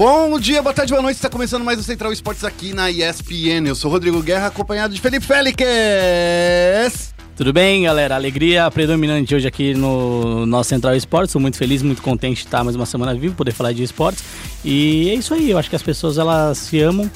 [0.00, 1.16] Bom dia, boa tarde, boa noite.
[1.16, 3.68] Está começando mais o Central Esportes aqui na ESPN.
[3.68, 7.12] Eu sou Rodrigo Guerra, acompanhado de Felipe Félix.
[7.36, 8.14] Tudo bem, galera?
[8.14, 11.32] Alegria predominante hoje aqui no nosso Central Esportes.
[11.32, 14.24] Sou muito feliz, muito contente de estar mais uma semana vivo, poder falar de esportes.
[14.64, 17.10] E é isso aí, eu acho que as pessoas elas se amam.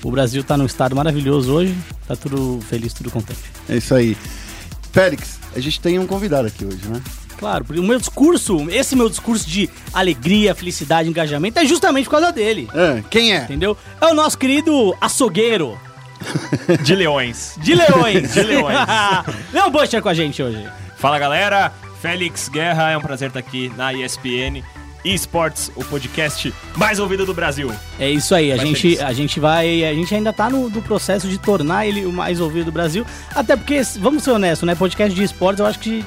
[0.00, 1.76] O Brasil está num estado maravilhoso hoje.
[2.06, 3.40] Tá tudo feliz, tudo contente.
[3.68, 4.16] É isso aí.
[4.92, 7.02] Félix, a gente tem um convidado aqui hoje, né?
[7.40, 12.10] Claro, porque o meu discurso, esse meu discurso de alegria, felicidade, engajamento é justamente por
[12.10, 12.68] causa dele.
[12.74, 13.44] É, quem é?
[13.44, 13.74] Entendeu?
[13.98, 15.76] É o nosso querido açougueiro
[16.84, 17.54] De leões.
[17.56, 18.34] de Leões.
[18.34, 18.76] De Leões.
[19.54, 20.62] Leão Butcher com a gente hoje.
[20.98, 24.62] Fala galera, Félix Guerra, é um prazer estar aqui na ESPN
[25.02, 27.72] eSports, o podcast mais ouvido do Brasil.
[27.98, 29.00] É isso aí, a gente, feliz.
[29.00, 29.82] a gente vai.
[29.82, 33.06] A gente ainda tá no, no processo de tornar ele o mais ouvido do Brasil.
[33.34, 34.74] Até porque, vamos ser honestos, né?
[34.74, 36.04] Podcast de esportes eu acho que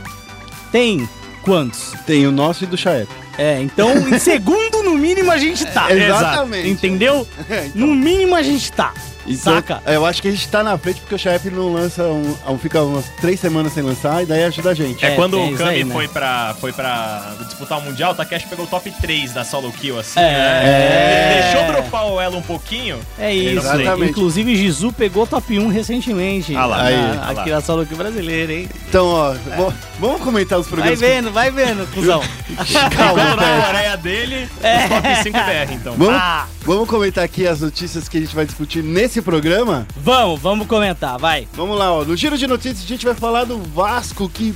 [0.72, 1.10] tem
[1.44, 1.94] quantos?
[2.06, 3.08] Tem o nosso e do Chaep.
[3.38, 5.90] É, então em segundo no mínimo a gente tá.
[5.94, 6.70] Exatamente.
[6.70, 7.28] Entendeu?
[7.50, 7.88] É, então.
[7.88, 8.94] No mínimo a gente tá.
[9.26, 9.82] Então, Saca?
[9.86, 12.58] Eu acho que a gente tá na frente porque o Chaep não lança, um, um-
[12.58, 15.06] fica umas três semanas sem lançar e daí ajuda a gente.
[15.06, 15.94] É, É, quando o Kami aí, né?
[15.94, 19.72] foi, pra, foi pra disputar o Mundial, o Takeshi pegou o top 3 da solo
[19.72, 20.24] kill, assim, É.
[20.24, 21.34] né?
[21.34, 23.00] Ele deixou dropar o elo um pouquinho.
[23.18, 23.60] É isso.
[23.60, 24.12] Exatamente.
[24.12, 26.56] Inclusive, Gizu pegou top 1 recentemente.
[26.56, 27.56] Ah lá, Na- aí, ah aqui lá.
[27.58, 28.70] na solo aqui brasileira, hein?
[28.90, 31.00] Então, ó, vo- vamos comentar os Vai programas.
[31.00, 32.22] vendo, vai vendo, cuzão.
[32.96, 33.62] Calma, na.
[33.66, 34.88] Coreia dele, É.
[34.88, 35.96] top 5 BR, então.
[35.96, 36.46] Vamos, Ah.
[36.64, 39.88] Vamos comentar aqui as notícias que a gente vai discutir nesse programa?
[39.98, 41.48] Vamos, vamos comentar, vai.
[41.54, 42.04] Vamos lá, ó.
[42.04, 44.54] No giro de notícias a gente vai falar do Vasco que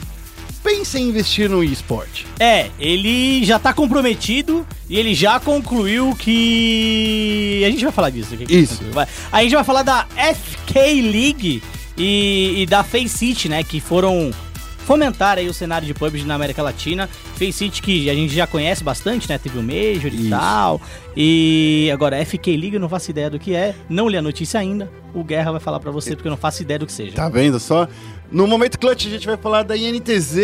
[0.63, 2.25] pensa em investir no esporte.
[2.39, 7.63] É, ele já tá comprometido e ele já concluiu que.
[7.65, 8.33] A gente vai falar disso.
[8.33, 8.45] aqui.
[8.49, 8.83] Isso.
[8.91, 9.07] Vai.
[9.31, 11.63] A gente vai falar da FK League
[11.97, 13.63] e, e da Face City, né?
[13.63, 14.31] Que foram
[14.87, 17.07] fomentar aí o cenário de PUBG na América Latina.
[17.07, 19.37] Face City que a gente já conhece bastante, né?
[19.37, 20.29] Teve o Major e Isso.
[20.29, 20.81] tal.
[21.15, 23.75] E agora, FK League eu não faço ideia do que é.
[23.89, 24.89] Não li a notícia ainda.
[25.13, 27.11] O Guerra vai falar pra você porque eu não faço ideia do que seja.
[27.11, 27.85] Tá vendo só?
[28.31, 30.37] No momento clutch a gente vai falar da INTZ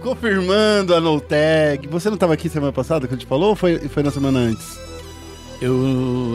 [0.00, 1.88] confirmando a no tag.
[1.88, 4.38] Você não tava aqui semana passada que a gente falou ou foi, foi na semana
[4.38, 4.78] antes?
[5.60, 5.74] Eu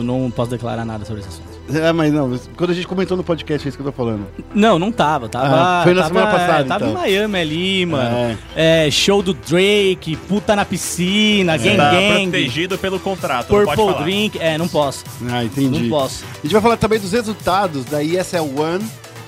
[0.04, 1.49] não posso declarar nada sobre esse assunto.
[1.74, 4.26] É, mas não, quando a gente comentou no podcast, é isso que eu tô falando.
[4.54, 5.28] Não, não tava.
[5.28, 5.46] Tava.
[5.54, 7.06] Ah, foi na tava, semana passada, é, Tava então.
[7.06, 8.38] em Miami ali, mano.
[8.54, 13.76] É, show do Drake, puta na piscina, gang tá gang, protegido pelo contrato, não pode
[13.76, 14.04] purple falar.
[14.04, 14.38] drink.
[14.40, 15.04] É, não posso.
[15.30, 15.80] Ah, entendi.
[15.80, 16.24] Não posso.
[16.24, 18.84] A gente vai falar também dos resultados da ESL One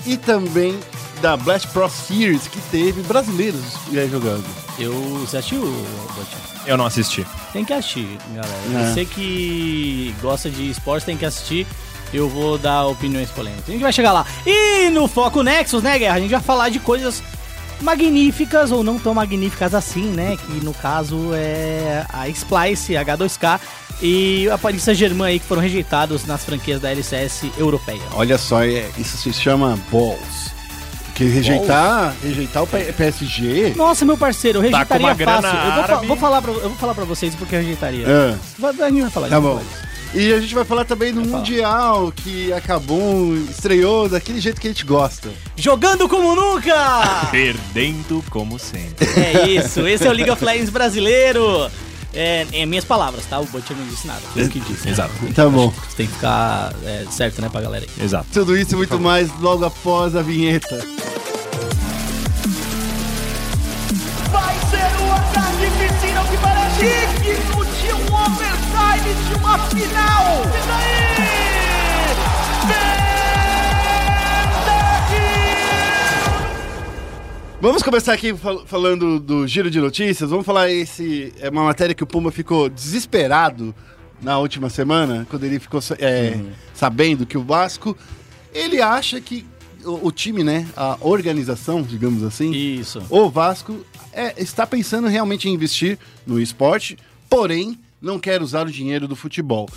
[0.07, 0.79] e também
[1.21, 4.45] da Blast Pro Series que teve brasileiros é, jogando.
[4.79, 4.93] Eu.
[5.21, 5.63] Você assistiu?
[6.67, 7.27] Eu não assisti.
[7.53, 8.55] Tem que assistir, galera.
[8.75, 8.93] É.
[8.93, 11.67] Você que gosta de esporte tem que assistir.
[12.13, 13.69] Eu vou dar opiniões polêmicas.
[13.69, 14.27] A gente vai chegar lá.
[14.47, 16.17] E no Foco Nexus, né, Guerra?
[16.17, 17.23] A gente vai falar de coisas
[17.81, 20.37] magníficas ou não tão magníficas assim, né?
[20.37, 23.61] Que no caso é a Splice, H2K
[24.01, 28.01] e a Paris Saint-Germain aí que foram rejeitados nas franquias da LCS europeia.
[28.15, 30.53] Olha só, é- isso se chama balls.
[31.15, 33.75] Que rejeitar, rejeitar o PSG.
[33.77, 35.59] Nossa, meu parceiro, eu Tá rejeitaria grana fácil.
[35.59, 38.07] Eu vou, fa- vou falar pra, eu vou falar pra vocês porque eu rejeitaria.
[38.09, 39.61] É, Vai- A gente vai falar tá bom.
[40.15, 41.23] E a gente vai falar também do.
[41.23, 45.31] Mundial que acabou, estreou daquele jeito que a gente gosta.
[45.57, 47.29] Jogando como nunca!
[47.31, 49.09] Perdendo como sempre.
[49.19, 51.71] É isso, esse é o League of Legends brasileiro.
[52.15, 53.41] É, em minhas palavras, tá?
[53.41, 54.21] O Butcher não disse nada.
[54.35, 54.87] Foi o que disse.
[54.87, 55.15] Exato.
[55.35, 55.71] Tá bom.
[55.71, 58.05] Você tem que ficar é, certo, né, pra galera aí.
[58.05, 58.27] Exato.
[58.33, 60.79] Tudo isso e muito mais logo após a vinheta.
[67.23, 70.43] Digno de um overtime de uma final.
[70.53, 71.13] E daí?
[77.61, 80.31] Vamos começar aqui fal- falando do giro de notícias.
[80.31, 83.73] Vamos falar esse é uma matéria que o Puma ficou desesperado
[84.21, 86.39] na última semana, quando ele ficou é,
[86.75, 87.97] sabendo que o Vasco
[88.55, 89.45] ele acha que
[89.85, 93.03] o, o time, né, a organização, digamos assim, Isso.
[93.11, 96.97] o Vasco é, está pensando realmente em investir no esporte,
[97.37, 99.69] porém não quer usar o dinheiro do futebol.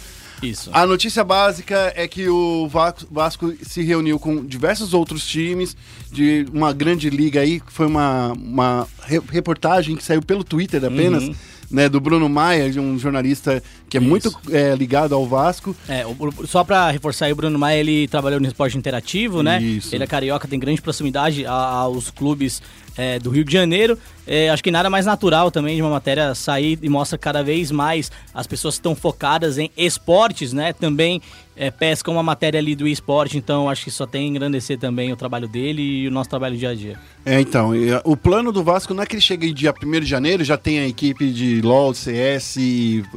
[0.43, 0.69] Isso.
[0.73, 2.67] A notícia básica é que o
[3.09, 5.75] Vasco, se reuniu com diversos outros times
[6.11, 10.83] de uma grande liga aí, que foi uma, uma re- reportagem que saiu pelo Twitter
[10.83, 11.35] apenas, Uhum.
[11.71, 14.09] né, do Bruno Maia, de um jornalista que é Isso.
[14.09, 15.73] muito é, ligado ao Vasco.
[15.87, 19.61] É, o- só pra reforçar aí, o Bruno Maia, ele trabalhou no esporte interativo, né?
[19.61, 19.95] Isso.
[19.95, 22.61] Ele é carioca, tem grande proximidade a- aos clubes
[22.97, 23.97] é, do Rio de Janeiro.
[24.27, 27.71] É, acho que nada mais natural também de uma matéria sair e mostra cada vez
[27.71, 30.73] mais as pessoas estão focadas em esportes, né?
[30.73, 31.21] Também
[31.55, 35.15] é, pescam uma matéria ali do esporte, então acho que só tem engrandecer também o
[35.15, 36.99] trabalho dele e o nosso trabalho dia a dia.
[37.25, 40.05] É, então, uh, o plano do Vasco não é que ele chegue dia 1 de
[40.05, 42.57] janeiro, já tem a equipe de LoL, CS,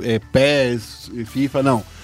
[0.03, 1.98] é, PES, FIFA, não.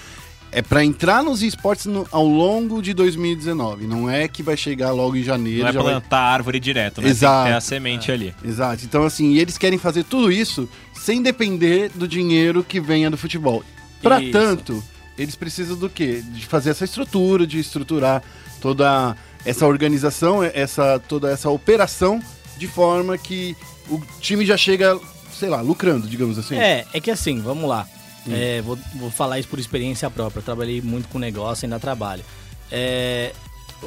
[0.57, 3.85] É pra entrar nos esportes no- ao longo de 2019.
[3.85, 5.63] Não é que vai chegar logo em janeiro.
[5.63, 7.09] Não é já vai- plantar árvore direto, né?
[7.09, 7.33] Exato.
[7.35, 8.33] Tem que ter a semente ali.
[8.43, 8.85] Exato.
[8.85, 13.17] Então, assim, e eles querem fazer tudo isso sem depender do dinheiro que venha do
[13.17, 13.63] futebol.
[14.01, 14.81] Para tanto,
[15.17, 16.23] eles precisam do quê?
[16.31, 18.23] De fazer essa estrutura, de estruturar
[18.61, 22.21] toda essa organização, essa toda essa operação
[22.57, 23.55] de forma que
[23.89, 24.97] o time já chega,
[25.37, 26.55] sei lá, lucrando, digamos assim.
[26.55, 27.85] É, é que assim, vamos lá.
[28.29, 30.39] É, vou, vou falar isso por experiência própria.
[30.39, 32.23] Eu trabalhei muito com negócio, ainda trabalho.
[32.71, 33.33] É,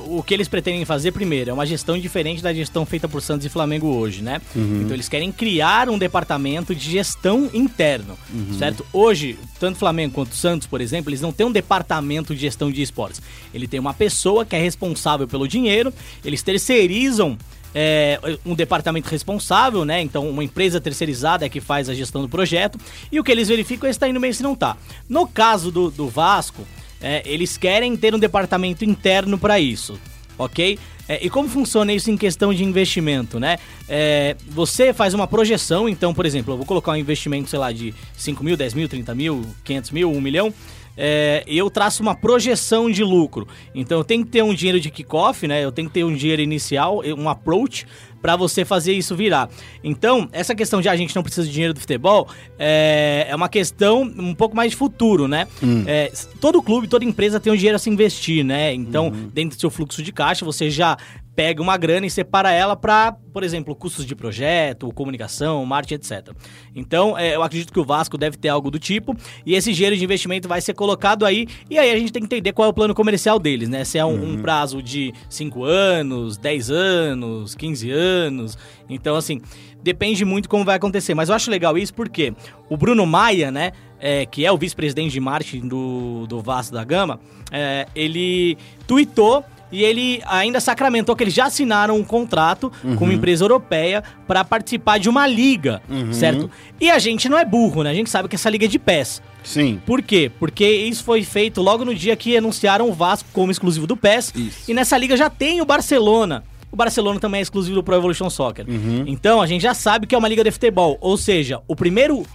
[0.07, 3.47] o que eles pretendem fazer, primeiro, é uma gestão diferente da gestão feita por Santos
[3.47, 4.41] e Flamengo hoje, né?
[4.81, 8.17] Então eles querem criar um departamento de gestão interno,
[8.59, 8.87] certo?
[8.93, 12.83] Hoje, tanto Flamengo quanto Santos, por exemplo, eles não têm um departamento de gestão de
[12.83, 13.21] esportes.
[13.53, 15.93] Ele tem uma pessoa que é responsável pelo dinheiro,
[16.25, 17.37] eles terceirizam
[17.75, 20.01] é, um departamento responsável, né?
[20.01, 22.79] Então, uma empresa terceirizada é que faz a gestão do projeto.
[23.11, 24.77] E o que eles verificam é se está indo bem se não tá.
[25.09, 26.67] No caso do, do Vasco,
[27.01, 29.99] é, eles querem ter um departamento interno para isso,
[30.37, 30.79] ok?
[31.09, 33.59] É, e como funciona isso em questão de investimento, né?
[33.89, 37.73] É, você faz uma projeção, então, por exemplo, eu vou colocar um investimento, sei lá,
[37.73, 40.53] de 5 mil, 10 mil, 30 mil, 500 mil, 1 milhão
[40.99, 43.47] é, eu traço uma projeção de lucro.
[43.75, 45.65] Então eu tenho que ter um dinheiro de kickoff, né?
[45.65, 47.87] Eu tenho que ter um dinheiro inicial, um approach
[48.21, 49.49] para você fazer isso virar.
[49.83, 52.27] Então, essa questão de "Ah, a gente não precisa de dinheiro do futebol
[52.59, 55.47] é, é uma questão um pouco mais de futuro, né?
[55.87, 58.75] É, s- todo clube, toda empresa tem um dinheiro a se investir, né?
[58.75, 60.97] Então, dentro do seu fluxo de caixa, você já
[61.39, 66.35] pega uma grana e separa ela para, por exemplo, custos de projeto, comunicação, marketing, etc.
[66.75, 69.97] Então, é, eu acredito que o Vasco deve ter algo do tipo e esse dinheiro
[69.97, 72.69] de investimento vai ser colocado aí e aí a gente tem que entender qual é
[72.71, 73.85] o plano comercial deles, né?
[73.85, 78.59] Se é um, um prazo de 5 anos, 10 anos, 15 anos.
[78.91, 79.41] Então, assim,
[79.81, 81.15] depende muito como vai acontecer.
[81.15, 82.35] Mas eu acho legal isso porque
[82.69, 83.71] o Bruno Maia, né,
[84.01, 87.21] é, que é o vice-presidente de marketing do, do Vasco da Gama,
[87.53, 88.59] é, ele
[88.89, 94.03] tweetou e ele ainda sacramentou que eles já assinaram um contrato com uma empresa europeia
[94.27, 95.83] para participar de uma liga,
[96.13, 96.51] certo?
[96.81, 97.91] E a gente não é burro, né?
[97.91, 99.23] A gente sabe que essa liga é de pés.
[99.43, 99.81] Sim.
[99.87, 100.31] Por quê?
[100.39, 104.33] Porque isso foi feito logo no dia que anunciaram o Vasco como exclusivo do PES.
[104.35, 104.71] Isso.
[104.71, 106.45] E nessa liga já tem o Barcelona.
[106.71, 108.67] O Barcelona também é exclusivo do Pro Evolution Soccer.
[109.07, 110.99] Então a gente já sabe que é uma liga de futebol.
[111.01, 112.27] Ou seja, o primeiro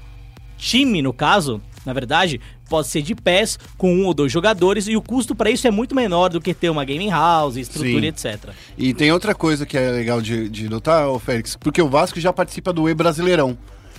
[0.57, 2.41] time, no caso, na verdade,
[2.73, 5.69] pode ser de PES com um ou dois jogadores e o custo para isso é
[5.71, 8.07] muito menor do que ter uma gaming house, estrutura, Sim.
[8.07, 8.49] etc.
[8.75, 12.33] E tem outra coisa que é legal de, de notar, Félix, porque o Vasco já
[12.33, 13.55] participa do E-Brasileirão.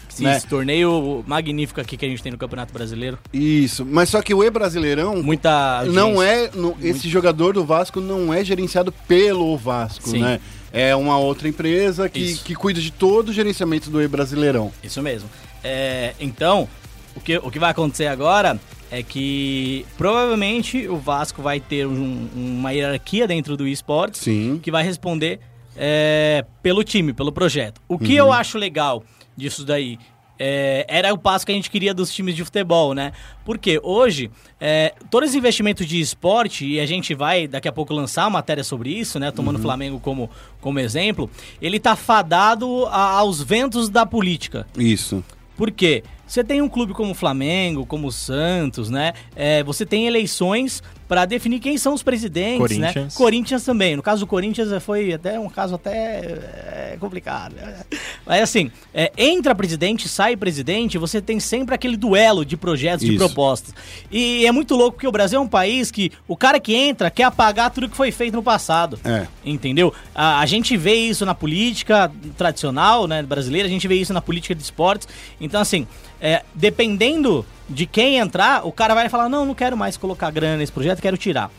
[0.09, 0.37] Sim, Né?
[0.37, 3.17] Esse torneio magnífico aqui que a gente tem no Campeonato Brasileiro.
[3.33, 6.25] Isso, mas só que o E-Brasileirão Muita não audiência.
[6.27, 6.51] é.
[6.57, 10.19] no- esse jogador do Vasco não é gerenciado pelo Vasco, Sim.
[10.19, 10.41] né?
[10.73, 12.45] É uma outra empresa que, Isso.
[12.45, 14.73] que cuida de todo o gerenciamento do E-Brasileirão.
[14.83, 15.29] Isso mesmo.
[15.63, 16.69] É, então,
[17.17, 18.59] o que, o que vai acontecer agora
[18.91, 24.61] é que provavelmente o Vasco vai ter um- uma hierarquia dentro do esportes Sim.
[24.63, 25.41] que vai responder
[25.77, 27.81] é, pelo time, pelo projeto.
[27.89, 29.03] O que eu acho legal
[29.37, 29.99] disso daí
[30.39, 33.11] é, era o passo que a gente queria dos times de futebol, né?
[33.45, 34.31] Porque hoje,
[34.61, 38.31] é, todos os investimentos de esporte, e a gente vai daqui a pouco lançar uma
[38.31, 39.31] matéria sobre isso, né?
[39.33, 40.29] Tomando o Flamengo como,
[40.61, 41.29] como exemplo,
[41.63, 44.67] ele tá fadado a- aos ventos da política.
[44.79, 45.23] Isso.
[45.57, 46.03] Por quê?
[46.27, 49.13] Você tem um clube como o Flamengo, como o Santos, né?
[49.37, 50.83] É, você tem eleições
[51.15, 52.89] para definir quem são os presidentes, né?
[52.89, 53.15] Corinthians.
[53.15, 53.95] Corinthians também.
[53.95, 57.55] No caso do Corinthians é, foi até um caso até é, complicado.
[57.55, 57.85] né?
[58.27, 63.15] Mas assim, é, entra presidente, sai presidente, você tem sempre aquele duelo de projetos, de
[63.15, 63.25] Isso.
[63.25, 63.73] propostas.
[64.11, 67.09] E é muito louco porque o Brasil é um país que o cara que entra
[67.13, 68.99] quer apagar tudo que foi feito no passado.
[69.05, 69.29] É.
[69.45, 69.95] Entendeu?
[70.13, 74.21] A, a gente vê isso na política tradicional, né, brasileira, a gente vê isso na
[74.21, 75.07] política de esportes.
[75.41, 75.87] Então, assim,
[76.21, 80.57] é, dependendo de quem entrar, o cara vai falar: não, não quero mais colocar grana
[80.57, 81.51] nesse projeto, quero tirar.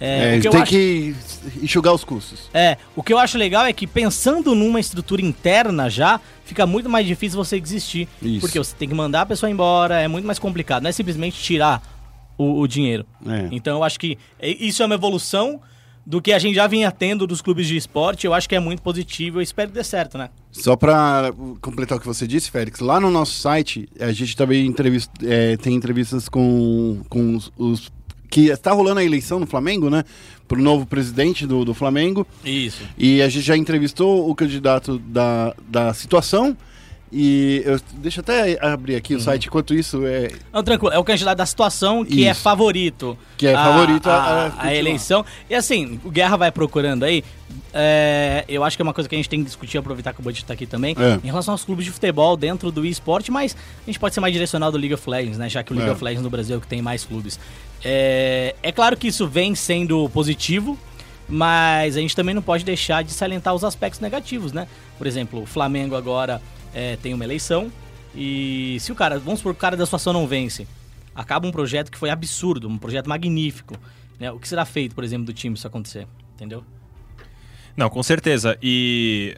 [0.00, 1.14] É, o que eu tem acho- que
[1.62, 2.50] enxugar os custos.
[2.52, 6.90] é, o que eu acho legal é que pensando numa estrutura interna já, fica muito
[6.90, 8.08] mais difícil você existir.
[8.20, 8.40] Isso.
[8.40, 10.82] Porque você tem que mandar a pessoa embora, é muito mais complicado.
[10.82, 11.80] Não é simplesmente tirar
[12.36, 13.06] o, o dinheiro.
[13.26, 13.48] É.
[13.52, 15.60] Então eu acho que é- isso é uma evolução
[16.06, 18.26] do que a gente já vinha tendo dos clubes de esporte.
[18.26, 19.38] Eu acho que é muito positivo.
[19.38, 20.28] Eu espero que dê certo, né?
[20.52, 24.66] Só para completar o que você disse, Félix, lá no nosso site a gente também
[24.66, 27.92] entrevista, é, tem entrevistas com, com os, os-
[28.30, 30.02] que está rolando a eleição no Flamengo, né?
[30.48, 32.26] Para o novo presidente do, do Flamengo.
[32.44, 32.82] Isso.
[32.98, 36.56] E a gente já entrevistou o candidato da, da situação
[37.16, 39.22] E eu, deixa eu até abrir aqui o Uhum.
[39.22, 40.32] site, enquanto isso é.
[40.52, 40.92] Não, tranquilo.
[40.92, 42.40] É o candidato da situação que é Isso.
[42.40, 43.16] favorito.
[43.36, 44.74] Que é favorito a- a, a a continuar.
[44.74, 45.24] eleição.
[45.48, 47.22] E assim, o Guerra vai procurando aí.
[47.76, 50.20] é, eu acho que é uma coisa que a gente tem que discutir, aproveitar que
[50.20, 51.18] o Bud tá aqui também, É.
[51.22, 54.32] em relação aos clubes de futebol dentro do esporte, mas a gente pode ser mais
[54.32, 55.48] direcionado do League of Legends, né?
[55.48, 55.92] Já que o League É.
[55.92, 57.38] of Legends no Brasil é o que tem mais clubes.
[57.84, 60.78] É, é claro que isso vem sendo positivo,
[61.28, 64.66] mas a gente também não pode deixar de salientar os aspectos negativos, né?
[64.98, 66.40] Por exemplo, o Flamengo agora
[66.74, 67.70] é, tem uma eleição
[68.14, 70.66] e se o cara, vamos supor que o cara da situação não vence,
[71.14, 73.74] acaba um projeto que foi absurdo, um projeto magnífico.
[74.18, 74.30] Né?
[74.30, 76.06] O que será feito, por exemplo, do time se isso acontecer?
[76.34, 76.64] Entendeu?
[77.76, 78.56] Não, com certeza.
[78.62, 79.36] E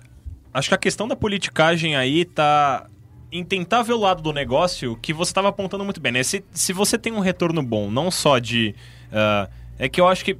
[0.52, 2.86] acho que a questão da politicagem aí tá
[3.32, 6.22] em tentar ver o lado do negócio que você estava apontando muito bem, né?
[6.22, 8.74] Se, se você tem um retorno bom, não só de.
[9.12, 10.36] ah, é que eu acho que.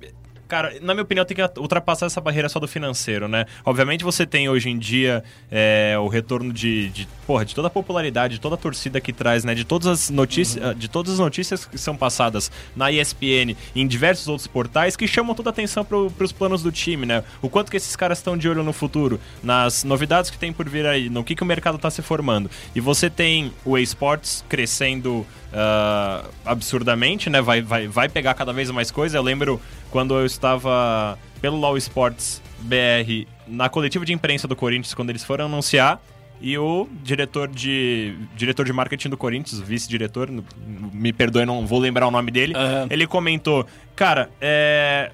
[0.49, 3.47] Cara, na minha opinião, tem que ultrapassar essa barreira só do financeiro, né?
[3.65, 7.71] Obviamente você tem hoje em dia é, o retorno de, de, porra, de toda a
[7.71, 9.55] popularidade, de toda a torcida que traz, né?
[9.55, 13.87] De todas as notícias, de todas as notícias que são passadas na ESPN e em
[13.87, 17.25] diversos outros portais que chamam toda a atenção para os planos do time, né?
[17.43, 20.69] O quanto que esses caras estão de olho no futuro, nas novidades que tem por
[20.69, 22.49] vir aí, no que, que o mercado está se formando.
[22.75, 25.27] E você tem o esportes crescendo
[25.57, 27.41] ah, absurdamente, né?
[27.41, 29.17] Vai, vai, vai pegar cada vez mais coisa.
[29.17, 29.61] Eu lembro
[29.91, 35.25] quando eu estava pelo Law Sports BR na coletiva de imprensa do Corinthians, quando eles
[35.25, 36.01] foram anunciar.
[36.39, 40.29] E o diretor de diretor de marketing do Corinthians, vice-diretor,
[40.93, 42.89] me perdoe, não vou lembrar o nome dele, Aham.
[42.91, 45.11] ele comentou: Cara, é.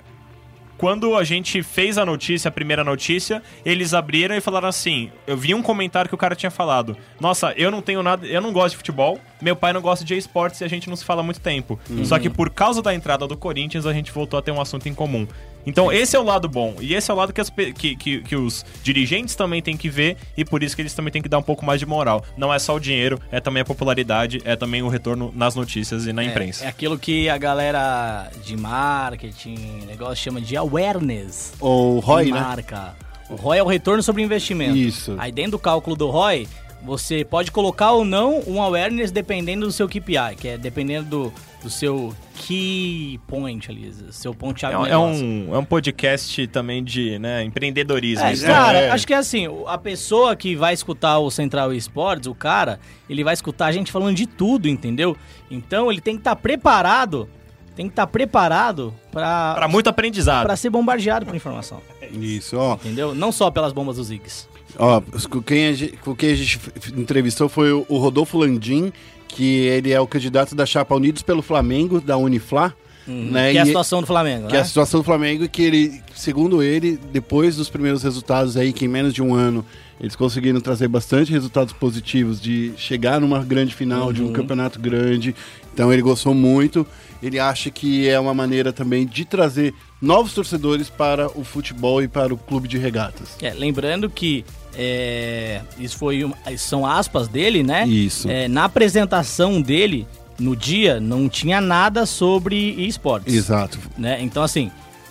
[0.79, 5.37] Quando a gente fez a notícia, a primeira notícia, eles abriram e falaram assim: eu
[5.37, 6.97] vi um comentário que o cara tinha falado.
[7.21, 10.17] Nossa, eu não tenho nada, eu não gosto de futebol, meu pai não gosta de
[10.17, 11.79] esportes e a gente não se fala há muito tempo.
[12.05, 14.88] Só que por causa da entrada do Corinthians, a gente voltou a ter um assunto
[14.88, 15.26] em comum.
[15.66, 16.76] Então, esse é o lado bom.
[16.81, 19.88] E esse é o lado que, as que, que, que os dirigentes também têm que
[19.88, 22.25] ver, e por isso que eles também têm que dar um pouco mais de moral.
[22.37, 26.07] Não é só o dinheiro, é também a popularidade, é também o retorno nas notícias
[26.07, 26.64] e na imprensa.
[26.64, 31.54] É, é aquilo que a galera de marketing, negócio chama de awareness.
[31.61, 32.40] O ROI, de né?
[32.40, 32.97] marca.
[33.28, 34.76] O ROI é o retorno sobre investimento.
[34.76, 35.14] Isso.
[35.19, 36.47] Aí dentro do cálculo do ROI,
[36.83, 41.33] você pode colocar ou não um awareness dependendo do seu KPI, que é dependendo do,
[41.62, 46.47] do seu key point ali, seu ponto-chave É, do um- é um, é um podcast
[46.49, 48.25] também de né, empreendedorismo.
[48.25, 48.90] É, isso, cara, É.
[48.90, 53.23] acho que é assim, a pessoa que vai escutar o Central Esportes, o cara, ele
[53.23, 55.16] vai escutar a gente falando de tudo, entendeu?
[55.50, 57.28] Então ele tem que estar preparado,
[57.76, 60.45] tem que estar preparado Pra pra, muito aprendizado.
[60.47, 61.81] pra ser bombardeado por informação,
[62.12, 62.75] Isso, ó.
[62.75, 63.14] entendeu?
[63.14, 64.49] Não só pelas bombas dos Ziggs.
[64.78, 65.00] Ó,
[65.31, 66.59] com quem a gente, com quem a gente
[66.97, 68.90] entrevistou foi o Rodolfo Landim,
[69.33, 72.75] que ele é o candidato da chapa Unidos pelo Flamengo, da Unifla.
[73.05, 73.51] Né?
[73.51, 74.62] que é a situação do Flamengo, que é né?
[74.62, 78.85] a situação do Flamengo e que ele, segundo ele, depois dos primeiros resultados aí, que
[78.85, 79.67] em menos de um ano
[80.01, 84.33] eles conseguiram trazer bastante resultados positivos de chegar numa grande final de um Uhum.
[84.33, 85.35] campeonato grande.
[85.75, 86.87] Então ele gostou muito.
[87.21, 92.07] Ele acha que é uma maneira também de trazer novos torcedores para o futebol e
[92.07, 93.37] para o clube de regatas.
[93.43, 97.87] É, lembrando que é, isso foi são aspas dele, né?
[97.87, 98.29] Isso.
[98.31, 100.07] É, na apresentação dele
[100.38, 103.35] no dia não tinha nada sobre esportes.
[103.35, 103.79] Exato.
[103.97, 104.21] né?
[104.21, 104.71] Então, assim,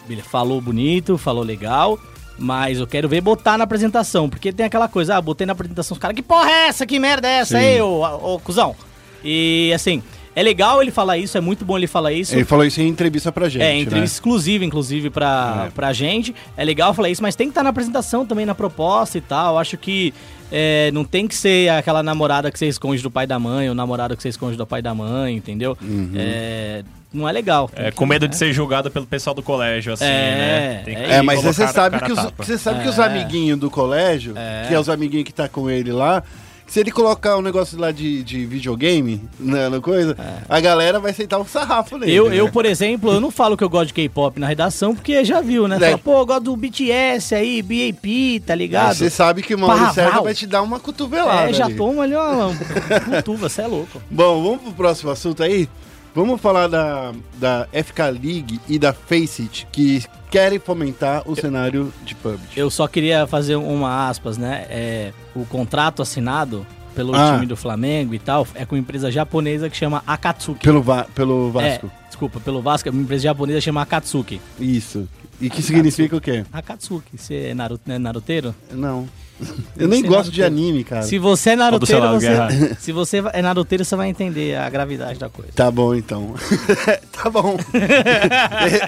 [0.10, 2.00] ele falou bonito, falou legal,
[2.38, 5.96] mas eu quero ver botar na apresentação, porque tem aquela coisa, ah, botei na apresentação,
[5.96, 6.86] os caras, que porra é essa?
[6.86, 7.66] Que merda é essa Sim.
[7.66, 8.76] aí, ô, ô, cuzão?
[9.24, 10.02] E, assim,
[10.36, 12.34] é legal ele falar isso, é muito bom ele falar isso.
[12.36, 13.62] Ele falou isso em entrevista pra gente.
[13.64, 14.06] É, entrevista né?
[14.06, 15.70] exclusiva, inclusive, pra, É.
[15.72, 16.34] pra gente.
[16.56, 19.58] É legal falar isso, mas tem que estar na apresentação também, na proposta e tal.
[19.58, 20.14] Acho que
[20.52, 23.76] é, não tem que ser aquela namorada que você esconde do pai da mãe, ou
[23.76, 25.78] namorado que você esconde do pai da mãe, entendeu?
[25.82, 26.12] Uhum.
[26.16, 26.84] É,
[27.14, 27.70] não é legal.
[27.76, 28.38] É, que- com medo de né?
[28.38, 30.82] ser julgado pelo pessoal do colégio, assim, É, né?
[30.86, 34.34] Tem que é mas você sabe, que os, você sabe que os amiguinhos do colégio,
[34.38, 34.66] É.
[34.68, 36.24] que é os amiguinhos que tá com ele lá,
[36.72, 40.16] se ele colocar um negócio lá de, de videogame, né, no coisa,
[40.48, 42.14] a galera vai aceitar um sarrafo nele.
[42.14, 42.38] Eu, né?
[42.38, 45.42] eu, por exemplo, eu não falo que eu gosto de K-pop na redação, porque já
[45.42, 45.76] viu, né?
[45.76, 45.80] É.
[45.80, 48.96] Fala, pô, eu gosto do BTS aí, BAP, tá ligado?
[48.96, 49.94] Você sabe que hora Parraval.
[49.94, 51.50] certa vai te dar uma cotovelada.
[51.50, 51.76] é, já ali.
[51.76, 52.56] toma ali uma
[53.18, 54.02] cutuva, você é louco.
[54.10, 55.68] Bom, vamos pro próximo assunto aí?
[56.16, 62.16] Vamos falar da, da FK League e da Faceit, que querem fomentar o cenário de
[62.16, 62.58] PUBG.
[62.58, 64.66] Eu só queria fazer uma aspas, né?
[64.70, 67.34] É, o contrato assinado pelo Ah.
[67.36, 70.60] time do Flamengo e tal é com uma empresa japonesa que chama Akatsuki.
[70.64, 71.88] Pelo, Va- pelo Vasco.
[71.88, 74.42] É, desculpa, pelo Vasco, uma empresa japonesa que chama Akatsuki.
[74.60, 75.08] Isso.
[75.40, 76.44] E que significa o quê?
[76.52, 78.54] Akatsuki, você é naru- né, naruteiro?
[78.72, 79.08] Não.
[79.76, 81.02] Eu nem Você gosto não de anime, cara.
[81.02, 85.30] Se você é naruteiro, você, se você é naruteiro, você vai entender a gravidade da
[85.30, 85.52] coisa.
[85.56, 86.36] Tá bom, então.
[87.12, 87.58] tá bom.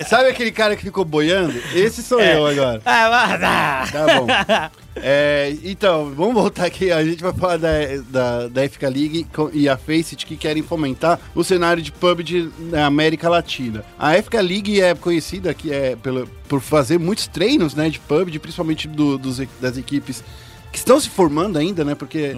[0.08, 1.54] Sabe aquele cara que ficou boiando?
[1.74, 2.38] Esse sou É.
[2.38, 2.82] eu agora.
[2.86, 3.86] Ah, mas- ah.
[3.92, 4.83] Tá bom.
[4.96, 6.92] É, então, vamos voltar aqui.
[6.92, 7.70] A gente vai falar da,
[8.10, 12.86] da, da FK League e a Faceit que querem fomentar o cenário de PUBG na
[12.86, 13.84] América Latina.
[13.98, 18.38] A FK League é conhecida que é pela, por fazer muitos treinos né, de PUBG,
[18.40, 20.24] principalmente do- dos das equipes
[20.72, 21.96] que estão se formando ainda, né?
[21.96, 22.36] Porque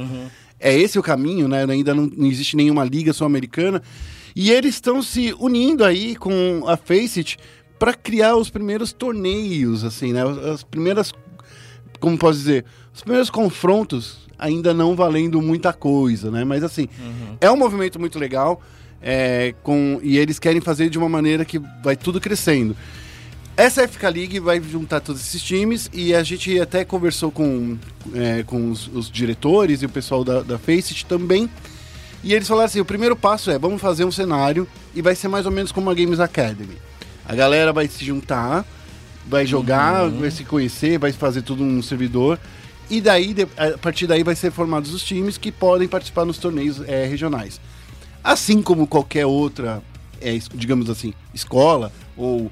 [0.60, 1.66] é esse o caminho, né?
[1.70, 3.82] Ainda não, não existe nenhuma liga sul-americana.
[4.36, 7.38] E eles estão se unindo aí com a Faceit
[7.80, 10.22] para criar os primeiros torneios, assim, né?
[10.54, 11.14] As primeiras
[12.06, 16.44] como posso dizer, os primeiros confrontos ainda não valendo muita coisa, né?
[16.44, 16.88] Mas assim,
[17.42, 18.62] é um movimento muito legal
[19.02, 22.78] é, com, e eles querem fazer de uma maneira que vai tudo crescendo.
[23.58, 27.76] Essa FK League vai juntar todos esses times e a gente até conversou com,
[28.14, 31.50] é, com os, os diretores e o pessoal da, da Faceit também.
[32.24, 35.28] E eles falaram assim: o primeiro passo é vamos fazer um cenário e vai ser
[35.28, 36.78] mais ou menos como a Games Academy.
[37.28, 38.64] A galera vai se juntar,
[39.27, 42.39] vai jogar, vai se conhecer, vai fazer tudo num servidor.
[42.89, 46.82] E daí, a partir daí, vai ser formados os times que podem participar nos torneios
[46.88, 47.60] eh, regionais.
[48.24, 49.82] Assim como qualquer outra,
[50.22, 52.51] es- digamos assim, escola ou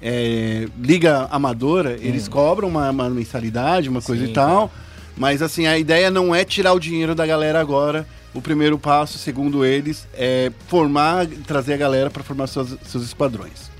[0.00, 4.70] eh, liga amadora, eles cobram uma, uma mensalidade, uma coisa Sim, e tal.
[5.16, 8.06] Mas assim, a ideia não é tirar o dinheiro da galera agora.
[8.32, 13.71] O primeiro passo, segundo eles, é formar, trazer a galera para formar seus, seus esquadrões.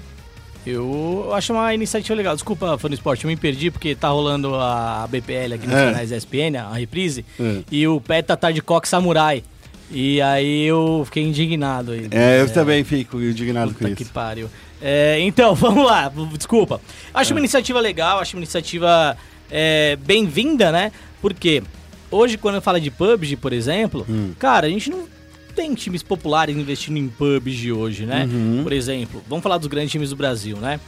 [0.67, 2.35] Eu acho uma iniciativa legal.
[2.35, 5.87] Desculpa, Fã do Esporte, eu me perdi porque tá rolando a BPL aqui nos É.
[5.87, 7.63] canais ESPN, a reprise, É.
[7.71, 9.43] e o Peta tá de coque samurai.
[9.91, 12.07] E aí eu fiquei indignado aí.
[12.11, 13.97] É, eu também fico indignado com isso.
[13.97, 14.49] que pariu.
[14.81, 16.81] É, então, vamos lá, desculpa.
[17.13, 19.17] Acho uma iniciativa legal, acho uma iniciativa
[19.51, 20.93] é, bem-vinda, né?
[21.21, 21.63] Porque
[22.11, 24.07] hoje, quando fala de PUBG, por exemplo,
[24.39, 25.07] cara, a gente não
[25.55, 28.29] tem times populares investindo em PUBG hoje, né?
[28.63, 30.81] Por exemplo, vamos falar dos grandes times do Brasil, né?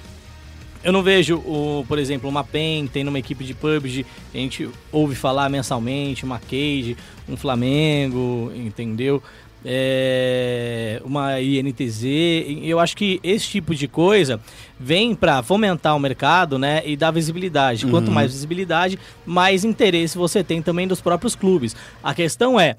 [0.84, 4.04] Eu não vejo, o, por exemplo, uma PEN tendo uma equipe de PUBG,
[4.34, 6.94] a gente ouve falar mensalmente, uma Cage,
[7.26, 9.22] um Flamengo, entendeu?
[9.64, 12.04] É, uma INTZ.
[12.62, 14.38] Eu acho que esse tipo de coisa
[14.78, 17.86] vem para fomentar o mercado né, e dar visibilidade.
[17.86, 21.74] Quanto mais visibilidade, mais interesse você tem também dos próprios clubes.
[22.02, 22.76] A questão é,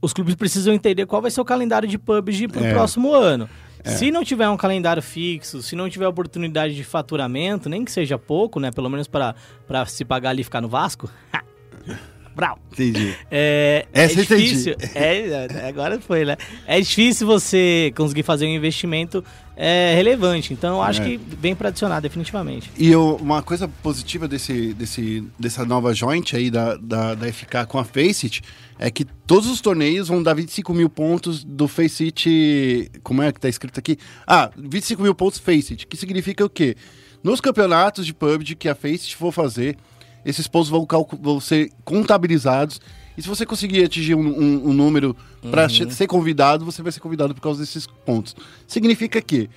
[0.00, 2.72] os clubes precisam entender qual vai ser o calendário de PUBG para o É.
[2.72, 3.48] próximo ano.
[3.84, 8.18] Se não tiver um calendário fixo, se não tiver oportunidade de faturamento, nem que seja
[8.18, 8.70] pouco, né?
[8.70, 9.34] Pelo menos para
[9.86, 11.08] se pagar ali e ficar no Vasco.
[12.40, 12.58] Brau.
[12.72, 13.14] Entendi.
[13.30, 14.74] É, Essa é difícil.
[14.94, 16.36] É, é, agora foi, né?
[16.66, 19.22] É difícil você conseguir fazer um investimento
[19.56, 20.54] é, relevante.
[20.54, 21.04] Então, eu acho É.
[21.04, 22.70] que vem para adicionar, definitivamente.
[22.78, 27.66] E eu- uma coisa positiva desse, desse, dessa nova joint aí da, da, da FK
[27.68, 28.40] com a Faceit
[28.78, 32.90] é que todos os torneios vão dar 25 mil pontos do Faceit.
[33.02, 33.98] Como é que tá escrito aqui?
[34.26, 36.74] Ah, 25 mil pontos Faceit, que significa o quê?
[37.22, 39.76] Nos campeonatos de PUBG que a Faceit for fazer,
[40.24, 40.86] esses pontos vão,
[41.20, 42.80] vão ser contabilizados.
[43.16, 45.16] E se você conseguir atingir um, um- um número
[45.50, 48.34] para ser convidado, você vai ser convidado por causa desses pontos.
[48.66, 49.48] Significa que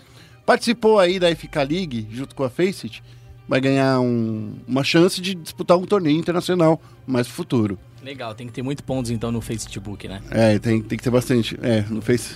[0.46, 3.02] participou aí da FK League junto com a Faceit,
[3.48, 7.78] vai ganhar um- uma chance de disputar um torneio internacional mais no futuro.
[8.04, 10.22] Legal, tem que ter muitos pontos então no Facebook, né?
[10.30, 11.58] É, tem, tem que ter bastante.
[11.62, 12.36] É, no Face.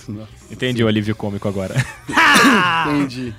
[0.50, 1.74] Entendi o alívio cômico agora.
[2.88, 3.34] Entendi.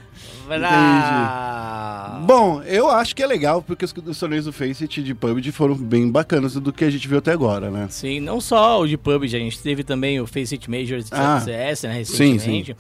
[2.26, 5.76] Bom, eu acho que é legal, porque os, os torneios do Faceit de PUBG foram
[5.76, 7.88] bem bacanas do que a gente viu até agora, né?
[7.90, 11.42] Sim, não só o de PUBG, a gente teve também o Faceit Majors de Ah,
[11.44, 12.76] CS, né, sim, recentemente.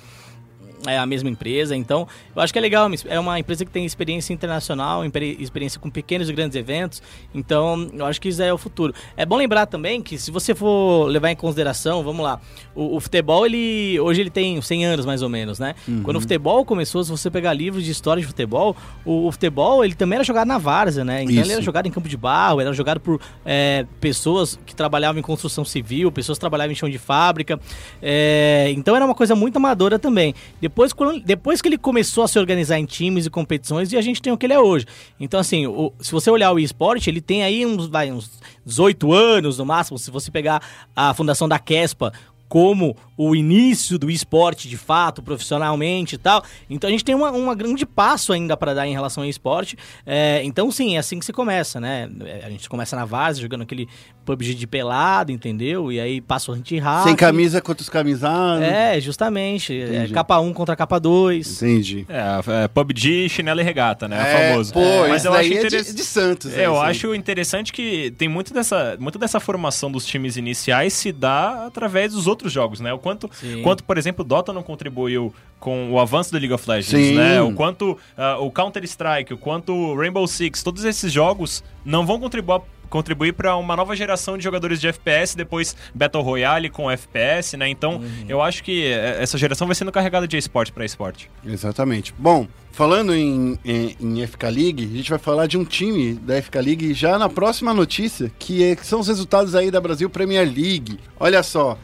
[0.85, 2.89] É a mesma empresa, então eu acho que é legal.
[3.07, 7.01] É uma empresa que tem experiência internacional, experiência com pequenos e grandes eventos,
[7.33, 8.93] então eu acho que isso é o futuro.
[9.15, 12.39] É bom lembrar também que se você for levar em consideração, vamos lá,
[12.75, 15.75] o, o futebol, ele hoje ele tem 100 anos mais ou menos, né?
[16.03, 19.83] Quando o futebol começou, se você pegar livros de história de futebol, o, o futebol
[19.83, 21.23] ele também era jogado na várzea, né?
[21.23, 21.43] Então Isso.
[21.43, 25.23] ele era jogado em campo de barro, era jogado por é, pessoas que trabalhavam em
[25.23, 27.59] construção civil, pessoas que trabalhavam em chão de fábrica.
[28.01, 30.33] É, então era uma coisa muito amadora também.
[30.59, 34.01] Depois, quando- depois que ele começou a se organizar em times e competições, e a
[34.01, 34.85] gente tem o que ele é hoje.
[35.19, 38.31] Então, assim, o- se você olhar o esporte, ele tem aí uns, vai, uns
[38.65, 39.97] 18 anos no máximo.
[39.97, 40.61] Se você pegar
[40.95, 42.11] a fundação da Kespa
[42.49, 46.43] como o início do esporte de fato, profissionalmente e tal.
[46.69, 49.75] Então a gente tem uma grande passo ainda para dar em relação ao esporte.
[50.05, 52.07] É, então, sim, é assim que se começa, né?
[52.23, 53.87] É, A gente começa na base, jogando aquele
[54.25, 55.91] PUBG de pelado, entendeu?
[55.91, 57.03] E aí passa o anti-hack.
[57.03, 58.63] Sem camisa contra os camisados.
[58.63, 59.79] É, justamente.
[59.79, 61.61] É, capa 1 contra capa 2.
[61.61, 62.05] Entendi.
[62.09, 64.17] É, é, PUBG, chinelo e regata, né?
[64.19, 64.73] É, famoso.
[64.73, 65.95] Pô, Mas isso eu daí acho é de, interessante.
[65.95, 66.57] de Santos.
[66.57, 71.11] É, eu acho interessante que tem muito dessa, muito dessa formação dos times iniciais se
[71.11, 72.93] dá através dos outros jogos, né?
[72.93, 73.61] O quanto, Sim.
[73.61, 77.15] quanto por exemplo, o Dota não contribuiu com o avanço do League of Legends, Sim.
[77.15, 77.41] né?
[77.41, 82.19] O quanto ah, o Counter-Strike, o quanto o Rainbow Six, todos esses jogos não vão
[82.19, 82.61] contribuir
[82.93, 87.67] contribuir para uma nova geração de jogadores de FPS, depois Battle Royale com FPS, né?
[87.67, 88.25] Então, Uhum.
[88.29, 91.27] eu acho que eh, essa geração vai sendo carregada de esporte para esporte.
[91.43, 92.13] Exatamente.
[92.17, 96.39] Bom, falando em, em, em FK League, a gente vai falar de um time da
[96.39, 100.07] FK League já na próxima notícia, que, é- que são os resultados aí da Brasil
[100.09, 100.99] Premier League.
[101.19, 101.77] Olha só,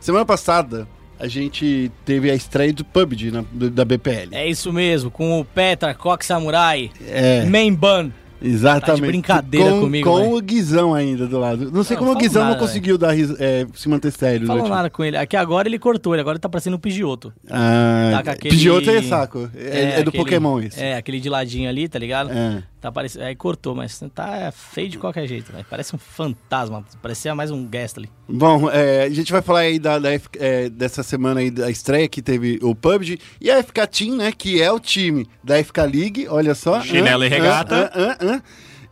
[0.00, 4.28] semana passada a gente teve a estreia do PUBG na- do- da BPL.
[4.32, 8.10] É isso mesmo, com o Petra, Coque Samurai, É, Main Ban.
[8.42, 8.86] Exatamente.
[8.86, 10.26] Tá de brincadeira com, comigo, Com né?
[10.28, 11.70] o Guizão ainda do lado.
[11.70, 14.46] Não sei Não, como o fala Guizão não nada, conseguiu dar, é, se manter sério.
[14.46, 15.16] Falou né, nada com ele.
[15.16, 17.32] Aqui agora ele cortou, ele agora tá parecendo um Pidgeotto.
[17.50, 19.50] Ah, Tá aquele- Pidgeotto é saco.
[19.56, 20.78] É, é do aquele- Pokémon isso.
[20.80, 22.30] É, aquele de ladinho ali, tá ligado?
[22.30, 22.62] É.
[22.80, 25.64] Tá parecendo, aí cortou, mas tá feio de qualquer jeito, velho.
[25.68, 28.08] Parece um fantasma, parecia mais um guest ali.
[28.28, 31.70] Bom, é, a gente vai falar aí da, da F- é, dessa semana aí da
[31.70, 35.62] estreia que teve o PUBG e a FK Team, né, que é o time da
[35.64, 36.80] FK League, olha só.
[36.82, 37.90] Chinelo Hã, e regata.
[37.94, 38.42] hã, hã.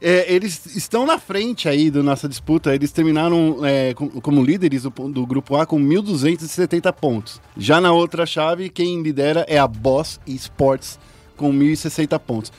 [0.00, 2.74] É, eles estão na frente aí da nossa disputa.
[2.74, 7.40] Eles terminaram é, com- como líderes do, do grupo A com 1.270 pontos.
[7.56, 10.98] Já na outra chave, quem lidera é a Boss Esports
[11.36, 12.52] com 1.060 pontos.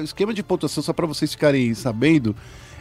[0.00, 2.34] O esquema de pontuação, só para vocês ficarem sabendo,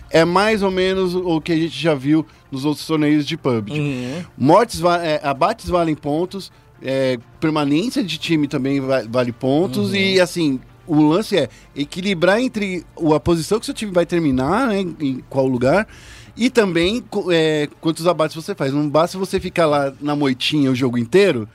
[0.09, 3.79] é mais ou menos o que a gente já viu nos outros torneios de PUBG.
[3.79, 4.23] Uhum.
[4.37, 10.59] Mortes, é, abates valem pontos, é, permanência de time também va- vale pontos, e assim,
[10.87, 12.83] o lance é equilibrar entre
[13.15, 15.87] a posição que seu time vai terminar, né, em qual lugar,
[16.35, 18.73] e também é, quantos abates você faz.
[18.73, 21.47] Não basta você ficar lá na moitinha o jogo inteiro,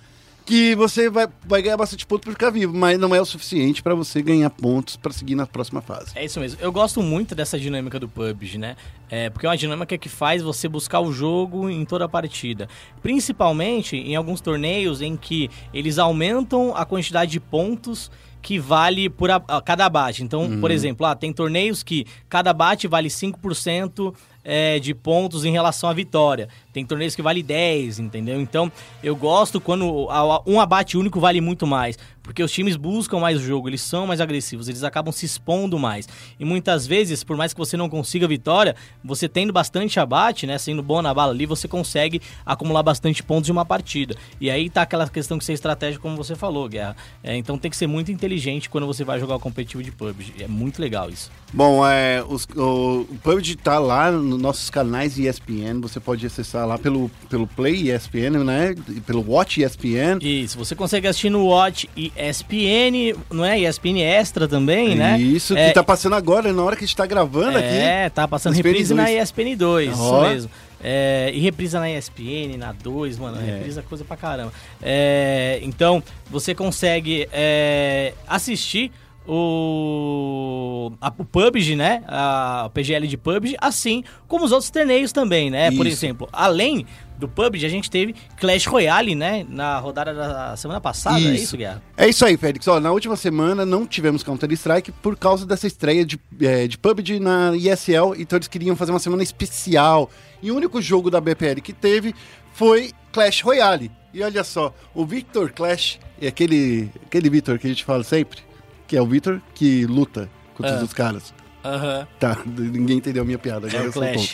[0.44, 3.82] que você vai, vai ganhar bastante ponto por ficar vivo, mas não é o suficiente
[3.82, 6.12] para você ganhar pontos para seguir na próxima fase.
[6.14, 6.60] É isso mesmo.
[6.60, 8.76] Eu gosto muito dessa dinâmica do PUBG, né?
[9.10, 12.68] É, porque é uma dinâmica que faz você buscar o jogo em toda a partida.
[13.02, 18.10] Principalmente em alguns torneios em que eles aumentam a quantidade de pontos
[18.42, 20.22] que vale por a, a cada abate.
[20.22, 25.50] Então, por exemplo, ah, tem torneios que cada abate vale 5% é, de pontos em
[25.50, 26.48] relação à vitória.
[26.72, 28.40] Tem torneios que vale 10, entendeu?
[28.40, 28.70] Então,
[29.02, 30.08] eu gosto quando
[30.46, 34.06] um abate único vale muito mais, porque os times buscam mais o jogo, eles são
[34.08, 36.08] mais agressivos, eles acabam se expondo mais.
[36.40, 40.58] E muitas vezes, por mais que você não consiga vitória, você tendo bastante abate, né,
[40.58, 44.16] sendo bom na bala ali, você consegue acumular bastante pontos de uma partida.
[44.40, 46.96] E aí tá aquela questão que ser estratégico, como você falou, Guerra.
[47.22, 50.42] É, então tem que ser muito inteligente quando você vai jogar o competitivo de PUBG.
[50.42, 51.30] É muito legal isso.
[51.52, 56.66] Bom, é, os- o, o PUBG tá lá nos nossos canais ESPN, você pode acessar
[56.66, 58.74] lá pelo, pelo Play ESPN, né?
[58.88, 60.18] e Pelo Watch ESPN.
[60.22, 63.58] Isso, você consegue assistir no Watch ESPN, não é?
[63.60, 65.18] ESPN Extra também, né?
[65.18, 67.66] Isso, É, que tá passando agora, na hora que a gente tá gravando aqui.
[67.68, 69.22] É, tá passando ESPN reprise na 2.
[69.22, 70.28] ESPN 2, isso Ó.
[70.28, 70.50] mesmo.
[70.82, 73.56] É, e reprisa na ESPN, na 2, mano, É.
[73.56, 74.52] reprisa coisa pra caramba.
[74.82, 78.92] É, então, você consegue é, assistir
[79.26, 82.02] o, a, o PUBG, né?
[82.06, 85.70] A, PGL de PUBG, assim como os outros torneios também, né?
[85.70, 85.96] Por Isso.
[86.04, 86.86] exemplo, além
[87.18, 89.46] do PUBG, a gente teve Clash Royale, né?
[89.48, 91.44] Na rodada da semana passada, é Isso.
[91.44, 91.82] isso, Guerra?
[91.96, 92.66] É isso aí, Félix.
[92.68, 97.20] Ó, na última semana não tivemos Counter-Strike por causa dessa estreia de, é, de PUBG
[97.20, 100.10] na ESL, então eles queriam fazer uma semana especial.
[100.42, 102.14] E o único jogo da BPL que teve
[102.52, 103.90] foi Clash Royale.
[104.12, 108.40] E olha só, o Victor Clash, é aquele, aquele Victor que a gente fala sempre,
[108.86, 110.76] que é o Victor que luta contra Ah.
[110.76, 111.34] os outros caras.
[111.64, 112.06] Aham.
[112.20, 113.66] Tá, ninguém entendeu a minha piada.
[113.66, 114.26] Agora É eu sou um.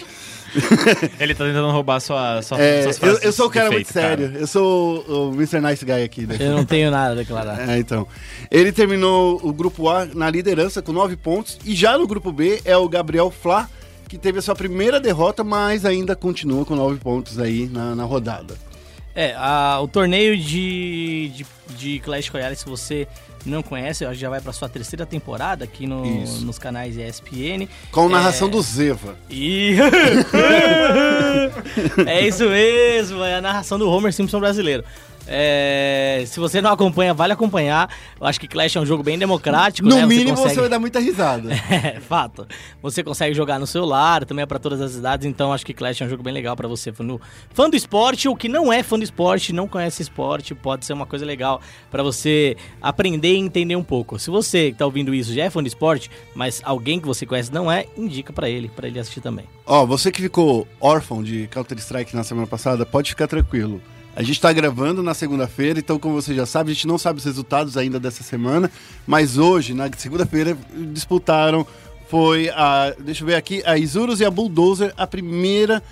[1.21, 3.71] Ele tá tentando roubar sua, sua, É, suas eu, frases eu sou um de cara
[3.71, 4.17] muito efeito, cara.
[4.19, 4.39] sério.
[4.41, 5.61] Eu sou o, o Mr.
[5.61, 6.27] Nice Guy aqui.
[6.27, 6.37] Né?
[6.41, 7.59] Eu não tenho nada a declarar.
[7.71, 8.07] É, então.
[8.51, 11.59] Ele terminou o grupo A na liderança com nove pontos.
[11.65, 13.69] E já no grupo B é o Gabriel Flá,
[14.09, 18.05] que teve a sua primeira derrota, mas ainda continua com nove pontos aí na, na
[18.05, 18.55] rodada.
[19.15, 23.07] É, a- o torneio de, de, de Clash Royale, se você
[23.46, 26.05] não conhece, já vai pra sua terceira temporada aqui no-
[26.42, 27.68] nos canais ESPN.
[27.90, 28.50] Com narração É.
[28.50, 29.16] do Zeva.
[29.31, 29.76] E...
[32.07, 34.85] é isso mesmo, é a narração do Homer Simpson brasileiro.
[35.33, 37.88] É, se você não acompanha, vale acompanhar.
[38.21, 40.05] Eu acho que Clash é um jogo bem democrático, No né?
[40.05, 41.51] mínimo você, consegue- vai dar muita risada.
[41.71, 42.47] É, fato.
[42.83, 46.01] Você consegue jogar no celular, também é pra todas as idades, então acho que Clash
[46.01, 46.93] é um jogo bem legal pra você.
[46.93, 47.21] Fã do,
[47.55, 50.93] fã do esporte ou que não é fã do esporte, não conhece esporte, pode ser
[50.95, 54.19] uma coisa legal pra você aprender e entender um pouco.
[54.19, 57.25] Se você que tá ouvindo isso já é fã do esporte, mas alguém que você
[57.25, 59.45] conhece não é, indica pra ele, pra ele assistir também.
[59.64, 63.81] Ó, você que ficou órfão de Counter-Strike na semana passada, pode ficar tranquilo.
[64.21, 67.21] A gente tá gravando na segunda-feira, então como você já sabe, a gente não sabe
[67.21, 68.71] os resultados ainda dessa semana,
[69.07, 70.59] mas hoje, na segunda-feira,
[70.93, 71.67] disputaram,
[72.07, 75.83] foi a, deixa eu ver aqui, a Isurus e a Bulldozer, a primeira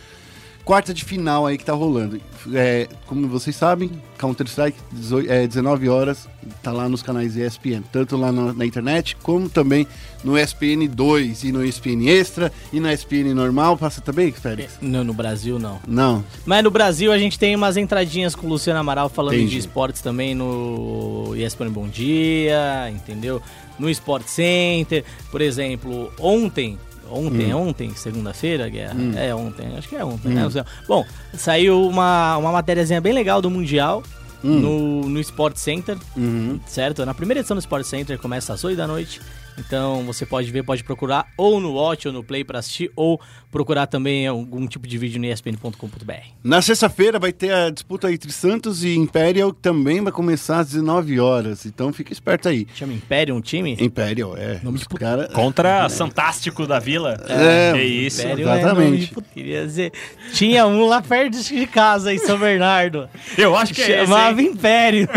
[0.68, 2.20] quarta de final aí que tá rolando.
[2.52, 6.28] É, como vocês sabem, Counter-Strike, 18 é, 19 horas,
[6.62, 9.86] tá lá nos canais ESPN, tanto lá na, na internet, como também
[10.22, 13.78] no ESPN 2 e no ESPN Extra e na ESPN normal.
[13.78, 14.76] Passa também, Félix?
[14.82, 15.80] No, no Brasil, não.
[15.88, 16.22] Não.
[16.44, 19.52] Mas no Brasil a gente tem umas entradinhas com o Luciano Amaral falando Entendi.
[19.52, 23.40] de esportes também no ESPN Bom Dia, entendeu?
[23.78, 26.78] No Sport Center, por exemplo, ontem.
[27.10, 27.68] Ontem, Hum.
[27.68, 28.94] ontem, segunda-feira, Guerra?
[29.16, 30.42] É ontem, acho que é ontem, né?
[30.42, 30.62] Não sei.
[30.86, 34.02] Bom, saiu uma, uma matériazinha bem legal do Mundial
[34.42, 36.60] no, no Sport Center, Uhum.
[36.66, 37.04] certo?
[37.04, 39.20] Na primeira edição do Sport Center começa às 8 da noite.
[39.58, 43.20] Então você pode ver, pode procurar ou no Watch ou no Play pra assistir, ou
[43.50, 46.12] procurar também algum tipo de vídeo no espn.com.br.
[46.42, 50.68] Na sexta-feira vai ter a disputa entre Santos e Imperial, que também vai começar às
[50.68, 51.66] 19 horas.
[51.66, 52.66] Então fica esperto aí.
[52.74, 53.76] Chama Império um time?
[53.80, 54.60] Imperial, é.
[54.62, 55.00] Nome de puta.
[55.00, 55.28] cara...
[55.28, 57.20] Contra Fantástico da Vila.
[57.28, 58.22] É, que isso.
[58.22, 58.68] Império exatamente.
[58.68, 59.92] É nome de puta, queria dizer,
[60.32, 63.08] tinha um lá perto de casa, em São Bernardo.
[63.36, 64.48] Eu acho que é esse, Chamava hein?
[64.48, 65.08] Império.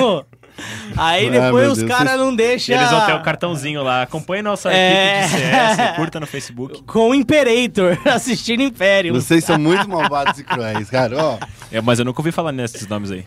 [0.98, 2.76] Aí Ah, depois meu os caras não deixam.
[2.76, 4.02] Eles vão ter o cartãozinho lá.
[4.04, 5.22] Acompanhe nossa É.
[5.26, 6.84] equipe de CS, curta no Facebook.
[6.88, 9.14] Com o Imperator assistindo Império.
[9.14, 11.16] Vocês são muito malvados e cruéis, cara.
[11.18, 11.38] Ó,
[11.72, 13.26] É, mas eu nunca ouvi falar nesses nomes aí.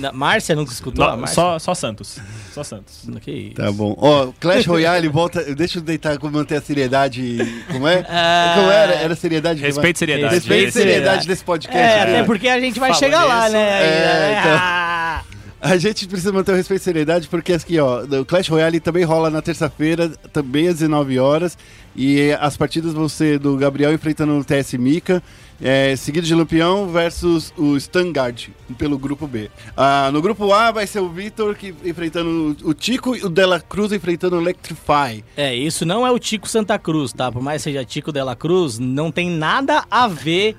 [0.00, 1.26] Na- Márcia nunca escutou?
[1.28, 2.18] só, só Santos.
[2.52, 3.02] Só Santos.
[3.20, 3.54] Que isso.
[3.54, 3.94] tá bom.
[3.98, 5.54] Ó, Clash Royale volta.
[5.54, 7.64] Deixa eu deitar manter a seriedade.
[7.70, 8.04] Como é?
[8.08, 8.52] Ah.
[8.56, 8.92] Como era?
[8.94, 9.60] Era seriedade?
[9.60, 10.34] Respeito e seriedade.
[10.34, 11.76] Respeito e seriedade desse podcast.
[11.78, 12.10] É, cara.
[12.10, 13.52] até porque a gente vai Falou chegar lá, nisso.
[13.52, 13.82] né?
[13.82, 14.40] É, né?
[14.40, 15.33] então.
[15.64, 19.02] A gente precisa manter o respeito e seriedade, porque aqui, ó, o Clash Royale também
[19.02, 21.56] rola na terça-feira, também às 19 horas.
[21.96, 25.22] E as partidas vão ser do Gabriel enfrentando o TS Mika,
[25.62, 29.50] é, seguido de Lampião versus o Stangard, pelo grupo B.
[29.74, 33.58] Ah, no grupo A vai ser o Vitor que, enfrentando o Tico e o Dela
[33.58, 35.24] Cruz enfrentando o Electrify.
[35.34, 37.32] É, isso não é o Tico Santa Cruz, tá?
[37.32, 40.56] Por mais que seja Tico Dela Cruz, não tem nada a ver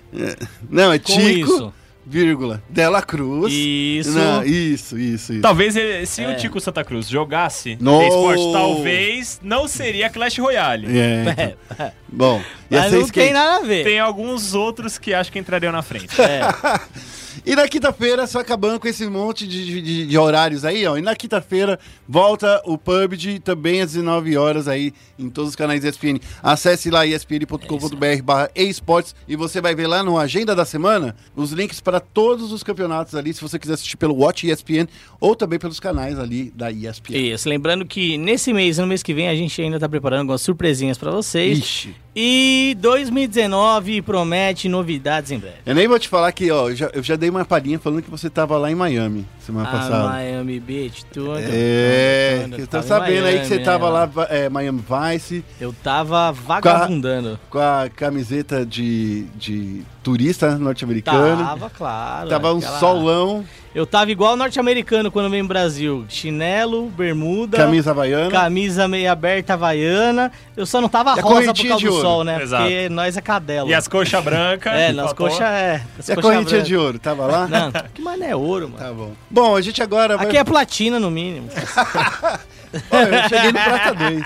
[0.68, 1.74] Não, é Tico, isso.
[2.06, 3.52] Vírgula, Dela Cruz.
[3.54, 4.12] Isso.
[4.12, 5.42] Não, isso, isso, isso.
[5.42, 6.30] Talvez ele- se É.
[6.30, 8.02] o Tico Santa Cruz jogasse No.
[8.02, 10.88] esporte, talvez não seria Clash Royale.
[10.98, 11.56] É.
[11.78, 13.84] É, Bom, mas não tem nada a ver.
[13.84, 16.20] Tem alguns outros que acho que entrariam na frente.
[16.22, 16.42] É.
[17.46, 20.98] E na quinta-feira, só acabando com esse monte de, de- de horários aí, ó.
[20.98, 25.84] E na quinta-feira volta o PUBG também às 19 horas aí em todos os canais
[25.84, 26.20] ESPN.
[26.42, 31.52] Acesse lá espn.com.br barra esportes e você vai ver lá no Agenda da Semana os
[31.52, 34.88] links para todos os campeonatos ali, se você quiser assistir pelo Watch ESPN
[35.20, 37.16] ou também pelos canais ali da ESPN.
[37.16, 40.42] Isso, lembrando que nesse mês no mês que vem a gente ainda tá preparando algumas
[40.42, 41.60] surpresinhas pra vocês.
[41.60, 41.96] Ixi.
[42.16, 45.58] E 2019 promete novidades em breve.
[45.66, 48.02] Eu nem vou te falar que, ó, eu já, eu já dei uma palhinha falando
[48.02, 50.10] que você tava lá em Miami semana A passada.
[50.10, 51.38] Miami Beach, tudo.
[51.38, 53.90] É, tudo, eu tô em sabendo aí que você Miami, tava é.
[53.90, 57.40] lá, é, Miami Vice, Eu tava vagabundando.
[57.50, 61.44] com a camiseta de, de turista norte-americano.
[61.44, 62.30] Tava, claro.
[62.30, 66.06] Tava um aquela- solão, Eu tava igual norte-americano quando vem no Brasil.
[66.08, 68.30] Chinelo, bermuda, camisa havaiana.
[68.32, 70.32] camisa meio aberta havaiana.
[70.56, 72.02] Eu só não tava E rosa por causa de do ouro?
[72.02, 72.42] sol, né?
[72.42, 72.64] Exato.
[72.64, 73.68] Porque nós é cadela.
[73.68, 74.72] E as coxas brancas.
[74.74, 75.82] É, nas coxas é.
[76.00, 76.64] as E a coxa correntinha branca.
[76.68, 77.48] de ouro, tava lá?
[77.48, 78.78] Não, que mais não é ouro, mano.
[78.86, 79.12] Tá bom.
[79.30, 80.28] Bom, a gente agora vai...
[80.28, 81.50] Aqui é platina, no mínimo.
[82.92, 84.24] Olha, eu cheguei no prata 2.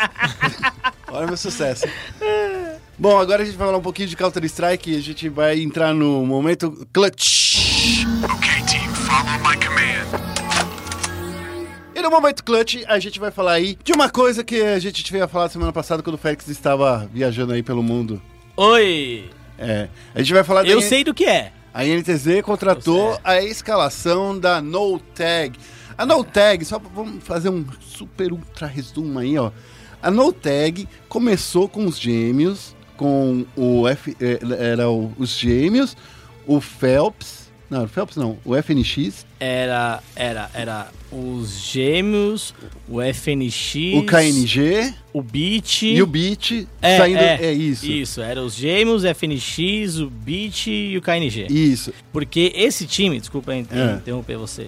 [1.12, 1.86] Olha meu sucesso.
[3.00, 5.94] Bom, agora a gente vai falar um pouquinho de Counter-Strike e a gente vai entrar
[5.94, 8.04] no momento clutch.
[8.26, 10.20] Okay, team, follow my command.
[11.96, 15.02] E no momento clutch, a gente vai falar aí de uma coisa que a gente
[15.02, 18.22] tinha falado semana passada quando o Félix estava viajando aí pelo mundo.
[18.58, 19.30] Oi!
[19.58, 21.54] É, a gente vai falar Eu sei do que é.
[21.74, 25.58] A NTZ contratou a escalação da No Tag.
[25.98, 29.52] A No Tag, só pra- vamos fazer um super ultra resumo aí, ó.
[30.02, 35.96] A No Tag começou com os gêmeos, com o F, eh, era os gêmeos,
[36.46, 42.54] o Phelps, não, o Phelps não, o FNX, Era, era, era os gêmeos,
[42.88, 47.18] o FNX, O KNG o Beat e o Beat é, saindo.
[47.20, 47.86] é, É, isso.
[47.92, 51.48] Isso, era os gêmeos, o FNX, o Beat e o KNG.
[51.50, 51.92] Isso.
[52.12, 53.60] Porque esse time, desculpa É.
[53.60, 54.68] interromper você,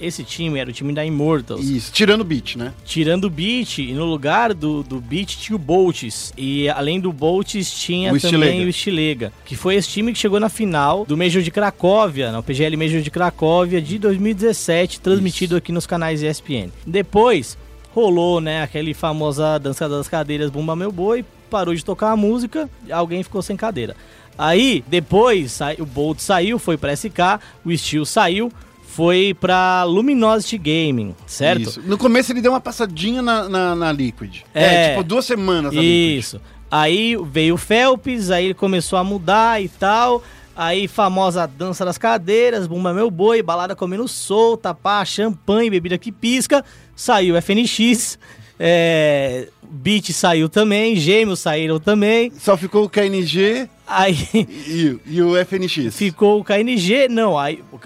[0.00, 1.68] esse time era o time da Immortals.
[1.68, 1.92] Isso.
[1.92, 2.72] Tirando o Beat, né?
[2.84, 6.32] Tirando o Beat, e no lugar do, do Beat tinha o Bolts.
[6.36, 8.68] E além do Bolts tinha O também Stilega.
[8.68, 9.32] o Stilega.
[9.44, 13.02] Que foi esse time que chegou na final do Major de Cracóvia, no PGL Major
[13.02, 16.68] de Cracóvia de 2017, transmitido aqui nos canais ESPN.
[16.86, 17.56] Depois
[17.94, 22.68] rolou, né, aquele famosa dança das cadeiras Bumba Meu Boi, parou de tocar a música,
[22.90, 23.94] alguém ficou sem cadeira.
[24.36, 28.52] Aí, depois, o Bolt saiu, foi pra SK, o Steel saiu,
[28.84, 31.62] foi pra Luminosity Gaming, certo?
[31.62, 31.82] Isso.
[31.86, 34.42] No começo ele deu uma passadinha na, na, na Liquid.
[34.52, 34.90] É, É.
[34.90, 36.18] tipo duas semanas na Liquid.
[36.18, 36.40] Isso.
[36.70, 40.22] Aí veio o Phelps, aí ele começou a mudar e tal.
[40.56, 46.12] Aí famosa dança das cadeiras, bumba meu boi, balada comendo solta, pá, champanhe, bebida que
[46.12, 46.64] pisca.
[46.94, 48.18] Saiu FNX,
[48.58, 52.30] é, Beat saiu também, Gêmeos saíram também.
[52.38, 55.94] Só ficou o KNG Aí e, e o FNX.
[55.94, 57.78] ficou o KNG, não, aí o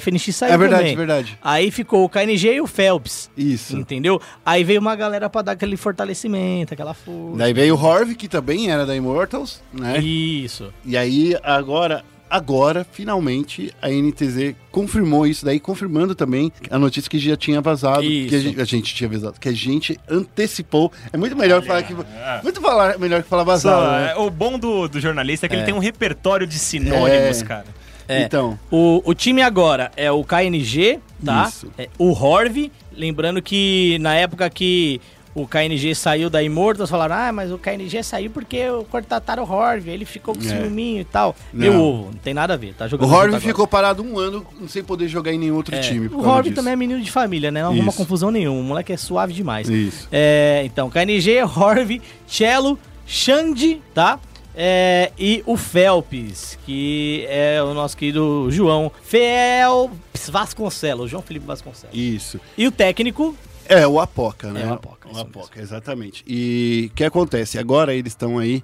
[0.00, 0.94] FNX saiu É verdade, também.
[0.94, 1.38] é verdade.
[1.40, 3.30] Aí ficou o KNG e o Phelps.
[3.36, 3.76] Isso.
[3.76, 4.20] Entendeu?
[4.44, 7.36] Aí veio uma galera pra dar aquele fortalecimento, aquela força.
[7.38, 9.98] Daí veio o Horv, que também era da Immortals, né?
[9.98, 10.72] Isso.
[10.84, 17.18] E aí, agora, agora, finalmente, a NTZ confirmou isso daí, confirmando também a notícia que
[17.18, 18.28] já tinha vazado, Isso.
[18.28, 20.92] que a gente, a gente tinha vazado, que a gente antecipou.
[21.12, 21.94] É muito melhor falar que.
[22.42, 24.12] Muito falar, melhor que falar Só, vazado, né?
[24.12, 25.58] é, O bom do, do jornalista é que É.
[25.58, 27.44] ele tem um repertório de sinônimos, É.
[27.44, 27.64] cara.
[28.08, 28.22] É.
[28.22, 31.46] Então, O, o time agora é o KNG, tá?
[31.48, 31.68] Isso.
[31.76, 35.00] É, o Horv, lembrando que na época que
[35.38, 39.50] o KNG saiu da Immortals, falaram, ah, mas o KNG saiu porque o cortataram o
[39.52, 40.44] Horv, ele ficou com É.
[40.48, 41.36] ciúminho e tal.
[41.52, 41.60] Não.
[41.60, 43.40] Meu ovo, não tem nada a ver, tá o jogando Horv junto agora.
[43.52, 46.08] ficou parado um ano sem poder jogar em nenhum outro É, time.
[46.08, 47.62] O Horv também é menino de família, né?
[47.62, 49.68] Não arruma confusão nenhuma, o moleque é suave demais.
[49.68, 50.08] Isso.
[50.10, 54.18] É, então, KNG, Horv, Cello, Xande, tá?
[54.58, 61.94] É, e o Felps, que é o nosso querido João Felps Vasconcelos, João Felipe Vasconcelos.
[61.94, 62.40] Isso.
[62.56, 63.36] E o técnico,
[63.68, 64.62] É, o Apoca, né?
[64.62, 66.24] É, o Apoca, O Apoca, exatamente.
[66.26, 67.58] E o que acontece?
[67.58, 68.62] Agora eles estão aí.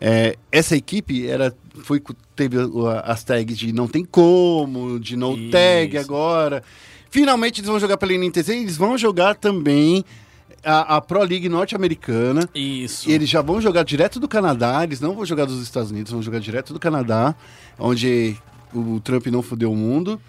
[0.00, 2.02] é, essa equipe era, foi,
[2.34, 2.56] teve
[3.04, 5.50] as tags de não tem como, de no Isso.
[5.50, 6.62] tag agora.
[7.10, 10.04] Finalmente eles vão jogar pela NTZ e eles vão jogar também
[10.64, 12.48] a, a Pro League norte-americana.
[12.54, 13.08] isso.
[13.08, 16.12] E eles já vão jogar direto do Canadá, eles não vão jogar dos Estados Unidos,
[16.12, 17.34] vão jogar direto do Canadá,
[17.78, 18.36] onde
[18.72, 20.20] o Trump não fudeu o mundo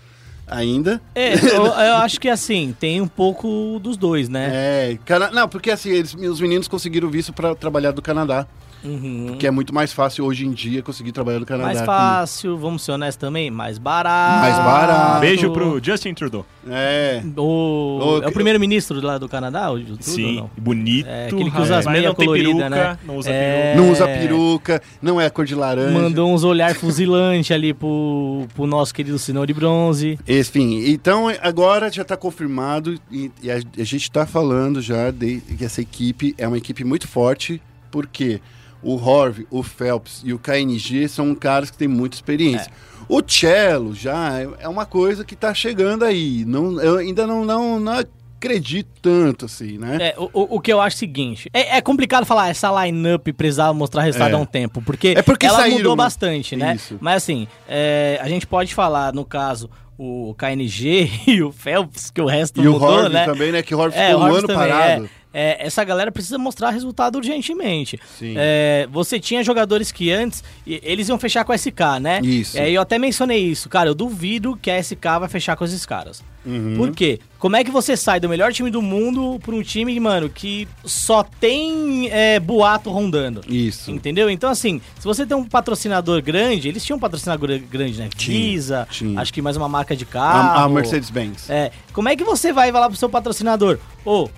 [0.53, 1.01] ainda.
[1.15, 4.49] É, eu, eu acho que assim, tem um pouco dos dois, né?
[4.51, 5.31] É, cana...
[5.31, 8.47] não, porque assim, eles, os meninos conseguiram visto para trabalhar do Canadá,
[8.83, 9.35] Uhum.
[9.39, 11.65] que é muito mais fácil hoje em dia conseguir trabalhar do Canadá.
[11.73, 14.41] Mais fácil, vamos ser honestos também, mais barato.
[14.41, 15.19] Mais barato.
[15.21, 16.45] Beijo pro Justin Trudeau.
[16.69, 17.21] É.
[17.37, 20.49] O, O- é o primeiro-ministro lá do Canadá, o Trudeau, Sim, não?
[20.57, 21.07] bonito.
[21.07, 22.97] É, aquele que usa as Mas meia não tem colorida, peruca, né?
[23.05, 23.73] Não usa É.
[23.73, 23.81] peruca.
[23.85, 25.91] Não usa peruca, não é cor de laranja.
[25.91, 30.19] Mandou uns olhar fuzilante ali pro, pro nosso querido Sinão de Bronze.
[30.27, 35.41] Enfim, então agora já está confirmado e, e a, a gente está falando já de
[35.57, 38.41] que essa equipe é uma equipe muito forte, porque
[38.83, 42.71] o Horv, o Phelps e o KNG são caras que têm muita experiência.
[43.07, 46.45] O Cello já é- é uma coisa que está chegando aí.
[46.45, 47.93] Não, eu ainda não, não, não
[48.37, 49.97] acredito tanto assim, né?
[50.01, 52.69] É, o, o- o que eu acho é o seguinte, é, é complicado falar essa
[52.85, 54.35] line-up precisava mostrar resultado É.
[54.35, 56.75] há um tempo, porque, É porque ela saíram- mudou bastante, né?
[56.75, 56.97] Isso.
[57.01, 62.21] Mas assim, é, a gente pode falar, no caso, o KNG e o Phelps, que
[62.21, 63.25] o resto E o mudou, Horv né?
[63.25, 63.61] também, né?
[63.61, 65.05] Que o Horv É, ficou o um ano também, parado.
[65.05, 65.22] é.
[65.33, 67.99] É, essa galera precisa mostrar resultado urgentemente.
[68.19, 68.35] Sim.
[68.37, 72.21] É, você tinha jogadores que antes, eles iam fechar com a SK, né?
[72.21, 72.57] Isso.
[72.57, 73.67] É, eu até mencionei isso.
[73.67, 76.23] Cara, eu duvido que a SK vai fechar com esses caras.
[76.45, 76.75] Uhum.
[76.75, 77.19] Por quê?
[77.39, 80.67] Como é que você sai do melhor time do mundo pra um time, mano, que
[80.83, 83.41] só tem é, boato rondando?
[83.47, 83.91] Isso.
[83.91, 84.29] Entendeu?
[84.29, 88.09] Então, assim, se você tem um patrocinador grande, eles tinham um patrocinador grande, né?
[88.17, 90.59] Visa, acho que mais uma marca de carro.
[90.59, 91.49] A, a Mercedes-Benz.
[91.49, 93.79] É, como é que você vai falar pro seu patrocinador?
[94.05, 94.29] Ô,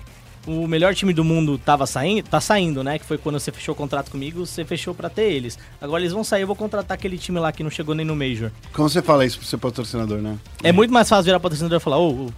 [0.46, 2.98] o melhor time do mundo tava saindo, tá saindo, né?
[2.98, 5.58] Que foi quando você fechou o contrato comigo, você fechou pra ter eles.
[5.80, 8.14] Agora eles vão sair, eu vou contratar aquele time lá que não chegou nem no
[8.16, 8.50] Major.
[8.72, 10.38] Como você fala isso pro seu patrocinador, né?
[10.62, 12.30] É muito mais fácil virar patrocinador e falar, ô, ô,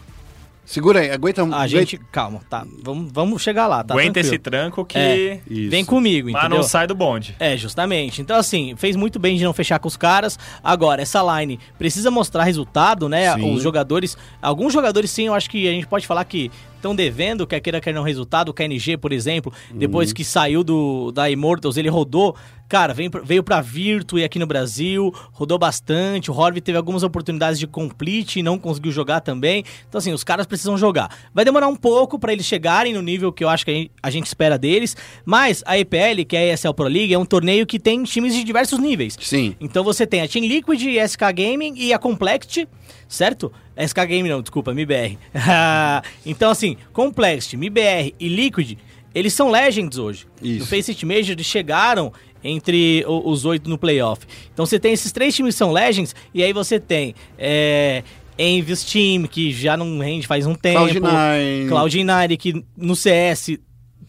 [0.69, 1.55] Segura aí, aguenta um.
[1.55, 4.65] a gente, calma, tá, vamos, vamos chegar lá, tá Aguenta esse tranquilo.
[4.65, 4.99] tranco que.
[4.99, 5.71] É, Isso.
[5.71, 6.59] vem comigo, Mas entendeu?
[6.59, 7.35] não sai do bonde.
[7.41, 8.21] É, justamente.
[8.21, 10.39] Então, assim, fez muito bem de não fechar com os caras.
[10.63, 13.33] Agora, essa line precisa mostrar resultado, né?
[13.33, 13.55] Sim.
[13.55, 14.15] Os jogadores.
[14.43, 17.81] Alguns jogadores, sim, eu acho que a gente pode falar que estão devendo, quer queira
[17.81, 18.49] quer não resultado.
[18.49, 19.79] O KNG, por exemplo, Uhum.
[19.79, 22.35] depois que saiu do, da Immortals, ele rodou.
[22.69, 26.31] Cara, veio, pra- veio pra Virtue aqui no Brasil, rodou bastante.
[26.31, 29.65] O Horv teve algumas oportunidades de complete e não conseguiu jogar também.
[29.89, 31.09] Então, assim, os caras precisam jogar.
[31.33, 34.27] Vai demorar um pouco pra eles chegarem no nível que eu acho que a gente,
[34.27, 34.95] espera deles.
[35.25, 38.35] Mas a EPL, que é a ESL Pro League, é um torneio que tem times
[38.35, 39.17] de diversos níveis.
[39.19, 39.57] Sim.
[39.59, 42.69] Então você tem a Team Liquid, SK Gaming e a Complexity,
[43.09, 43.51] certo?
[43.87, 45.17] SK Gaming não, desculpa, MIBR.
[46.27, 48.79] então assim, Complexity, MIBR e Liquid,
[49.15, 50.27] eles são Legends hoje.
[50.43, 50.61] Isso.
[50.61, 52.13] No Faceit Major eles chegaram
[52.43, 54.27] entre os oito no playoff.
[54.53, 58.03] Então você tem esses três times que são Legends e aí você tem é,
[58.39, 60.81] Envious Team, que já não rende faz um tempo.
[60.81, 61.69] Cloud9.
[61.69, 63.59] Cloud9, que no CS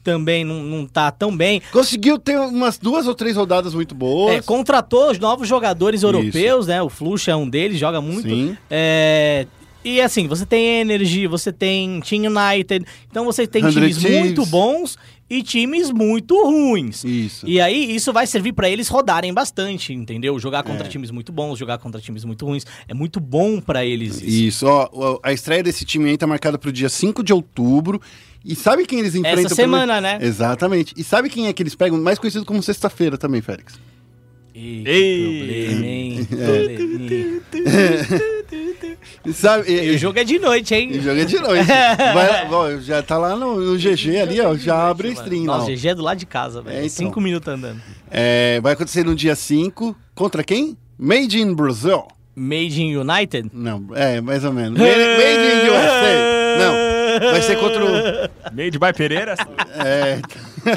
[0.04, 1.62] também não, não tá tão bem.
[1.72, 4.36] Conseguiu ter umas duas ou três rodadas muito boas.
[4.36, 6.82] É, contratou os novos jogadores europeus, né?
[6.82, 8.28] O Flush é um deles, joga muito.
[8.28, 8.58] Sim.
[8.70, 9.46] É,
[9.96, 14.20] e assim, você tem Energy, você tem Team United, então você tem 100 times Thieves.
[14.20, 14.98] muito bons
[15.30, 17.04] e times muito ruins.
[17.04, 17.48] Isso.
[17.48, 20.40] E aí, isso vai servir pra eles rodarem bastante, entendeu?
[20.40, 20.90] Jogar contra É.
[20.90, 22.66] times muito bons, jogar contra times muito ruins.
[22.88, 24.26] É muito bom pra eles isso.
[24.28, 28.02] Isso, ó, a estreia desse time aí tá marcada pro dia 5 de outubro.
[28.44, 29.46] E sabe quem eles enfrentam?
[29.46, 30.18] Essa semana, né?
[30.22, 30.94] Exatamente.
[30.98, 32.00] E sabe quem é que eles pegam?
[32.02, 33.78] Mais conhecido como sexta-feira também, Félix.
[34.60, 36.26] Ih, Ei.
[36.28, 36.56] que problema,
[37.06, 37.40] hein?
[37.60, 39.30] É.
[39.30, 40.90] E sabe, e- E o jogo é de noite, hein?
[40.92, 41.66] e joga de noite.
[42.14, 44.56] Vai, ó, já tá lá no, no GG ali, ó.
[44.56, 45.58] Já abre a stream lá.
[45.58, 45.76] Nossa, ó.
[45.76, 46.76] GG é do lado de casa, velho.
[46.78, 46.90] É, então.
[46.90, 47.82] Cinco minutos andando.
[48.10, 49.96] É, vai acontecer no dia 5.
[50.16, 50.78] Contra quem?
[50.98, 52.04] Made in Brazil.
[52.36, 53.50] Made in United?
[53.54, 54.80] Não, é, mais ou menos.
[54.80, 57.20] Made, made in USA.
[57.22, 57.90] Não, vai ser contra o.
[58.56, 59.36] Made by Pereira?
[59.86, 60.20] É,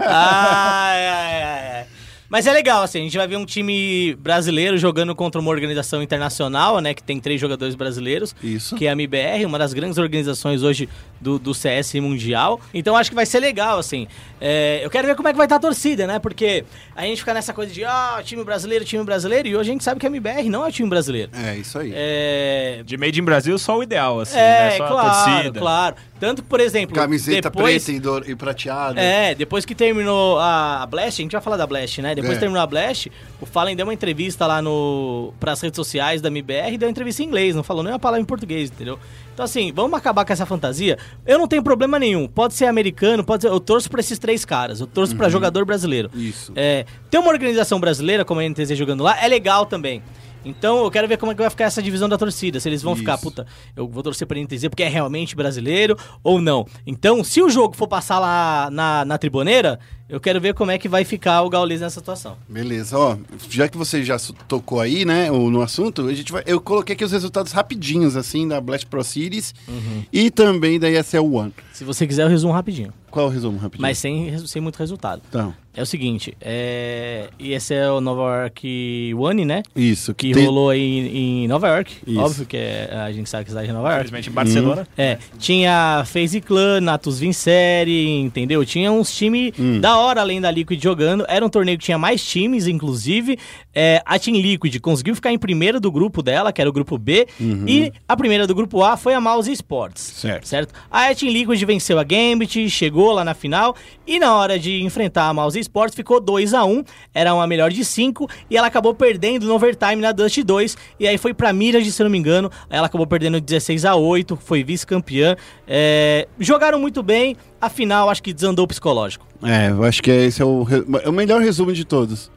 [0.00, 1.84] ai, ai, ai, ai.
[2.28, 6.02] Mas é legal, assim, a gente vai ver um time brasileiro jogando contra uma organização
[6.02, 6.94] internacional, né?
[6.94, 8.34] Que tem três jogadores brasileiros.
[8.42, 8.76] Isso.
[8.76, 10.88] Que é a MBR, uma das grandes organizações hoje
[11.20, 12.60] do, do CS mundial.
[12.72, 14.06] Então acho que vai ser legal, assim.
[14.40, 16.18] É, eu quero ver como é que vai estar a torcida, né?
[16.18, 16.64] Porque
[16.94, 19.48] a gente fica nessa coisa de, ah, time brasileiro, time brasileiro.
[19.48, 21.30] E hoje a gente sabe que a MBR não é o time brasileiro.
[21.34, 21.92] é isso aí.
[21.94, 24.76] É, De Made in Brasil, só o ideal, assim, é, né?
[24.76, 25.60] Só a claro, torcida.
[25.60, 25.96] claro.
[26.18, 27.84] Tanto que, por exemplo, Camiseta depois...
[27.84, 29.00] preta e, prateada.
[29.00, 32.14] É, depois que terminou a Blast, a gente vai falar da Blast, né?
[32.14, 32.34] Depois É.
[32.34, 33.10] que terminou a Blast,
[33.40, 36.90] o Fallen deu uma entrevista lá no pras redes sociais da MBR e deu uma
[36.92, 38.98] entrevista em inglês, não falou nem uma palavra em português, entendeu?
[39.32, 40.96] Então assim, vamos acabar com essa fantasia.
[41.26, 42.28] Eu não tenho problema nenhum.
[42.28, 43.48] Pode ser americano, pode ser.
[43.48, 44.80] Eu torço pra esses três caras.
[44.80, 46.08] Eu torço pra jogador brasileiro.
[46.14, 46.52] Isso.
[46.54, 50.00] É, ter uma organização brasileira, como a NTZ jogando lá, é legal também.
[50.44, 52.60] Então eu quero ver como é que vai ficar essa divisão da torcida.
[52.60, 53.22] Se eles vão ficar, Isso.
[53.22, 56.66] puta, eu vou torcer pra NTZ porque é realmente brasileiro ou não.
[56.86, 59.78] Então, se o jogo for passar lá na, na triboneira,
[60.08, 62.36] eu quero ver como é que vai ficar o Gaules nessa situação.
[62.48, 63.16] Beleza, ó,
[63.48, 64.16] já que você já
[64.46, 68.46] tocou aí, né, no assunto, a gente vai, eu coloquei aqui os resultados rapidinhos, assim,
[68.46, 70.04] da Blast Pro Series Uhum.
[70.12, 71.54] e também da ESL One.
[71.72, 72.92] Se você quiser, eu resumo rapidinho.
[73.14, 73.82] Qual é o resumo rapidinho?
[73.82, 75.22] Mas sem, sem muito resultado.
[75.28, 77.28] Então, É o seguinte, é...
[77.38, 79.62] esse é o Nova York One, né?
[79.74, 81.96] isso, Que tem- rolou aí em, em Nova York.
[82.06, 82.20] Isso.
[82.20, 84.00] Óbvio que é, a gente sabe que cidade é Nova York.
[84.06, 84.88] Infelizmente, em Barcelona.
[84.96, 88.64] É, tinha FaZe Clan, Natus Vincere, entendeu?
[88.64, 89.80] Tinha uns times Hum.
[89.80, 91.24] da hora além da Liquid jogando.
[91.28, 93.38] Era um torneio que tinha mais times, inclusive.
[93.74, 96.96] É, a Team Liquid conseguiu ficar em primeiro do grupo dela, que era o grupo
[96.96, 97.26] B.
[97.66, 100.08] E a primeira do grupo A foi a Mouse Sports.
[100.08, 100.20] Uhum.
[100.30, 100.48] Certo.
[100.48, 100.74] Certo?
[100.90, 103.74] Aí a Team Liquid venceu a Gambit, chegou lá na final.
[104.06, 107.70] E na hora de enfrentar a Mouse Sports, ficou 2 a 1 Era uma melhor
[107.70, 108.28] de 5.
[108.50, 110.76] E ela acabou perdendo no overtime na Dust 2.
[111.00, 112.50] E aí foi pra Mirage, se não me engano.
[112.70, 115.36] Ela acabou perdendo 16 a 8 foi vice-campeã.
[115.66, 117.36] É, jogaram muito bem.
[117.60, 119.26] Afinal, acho que desandou o psicológico.
[119.42, 120.66] É, eu acho que esse é o,
[121.02, 122.30] é o melhor resumo de todos.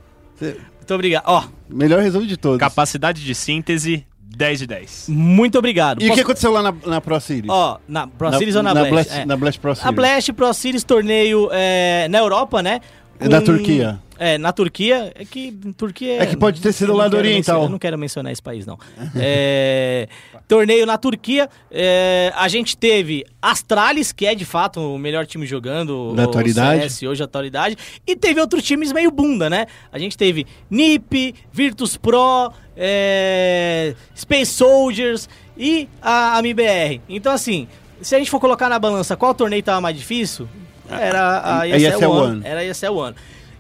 [0.88, 1.24] Muito obrigado.
[1.28, 2.60] Ó, Melhor resumo de todos.
[2.60, 5.06] Capacidade de síntese, 10 de 10.
[5.10, 6.02] muito obrigado.
[6.02, 7.50] E o Posso- que aconteceu lá na, na Pro Series?
[7.50, 8.94] Ó, na Pro Series ou na, na Blast?
[8.94, 9.26] Blast, É.
[9.26, 9.88] na Blast Pro Series.
[9.88, 12.80] A Blast Pro Series torneio é, na Europa, né?
[13.20, 14.00] É da Turquia.
[14.20, 15.12] É, na Turquia.
[15.16, 16.22] É que Turquia.
[16.22, 17.64] É que pode ter sido lado quero oriental.
[17.64, 18.78] eu não quero mencionar esse país, não.
[19.16, 20.08] É,
[20.48, 21.50] torneio na Turquia.
[21.72, 26.14] é, a gente teve Astralis, que é de fato o melhor time jogando.
[26.16, 26.82] O atualidade.
[26.90, 27.78] CS, hoje a atualidade.
[28.06, 29.68] E teve outros times meio bunda, né?
[29.92, 37.02] A gente teve NiP, Virtus Pro, é, Space Soldiers e a, MIBR.
[37.10, 37.68] Então, assim,
[38.02, 40.48] se a gente for colocar na balança qual torneio tava mais difícil,
[40.90, 42.06] era a ESL.
[42.06, 42.42] One.
[42.44, 43.16] Era a ESL One.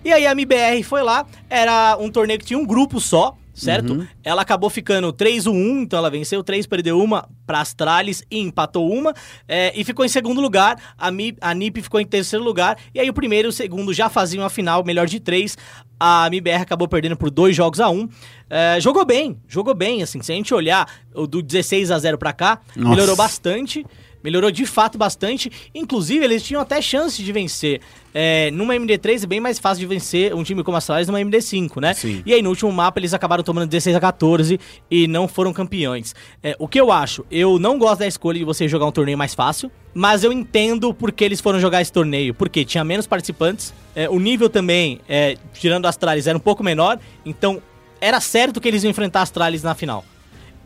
[0.07, 3.91] E aí a MBR foi lá, era um torneio que tinha um grupo só, certo?
[3.91, 4.07] Uhum.
[4.23, 9.13] Ela acabou ficando 3-1, então ela venceu 3, perdeu uma pra Astralis e empatou uma.
[9.49, 12.77] é, e ficou em segundo lugar, a, Mi, a NiP ficou em terceiro lugar.
[12.95, 15.57] E aí o primeiro e o segundo já faziam a final, melhor de três.
[15.99, 18.07] A MBR acabou perdendo por dois jogos a um.
[18.49, 20.21] É, jogou bem, jogou bem, assim.
[20.21, 22.89] Se a gente olhar do 16 a 0 pra cá, Nossa.
[22.91, 23.85] melhorou bastante.
[24.23, 25.51] Melhorou de fato bastante.
[25.73, 27.81] Inclusive, eles tinham até chance de vencer.
[28.13, 31.19] É, numa MD3 é bem mais fácil de vencer um time como a Astralis numa
[31.19, 31.93] MD5, né?
[31.93, 32.23] Sim.
[32.25, 34.59] E aí, no último mapa, eles acabaram tomando 16 a 14
[34.89, 36.15] e não foram campeões.
[36.41, 37.25] É, o que eu acho?
[37.29, 40.93] Eu não gosto da escolha de você jogar um torneio mais fácil, mas eu entendo
[40.93, 42.33] por que eles foram jogar esse torneio.
[42.33, 44.99] Porque tinha menos participantes, é, o nível também,
[45.53, 47.61] tirando a Astralis, era um pouco menor, então
[48.01, 50.03] era certo que eles iam enfrentar a Astralis na final.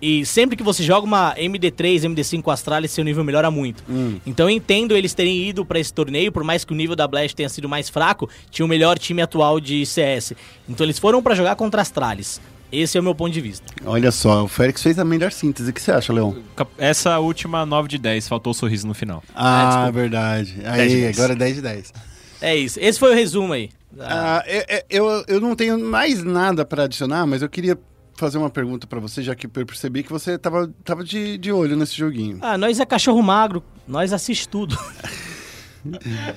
[0.01, 3.83] E sempre que você joga uma MD3, MD5 com Astralis, seu nível melhora muito.
[4.25, 7.07] Então eu entendo eles terem ido pra esse torneio, por mais que o nível da
[7.07, 10.33] Blast tenha sido mais fraco, tinha o melhor time atual de CS.
[10.67, 12.41] Então eles foram pra jogar contra Astralis.
[12.71, 13.65] Esse é o meu ponto de vista.
[13.85, 15.69] Olha só, o Félix fez a melhor síntese.
[15.69, 16.33] O que você acha, Leon?
[16.77, 19.21] Essa última 9 de 10, faltou o sorriso no final.
[19.35, 19.91] Ah, desculpa.
[19.91, 20.53] verdade.
[20.53, 21.19] 10 de Aí, 10.
[21.19, 21.93] agora é 10 de 10.
[22.41, 22.79] É isso.
[22.81, 23.69] Esse foi o resumo aí.
[23.99, 27.77] Ah, Ah, é- é- eu, eu não tenho mais nada pra adicionar, mas eu queria
[28.15, 31.51] fazer uma pergunta pra você, já que eu percebi que você tava, tava de, de
[31.51, 32.37] olho nesse joguinho.
[32.41, 34.77] ah, nós é cachorro magro, nós assiste tudo.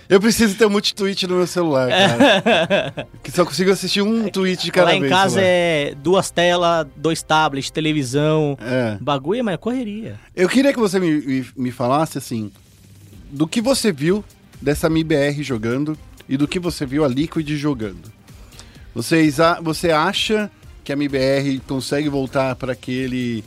[0.09, 3.07] Eu preciso ter um multitweet no meu celular, cara.
[3.23, 5.05] que só consigo assistir um tweet de cada Lá vez.
[5.05, 5.47] em casa lá.
[5.47, 8.57] é duas telas, dois tablets, televisão.
[8.61, 8.97] É.
[9.01, 10.19] Bagulho, mas é correria.
[10.35, 12.51] Eu queria que você me, me, me falasse, assim,
[13.31, 14.25] do que você viu
[14.63, 18.11] dessa MIBR jogando e do que você viu a Liquid jogando.
[18.95, 20.51] Vocês, você acha
[20.85, 23.43] que a MIBR consegue voltar para aquele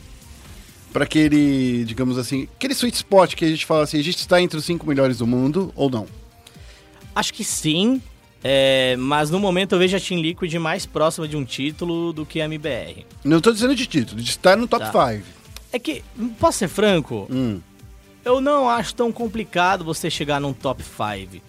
[0.92, 4.40] para aquele, digamos assim, aquele sweet spot que a gente fala assim, a gente está
[4.40, 6.06] entre os cinco melhores do mundo ou não?
[7.14, 8.00] Acho que sim,
[8.42, 12.24] é, mas no momento eu vejo a Team Liquid mais próxima de um título do
[12.24, 13.04] que a MBR.
[13.22, 15.12] Não estou dizendo de título, de estar no top Tá.
[15.12, 15.24] 5.
[15.72, 16.02] É que,
[16.40, 17.60] posso ser franco, Hum.
[18.24, 21.42] eu não acho tão complicado você chegar num top 5,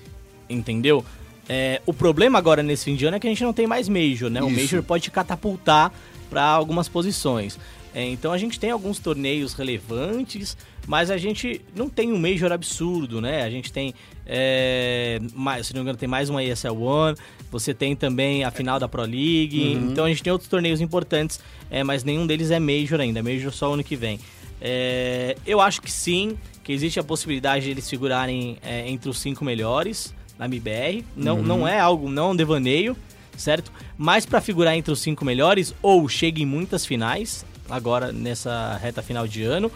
[0.49, 1.03] entendeu?
[1.51, 3.89] É, o problema agora nesse fim de ano é que a gente não tem mais
[3.89, 4.39] Major, né?
[4.43, 4.61] O Isso.
[4.61, 5.91] Major pode catapultar
[6.29, 7.57] para algumas posições.
[7.93, 10.55] É, então a gente tem alguns torneios relevantes,
[10.87, 13.41] mas a gente não tem um Major absurdo, né?
[13.41, 13.95] A gente tem,
[14.27, 17.17] é, mais, se não me engano, tem mais uma ESL One,
[17.49, 21.39] você tem também a final da Pro League, então a gente tem outros torneios importantes,
[21.71, 24.19] é, mas nenhum deles é Major ainda, é Major só ano que vem.
[24.61, 29.17] É, eu acho que sim, que existe a possibilidade de eles figurarem é, entre os
[29.17, 31.03] cinco melhores na MBR.
[31.15, 32.95] Não, não é algo, não é um devaneio,
[33.37, 33.71] certo?
[33.97, 39.03] Mas para figurar entre os cinco melhores, ou chega em muitas finais, agora nessa reta
[39.03, 39.69] final de ano,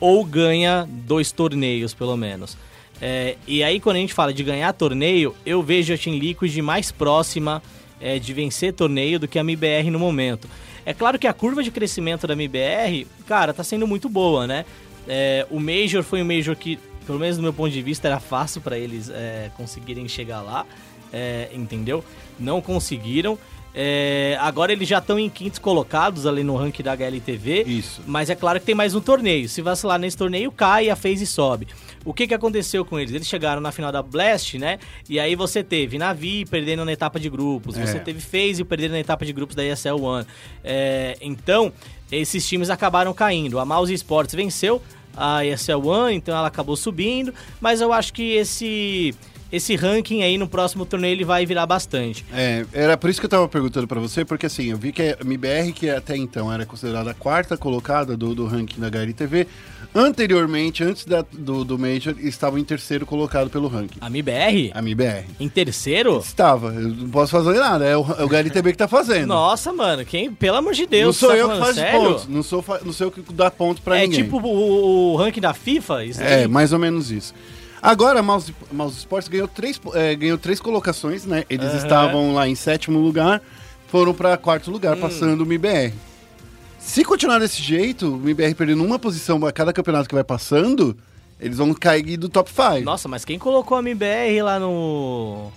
[0.00, 2.56] ou ganha dois torneios, pelo menos.
[3.00, 6.56] É, e aí, quando a gente fala de ganhar torneio, eu vejo a Team Liquid
[6.58, 7.62] mais próxima
[8.00, 10.48] é, de vencer torneio do que a MBR no momento.
[10.84, 14.64] É claro que a curva de crescimento da MBR, cara, tá sendo muito boa, né?
[15.06, 18.20] É, o Major foi um Major que, pelo menos do meu ponto de vista, era
[18.20, 20.66] fácil para eles é, conseguirem chegar lá,
[21.12, 22.04] é, entendeu?
[22.38, 23.38] Não conseguiram.
[23.78, 27.64] É, agora eles já estão em quintos colocados ali no ranking da HLTV.
[27.66, 28.00] Isso.
[28.06, 29.46] Mas é claro que tem mais um torneio.
[29.50, 31.68] Se vacilar nesse torneio, cai a FaZe sobe.
[32.02, 33.12] O que, que aconteceu com eles?
[33.12, 34.78] Eles chegaram na final da Blast, né?
[35.10, 37.76] E aí você teve Navi perdendo na etapa de grupos.
[37.76, 38.00] Você É.
[38.00, 40.26] teve FaZe perdendo na etapa de grupos da ESL One.
[40.64, 41.70] É, então,
[42.10, 43.58] esses times acabaram caindo.
[43.58, 44.82] A Mouse Sports venceu
[45.16, 47.32] a ESL One, então ela acabou subindo.
[47.60, 49.14] Mas eu acho que esse...
[49.56, 52.24] Esse ranking aí no próximo torneio ele vai virar bastante.
[52.32, 55.02] É, era por isso que eu tava perguntando pra você, porque assim, eu vi que
[55.02, 59.46] a MBR, que até então era considerada a quarta colocada do, do ranking da HLTV,
[59.94, 63.98] anteriormente, antes da- do, do Major, estava em terceiro colocado pelo ranking.
[64.00, 65.24] A MIBR, A MBR.
[65.40, 66.18] em terceiro?
[66.18, 69.26] Estava, eu não posso fazer nada, é o, é o que tá fazendo.
[69.28, 72.00] Nossa, mano, quem, pelo amor de Deus, não sou tá eu que faço sério?
[72.00, 74.24] pontos, não sou, não sou eu que dá ponto pra é ninguém.
[74.24, 76.04] tipo o, o ranking da FIFA?
[76.04, 76.48] Isso É, aí?
[76.48, 77.32] mais ou menos isso.
[77.82, 81.44] Agora, a Mouse, Mouse Sports ganhou três, é, ganhou três colocações, né?
[81.48, 81.76] Eles Aham.
[81.76, 83.42] estavam lá em sétimo lugar,
[83.88, 85.92] foram pra quarto lugar, passando o MIBR.
[86.78, 90.96] Se continuar desse jeito, o MIBR perdendo uma posição a cada campeonato que vai passando,
[91.40, 92.84] eles vão cair do top 5.
[92.84, 95.50] Nossa, mas quem colocou a MBR lá no...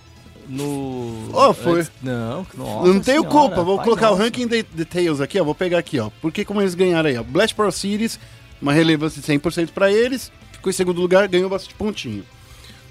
[0.47, 1.29] No...
[1.31, 1.85] Oh, foi.
[2.01, 4.23] Não, nossa não tenho senhora, culpa, vou colocar o nosso.
[4.23, 5.43] ranking de details aqui, ó.
[5.43, 6.09] Vou pegar aqui, ó.
[6.19, 7.21] Porque como eles ganharam aí, ó.
[7.21, 8.19] Blast Pro Series,
[8.59, 12.23] uma relevância de 100% pra eles, ficou em segundo lugar, ganhou bastante pontinho.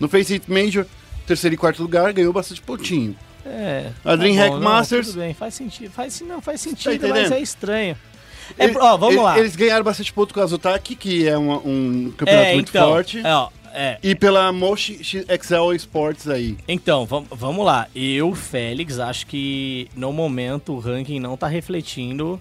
[0.00, 0.86] No Face It Major,
[1.26, 3.14] terceiro e quarto lugar, ganhou bastante pontinho.
[3.46, 5.90] É, A DreamHack não, Masters- Tudo bem, faz sentido.
[5.90, 7.14] Faz, não, faz sentido, entendendo?
[7.22, 7.96] mas é estranho.
[8.58, 9.38] É, Ele- ó, vamos ele- lá.
[9.38, 12.88] Eles ganharam bastante ponto com a Zotac, que é uma- um campeonato é, muito então,
[12.88, 13.18] forte.
[13.24, 13.98] É, ó, é.
[14.02, 16.56] E pela Moshi XL Sports aí.
[16.66, 17.86] Então, vam- vamos lá.
[17.94, 22.40] Eu, Félix, acho que no momento o ranking não tá refletindo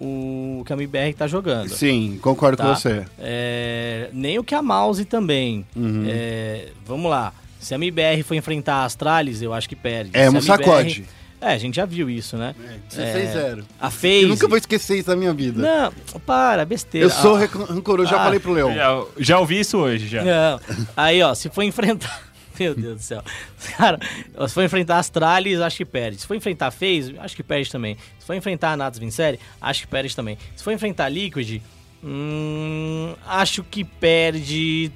[0.00, 1.68] o que a MBR tá jogando.
[1.70, 2.64] Sim, concordo tá?
[2.64, 3.04] com você.
[3.18, 5.64] É, nem o que a Mouse também.
[5.74, 6.04] Uhum.
[6.08, 7.32] É, vamos lá.
[7.60, 10.10] Se a MBR for enfrentar a Astralis, eu acho que perde.
[10.12, 11.04] É Se um MBR sacode.
[11.40, 12.52] É, a gente já viu isso, né?
[12.96, 13.62] É, 16-0.
[13.80, 14.22] A FaZe...
[14.22, 15.62] Eu nunca vou esquecer isso na minha vida.
[15.62, 15.92] Não,
[16.26, 17.06] para, besteira.
[17.06, 18.24] Eu sou Ah, rancoroso, já Ah.
[18.24, 18.74] falei pro Leão.
[18.74, 20.24] Já, já ouvi isso hoje, já.
[20.24, 20.60] Não.
[20.96, 22.27] Aí, ó, se for enfrentar.
[22.58, 23.22] Meu Deus do céu.
[23.76, 23.98] Cara,
[24.46, 26.18] se for enfrentar Astralis, acho que perde.
[26.18, 27.96] Se for enfrentar FaZe, acho que perde também.
[28.18, 30.38] Se for enfrentar a Natus Vincere, acho que perde também.
[30.56, 31.60] Se for enfrentar Liquid,
[32.02, 34.92] hum, acho que perde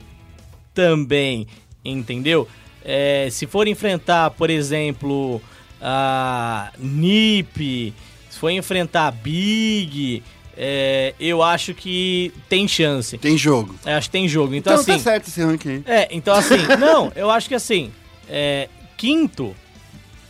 [0.75, 1.47] também.
[1.85, 2.49] Entendeu?
[2.85, 5.41] É, se for enfrentar, por exemplo,
[5.81, 7.93] a NiP,
[8.31, 10.23] se for enfrentar Big,
[10.57, 13.17] é, eu acho que tem chance.
[13.19, 13.75] Tem jogo.
[13.85, 14.55] Eu acho que tem jogo.
[14.55, 14.93] Então, Então, assim.
[14.93, 15.83] tá certo esse ranking aí.
[15.87, 17.91] É, então assim, não, eu acho que assim,
[18.29, 19.55] é, quinto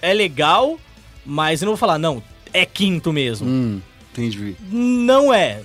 [0.01, 0.79] é legal,
[1.25, 3.47] mas eu não vou falar, não, é quinto mesmo.
[3.49, 3.81] Hum,
[4.12, 4.57] entendi.
[4.70, 5.61] Não é.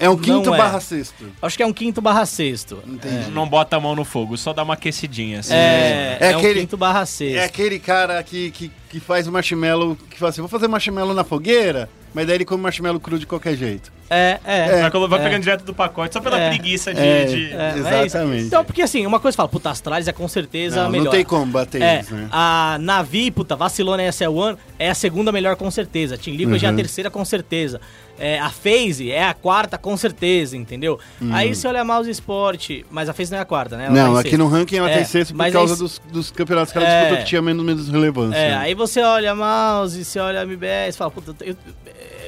[0.00, 0.58] É um quinto Não é.
[0.58, 1.24] barra sexto.
[1.42, 2.80] Acho que é um quinto barra sexto.
[2.86, 3.32] Entendi.
[3.32, 5.40] Não bota a mão no fogo, só dá uma aquecidinha.
[5.40, 5.52] Assim.
[5.52, 7.44] É, É é, um aquele- quinto barra É sexto.
[7.44, 11.24] aquele cara que, que, que faz o marshmallow, que fala assim, vou fazer marshmallow na
[11.24, 13.92] fogueira, mas daí ele come marshmallow cru de qualquer jeito.
[14.10, 14.80] É, é.
[14.80, 15.22] Vai, colo- vai É.
[15.24, 16.48] pegando direto do pacote, só pela É.
[16.48, 17.00] preguiça de.
[17.00, 17.24] É.
[17.26, 18.16] de- É, é isso.
[18.16, 18.44] Exatamente.
[18.44, 21.04] Então, porque assim, uma coisa fala, puta, Astralis é com certeza a Não, melhor.
[21.04, 22.26] não tem como bater É, eles, né?
[22.32, 26.14] a Navi, puta, vacilou na SL1, é a segunda melhor com certeza.
[26.14, 26.76] A Team Liquid é a Uhum.
[26.76, 27.78] terceira com certeza.
[28.20, 30.98] É, a FaZe é a quarta com certeza, entendeu?
[31.30, 33.84] Aí você olha Mouse Sport, mas a FaZe não é a quarta, né?
[33.86, 34.38] Ela tá Não, em aqui sexto.
[34.42, 36.88] no ranking ela É, tem sexto por mas causa aí- dos, dos campeonatos que ela
[36.88, 36.98] É.
[37.00, 38.36] disputou que tinha menos, menos relevância.
[38.38, 41.54] É, aí você olha Mouse, você olha MBS, fala, puta, eu,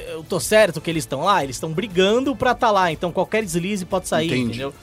[0.09, 3.43] eu tô certo que eles estão lá, eles estão brigando pra tá lá, então qualquer
[3.43, 4.43] deslize pode sair, Entendi.
[4.49, 4.73] entendeu?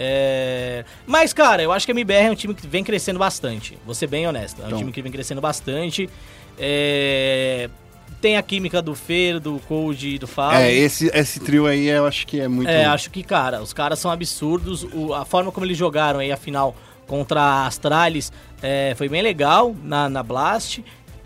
[0.00, 3.76] É, Mas, cara, eu acho que a MBR é um time que vem crescendo bastante.
[3.84, 4.60] Vou ser bem honesto.
[4.60, 4.78] É um Então.
[4.78, 6.08] time que vem crescendo bastante.
[6.56, 7.68] É,
[8.20, 10.58] Tem a química do Fer, do Cold e do Fábio.
[10.58, 12.68] É, esse, esse trio aí eu acho que é muito...
[12.68, 14.82] É, acho que, cara, os caras são absurdos.
[14.92, 16.74] O- a forma como eles jogaram aí a final
[17.06, 20.80] contra a Astralis é, foi bem legal na, na Blast.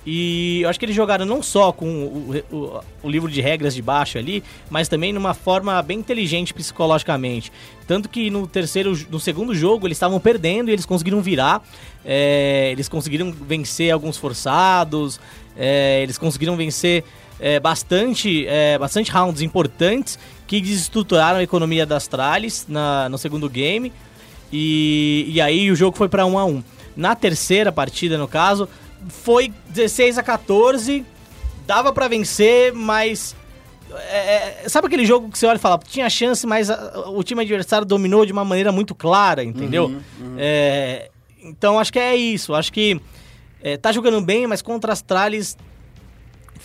[0.05, 3.73] E eu acho que eles jogaram não só com o, o- o livro de regras
[3.75, 7.53] de baixo ali, mas também numa forma bem inteligente psicologicamente.
[7.87, 11.63] Tanto que no terceiro, no segundo jogo eles estavam perdendo e eles conseguiram virar.
[12.05, 15.21] É, eles conseguiram vencer alguns forçados.
[15.57, 17.05] é, eles conseguiram vencer
[17.39, 23.49] é, bastante, é, bastante rounds importantes que desestruturaram a economia das Astralis na, no segundo
[23.49, 23.93] game.
[24.53, 26.63] E, e aí o jogo foi pra 1 a 1
[26.97, 28.69] Na terceira partida, no caso,
[29.09, 31.05] foi 16 a 14
[31.67, 33.37] Dava pra vencer, mas.
[34.11, 37.23] é, é, sabe aquele jogo que você olha e fala, tinha chance, mas a- o
[37.23, 39.87] time adversário dominou de uma maneira muito clara, entendeu?
[40.21, 41.09] Uhum, É,
[41.43, 42.53] então acho que é isso.
[42.55, 43.01] Acho que
[43.63, 45.57] é, tá jogando bem, mas contra as Astralis.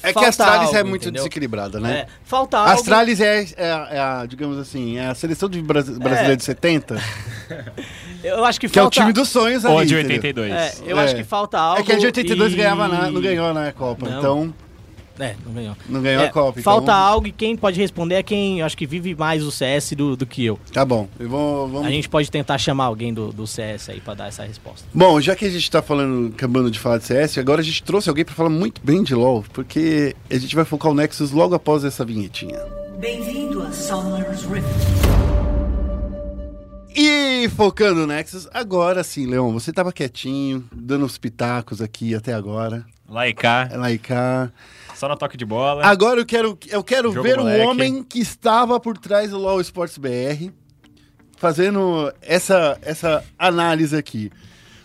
[0.03, 1.21] É que a Astralis é algo, muito entendeu?
[1.23, 1.99] desequilibrada, né?
[2.01, 2.73] É, falta A algo.
[2.73, 6.35] Astralis é, é a- é a, digamos assim, é a seleção de Bras- brasileira É.
[6.35, 6.95] de 70,
[8.23, 8.99] Eu acho que que é o falta.
[8.99, 10.15] time dos sonhos ali, Ou de entendeu?
[10.43, 10.51] 82.
[10.53, 11.03] É, eu É.
[11.03, 11.81] acho que falta algo.
[11.81, 14.17] É que a de 82 e- ganhava na- não ganhou na Copa, Não.
[14.19, 14.53] então
[15.19, 15.75] É, não ganhou.
[15.89, 16.61] não ganhou É, a Copa.
[16.61, 19.51] falta então, algo e quem pode responder é quem eu acho que vive mais o
[19.51, 20.59] CS do, do que eu.
[20.71, 21.87] Tá bom, eu vou, vamos...
[21.87, 24.85] A gente pode tentar chamar alguém do, do CS aí pra dar essa resposta.
[24.93, 27.81] Bom, já que a gente tá falando, acabando de falar de CS, agora a gente
[27.83, 31.31] trouxe alguém pra falar muito bem de LoL, porque a gente vai focar o Nexus
[31.31, 32.59] logo após essa vinhetinha.
[32.99, 35.26] Bem-vindo a Summer's Rift.
[36.99, 42.33] E focando no Nexus, agora sim, Leon, você tava quietinho, dando os pitacos aqui até
[42.33, 42.83] agora,
[43.77, 44.51] Lá e cá,
[44.95, 45.85] só no toque de bola.
[45.85, 47.63] Agora eu quero, eu quero Jogo ver moleque.
[47.63, 50.49] o homem que estava por trás do LoL Sports BR
[51.37, 54.31] fazendo essa, essa análise aqui.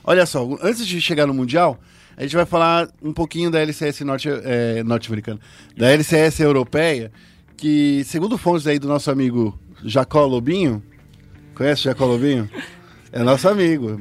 [0.04, 1.80] Olha só, antes de chegar no Mundial,
[2.14, 5.40] a gente vai falar um pouquinho da LCS norte, é, norte-americana,
[5.74, 7.10] da LCS europeia,
[7.56, 10.82] que segundo fontes aí do nosso amigo Jacó Lobinho,
[11.54, 12.48] conhece o Jacó Lobinho?
[13.12, 13.98] É nosso amigo,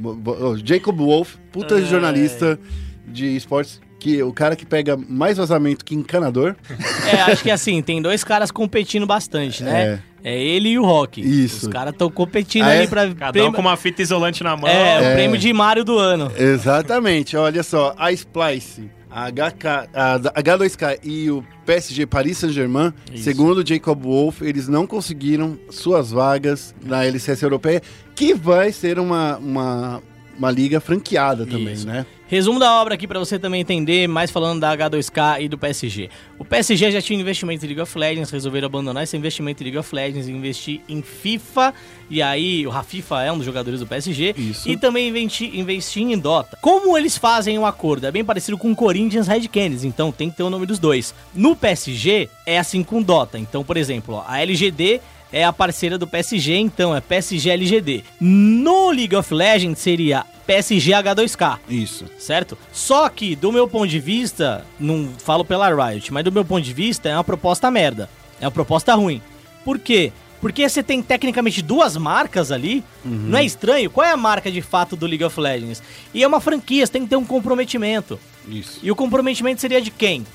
[0.63, 1.83] Jacob Wolf, puta Ai.
[1.85, 2.57] jornalista
[3.05, 6.55] de esportes, que o cara que pega mais vazamento que encanador.
[7.11, 9.99] É, acho que assim, tem dois caras competindo bastante, né?
[10.23, 11.19] É, ele e o Rock.
[11.19, 11.65] Isso.
[11.65, 12.77] Os caras estão competindo Ah, é?
[12.79, 13.07] ali pra.
[13.13, 14.69] Cada prêmio- um com uma fita isolante na mão.
[14.69, 15.13] É, o É.
[15.15, 16.31] prêmio de Mario do ano.
[16.37, 23.67] Exatamente, olha só, a Splice, a, HK, a H2K e o PSG Paris Saint-Germain, segundo
[23.67, 27.81] Jacob Wolf, eles não conseguiram suas vagas na LCS europeia,
[28.15, 30.01] que vai ser uma, uma,
[30.37, 31.87] uma liga franqueada também, Isso.
[31.87, 32.05] né?
[32.27, 36.09] Resumo da obra aqui pra você também entender, mais falando da H2K e do PSG.
[36.39, 39.77] O PSG já tinha investimento em League of Legends, resolveram abandonar esse investimento em League
[39.77, 41.73] of Legends e investir em FIFA.
[42.09, 44.33] E aí, o Rafifa é um dos jogadores do PSG.
[44.37, 44.69] Isso.
[44.69, 46.57] E também investir, investir em Dota.
[46.61, 48.07] Como eles fazem o acordo?
[48.07, 50.79] É bem parecido com o Corinthians Red Canids, então tem que ter o nome dos
[50.79, 51.13] dois.
[51.35, 53.37] No PSG, é assim com Dota.
[53.37, 55.01] Então, por exemplo, ó, a LGD
[55.31, 58.03] é a parceira do PSG, então é PSG LGD.
[58.19, 61.59] No League of Legends seria PSG H2K.
[61.69, 62.05] Isso.
[62.19, 62.57] certo?
[62.73, 66.61] Só que, do meu ponto de vista, não falo pela Riot, mas do meu ponto
[66.61, 68.09] de vista é uma proposta merda.
[68.39, 69.21] É uma proposta ruim.
[69.63, 70.11] Por quê?
[70.41, 73.91] Porque você tem tecnicamente duas marcas ali, não é estranho?
[73.91, 75.83] Qual é a marca de fato do League of Legends?
[76.13, 78.19] E é uma franquia, você tem que ter um comprometimento.
[78.47, 78.79] Isso.
[78.81, 80.25] E o comprometimento seria de quem?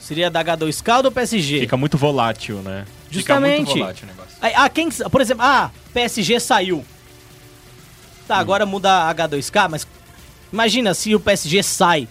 [0.00, 1.60] Seria da H2K ou do PSG?
[1.60, 2.84] Fica muito volátil, né?
[3.08, 3.64] Fica Justamente.
[3.66, 4.33] muito volátil o negócio.
[4.54, 6.84] Ah, quem, por exemplo, ah, PSG saiu.
[8.26, 9.86] Tá, agora muda a H2K, mas
[10.52, 12.08] imagina se o PSG sai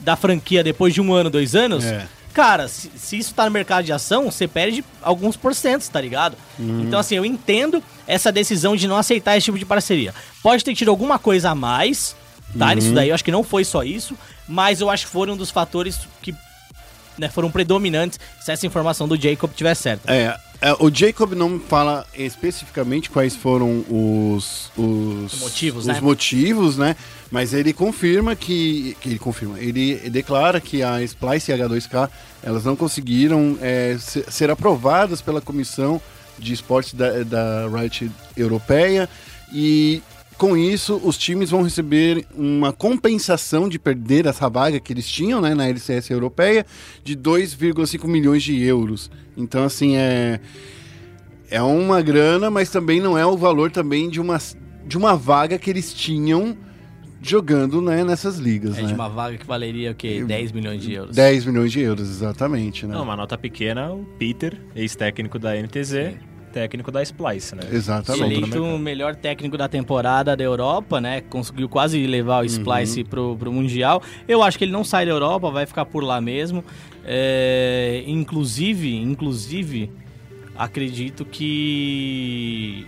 [0.00, 1.84] da franquia depois de um ano, dois anos.
[1.84, 2.06] É.
[2.32, 6.36] Cara, se, se isso tá no mercado de ação, você perde alguns porcentos, tá ligado?
[6.58, 10.14] Então, assim, eu entendo essa decisão de não aceitar esse tipo de parceria.
[10.42, 12.14] Pode ter tido alguma coisa a mais,
[12.58, 12.74] tá?
[12.74, 14.14] Nisso daí, eu acho que não foi só isso,
[14.46, 16.34] mas eu acho que foram um dos fatores que
[17.16, 20.12] né, foram predominantes se essa informação do Jacob tiver certa.
[20.12, 20.38] É,
[20.80, 26.00] o Jacob não fala especificamente quais foram os, os Os motivos, os né?
[26.00, 26.96] motivos, né?
[27.30, 32.08] Mas ele confirma que, que ele confirma, ele declara que a Splice e a H2K
[32.42, 36.00] elas não conseguiram é, se- ser aprovadas pela comissão
[36.38, 39.08] de esportes da, da Riot Europeia
[39.52, 40.00] e
[40.38, 45.40] com isso os times vão receber uma compensação de perder essa vaga que eles tinham
[45.40, 46.66] né, na LCS Europeia
[47.02, 49.10] de 2,5 milhões de euros.
[49.36, 50.40] Então assim é
[51.50, 54.38] é uma grana, mas também não é o valor também de uma,
[54.86, 56.56] de uma vaga que eles tinham
[57.22, 58.78] jogando né, nessas ligas.
[58.78, 58.88] É né?
[58.88, 60.24] de uma vaga que valeria o quê?
[60.24, 61.16] 10 milhões de euros.
[61.16, 62.86] 10 milhões de euros, exatamente.
[62.86, 62.94] Né?
[62.94, 66.14] Não, uma nota pequena, o Peter, ex-técnico da NTZ,
[66.56, 67.60] técnico da Splice, né?
[67.70, 68.24] Exatamente.
[68.34, 71.20] Eleito o melhor técnico da temporada da Europa, né?
[71.20, 72.46] Conseguiu quase levar o Uhum.
[72.46, 74.02] Splice pro, pro Mundial.
[74.26, 76.64] Eu acho que ele não sai da Europa, vai ficar por lá mesmo.
[77.04, 79.90] É, inclusive, inclusive,
[80.56, 82.86] acredito que.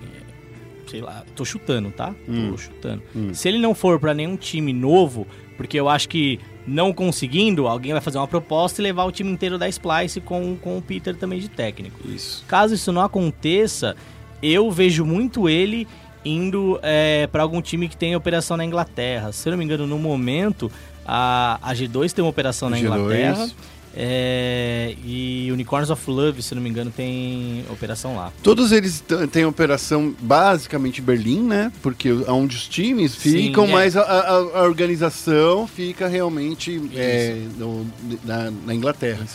[0.87, 2.15] Sei lá, tô chutando, tá?
[2.27, 2.53] Hum.
[2.53, 3.03] Tô chutando.
[3.35, 5.27] Se ele não for pra nenhum time novo,
[5.59, 9.31] porque eu acho que não conseguindo, alguém vai fazer uma proposta e levar o time
[9.31, 12.09] inteiro da Splice com, com o Peter também de técnico.
[12.09, 12.45] Isso.
[12.47, 13.97] Caso isso não aconteça,
[14.41, 15.87] eu vejo muito ele
[16.25, 19.33] indo é, para algum time que tem operação na Inglaterra.
[19.33, 20.71] Se eu não me engano, no momento,
[21.05, 22.81] a, a G2 tem uma operação na G2.
[22.83, 23.49] Inglaterra.
[24.01, 28.33] É, e Unicorns of Love, se eu não me engano, tem operação lá.
[28.45, 31.73] Todos eles têm operação basicamente em Berlim, né?
[31.83, 33.73] Porque é onde os times Sim, ficam, é.
[33.73, 37.85] mas a, a- a organização fica realmente é, no-
[38.25, 39.27] na, na Inglaterra.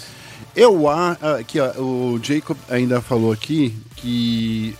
[0.55, 4.74] Eu acho que ó, o Jacob ainda falou aqui que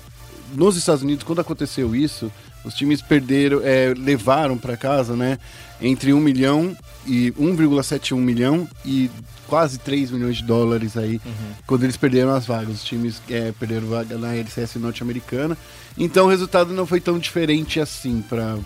[0.56, 2.32] nos Estados Unidos, quando aconteceu isso,
[2.64, 5.38] os times perderam, é, levaram para casa, né?
[5.82, 6.74] Entre 1 milhão
[7.06, 9.10] e 1,71 milhão e
[9.54, 11.22] quase 3 milhões de dólares aí,
[11.68, 12.78] quando eles perderam as vagas.
[12.78, 15.56] Os times é, perderam vaga na LCS norte-americana.
[15.96, 18.58] Então o resultado não foi tão diferente assim para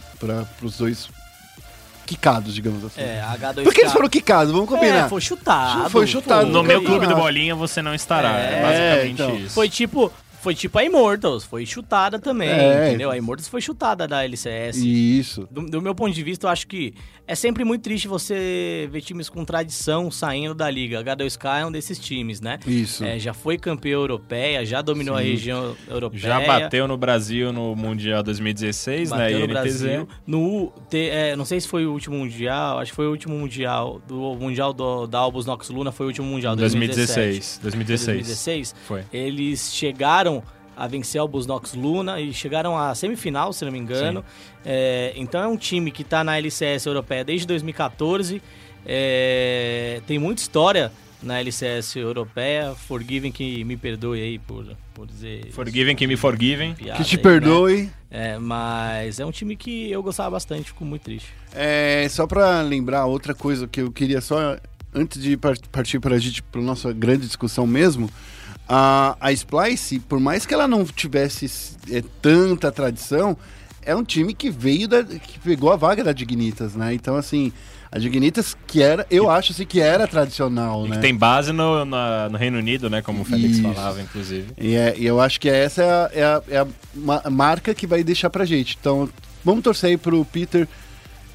[0.61, 1.09] os dois
[2.05, 3.01] quicados, digamos assim.
[3.01, 3.63] É, a H2K.
[3.65, 4.53] Por que eles foram quicados?
[4.53, 5.07] Vamos combinar.
[5.07, 5.89] É, foi chutado.
[5.89, 6.45] Foi chutado.
[6.45, 6.53] pô.
[6.53, 8.39] No meu clube do Bolinha você não estará.
[8.39, 9.35] É, É, basicamente então.
[9.35, 9.55] isso.
[9.55, 10.09] Foi tipo,
[10.41, 12.89] foi tipo a Immortals, foi chutada também, É.
[12.89, 13.09] entendeu?
[13.11, 14.77] A Immortals foi chutada da LCS.
[14.77, 15.47] Isso.
[15.51, 16.93] Do, do meu ponto de vista, eu acho que
[17.27, 21.03] é sempre muito triste você ver times com tradição saindo da liga.
[21.03, 22.59] H2K é um desses times, né?
[22.65, 23.03] Isso.
[23.03, 26.19] É, já foi campeão europeia, já dominou a região europeia.
[26.21, 29.17] Já bateu no Brasil no Mundial 2016, né?
[29.17, 29.47] bateu E no.
[29.47, 30.07] Brasil.
[30.25, 33.35] No, te- é, não sei se foi o último mundial, acho que foi o último
[33.37, 34.01] mundial.
[34.07, 37.59] Do mundial do, da Albus Nox Luna foi o último mundial, 2017.
[37.59, 37.59] 2016.
[37.61, 38.17] 2016.
[38.27, 38.75] 2016.
[38.87, 39.03] Foi.
[39.11, 40.36] Eles chegaram
[40.77, 44.23] a vencer o Busnox Luna e chegaram à semifinal, se não me engano.
[44.65, 48.41] É, então é um time que está na LCS europeia desde 2014.
[48.85, 52.73] É, tem muita história na LCS europeia.
[52.75, 55.47] Forgiven que me perdoe aí por, por dizer.
[55.51, 56.73] Forgiven que me forgiven.
[56.73, 57.83] Que te aí, perdoe.
[57.83, 57.89] né?
[58.09, 61.27] É, mas é um time que eu gostava bastante, fico muito triste.
[61.53, 64.57] É, só pra lembrar outra coisa que eu queria só,
[64.93, 68.09] antes de par- partir pra gente, pra nossa grande discussão mesmo,
[68.67, 71.49] a, a Splice, por mais que ela não tivesse
[71.91, 73.37] é, tanta tradição,
[73.81, 76.93] é um time que veio da, que pegou a vaga da Dignitas, né?
[76.93, 77.53] Então, assim,
[77.89, 80.95] a Dignitas que era, eu acho assim, que era tradicional, E né?
[80.97, 83.01] que tem base no, na- no Reino Unido, né?
[83.01, 83.61] Como o Félix Isso.
[83.73, 84.47] falava, inclusive.
[84.57, 87.73] E, é- e eu acho que essa é a, é a- é a ma- marca
[87.73, 88.77] que vai deixar pra gente.
[88.79, 89.07] Então,
[89.45, 90.67] vamos torcer aí pro Peter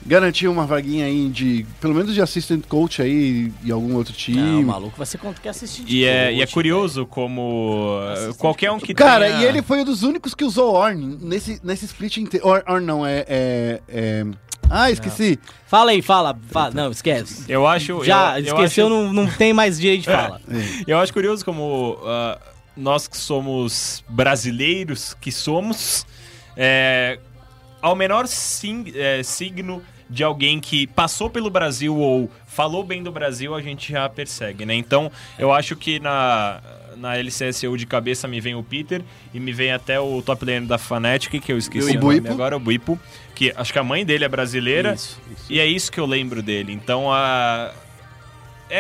[0.05, 4.41] garantir uma vaguinha aí de, pelo menos de assistant coach aí em algum outro time.
[4.41, 5.85] Não, o maluco vai ser quanto que assistir.
[5.87, 9.41] E é, e é coach, curioso como uh, Assistente qualquer um que Cara, tenha...
[9.41, 12.47] e ele foi um dos únicos que usou Orn nesse, nesse split inteiro.
[12.47, 14.27] Orn, não, é, é, é-
[14.69, 15.39] Ah, esqueci.
[15.67, 16.39] Fala aí, fala.
[16.51, 16.73] fala.
[16.75, 17.45] Não, esquece.
[17.49, 18.05] Eu acho...
[18.05, 20.41] Já, eu, eu esqueceu, acho- não, não tem mais direito de fala.
[20.87, 22.39] Eu acho curioso como uh,
[22.77, 26.07] nós que somos brasileiros, que somos,
[26.57, 27.19] é,
[27.83, 28.25] ao menor
[28.95, 33.91] é, signo de alguém que passou pelo Brasil ou falou bem do Brasil, a gente
[33.91, 34.75] já persegue, né?
[34.75, 36.61] Então, eu acho que na,
[36.97, 39.03] na LCSU de cabeça me vem o Peter
[39.33, 42.29] e me vem até o top laner da Fnatic, que eu esqueci o o nome
[42.29, 43.01] agora, o Buipo,
[43.35, 44.93] que acho que a mãe dele é brasileira.
[44.93, 45.47] Isso, isso.
[45.51, 46.73] E é isso que eu lembro dele.
[46.73, 47.73] Então, a...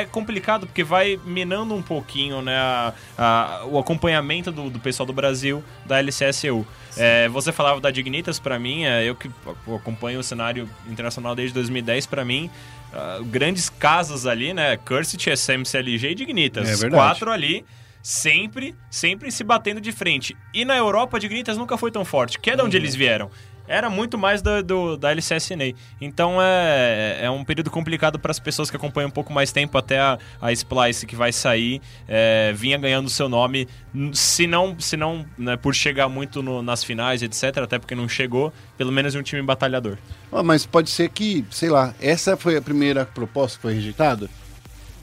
[0.00, 5.06] é complicado porque vai minando um pouquinho né, a- a- o acompanhamento do, do pessoal
[5.06, 6.66] do Brasil da LCSU.
[6.96, 9.30] É, você falava da Dignitas, pra mim, é, eu que
[9.74, 12.50] acompanho o cenário internacional desde 2010, pra mim,
[12.92, 14.76] ah, grandes casas ali, né?
[14.76, 16.68] Cursit, SMCLG e Dignitas.
[16.68, 16.94] É verdade.
[16.94, 17.64] quatro ali.
[18.02, 20.36] Sempre, sempre se batendo de frente.
[20.52, 23.30] E na Europa, a Dignitas nunca foi tão forte, que é de onde eles vieram.
[23.72, 25.72] Era muito mais do, do- da LCSNA.
[25.98, 29.78] Então é, é um período complicado para as pessoas que acompanham um pouco mais tempo
[29.78, 33.66] até a, a Splice que vai sair é, vinha ganhando seu nome,
[34.12, 38.06] se não, se não né, por chegar muito no- nas finais, etc., até porque não
[38.08, 39.96] chegou, pelo menos um time batalhador.
[40.30, 44.28] Ah, mas pode ser que, sei lá, essa foi a primeira proposta que foi rejeitada?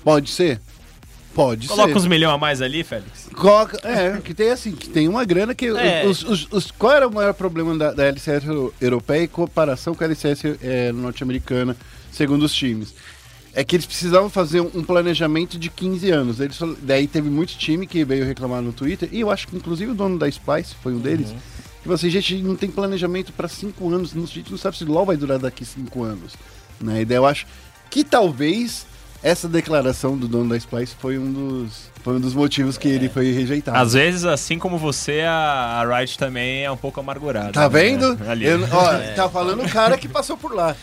[0.04, 0.62] Pode ser?
[1.34, 1.98] Pode Coloca ser.
[1.98, 3.28] uns milhões a mais ali, Félix.
[3.34, 5.68] Coloca- é, que tem assim, que tem uma grana que.
[5.68, 6.06] É.
[6.06, 9.94] Os, os- os- qual era o maior problema da, da LCS euro- europeia em comparação
[9.94, 11.78] com a LCS é, norte-americana,
[12.12, 12.94] segundo os times?
[13.54, 16.40] É que eles precisavam fazer um, um planejamento de 15 anos.
[16.40, 19.92] Eles, daí teve muito time que veio reclamar no Twitter, e eu acho que inclusive
[19.92, 21.30] o dono da Splice foi um deles.
[21.30, 24.84] Que falou assim, gente, não tem planejamento para 5 anos, a gente não sabe se
[24.84, 26.34] LoL vai durar daqui 5 anos.
[26.82, 27.02] Né?
[27.02, 27.48] E daí eu acho
[27.90, 28.86] que talvez
[29.22, 33.10] essa declaração do dono da Splice foi um dos, foi um dos motivos que ele
[33.10, 33.78] foi rejeitado.
[33.78, 37.52] Às vezes, assim como você, a, a Riot também é um pouco amargurada.
[37.52, 37.70] Tá né?
[37.70, 38.18] vendo?
[38.28, 38.46] Ali.
[38.46, 40.76] Eu- ó, tá falando o cara que passou por lá.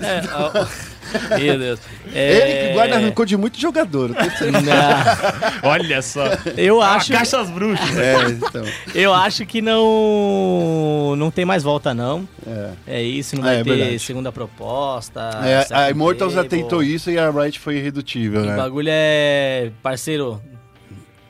[0.00, 1.80] É, ó, Meu Deus.
[2.12, 4.10] Ele que guarda É, rancor de muito jogador.
[4.10, 4.16] não,
[5.70, 6.24] Olha só.
[6.56, 7.96] Eu A acho, caixa das bruxas.
[7.96, 8.64] É, então.
[8.94, 12.26] eu acho que não não tem mais volta não.
[12.46, 12.70] É.
[12.86, 13.98] É isso, não É, vai é ter verdade.
[13.98, 15.20] segunda proposta.
[15.44, 16.62] É, a Immortals já table.
[16.62, 18.56] tentou isso e a Riot foi irredutível, O né?
[18.56, 20.40] bagulho é, parceiro,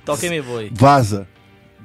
[0.05, 0.71] toque me voe.
[0.73, 1.27] Vaza.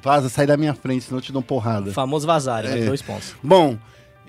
[0.02, 1.92] Vaza, sai da minha frente, senão eu te dou porrada.
[1.92, 2.80] Famoso vazar, né?
[2.80, 2.86] É.
[2.86, 3.36] dois pontos.
[3.44, 3.78] Bom,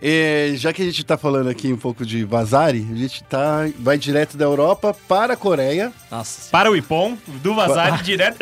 [0.02, 3.68] eh, já que a gente tá falando aqui um pouco de Vazari, a gente tá,
[3.78, 5.92] vai direto da Europa para a Coreia.
[6.10, 6.50] Nossa.
[6.50, 8.38] Para o Ipom, do Vazar direto.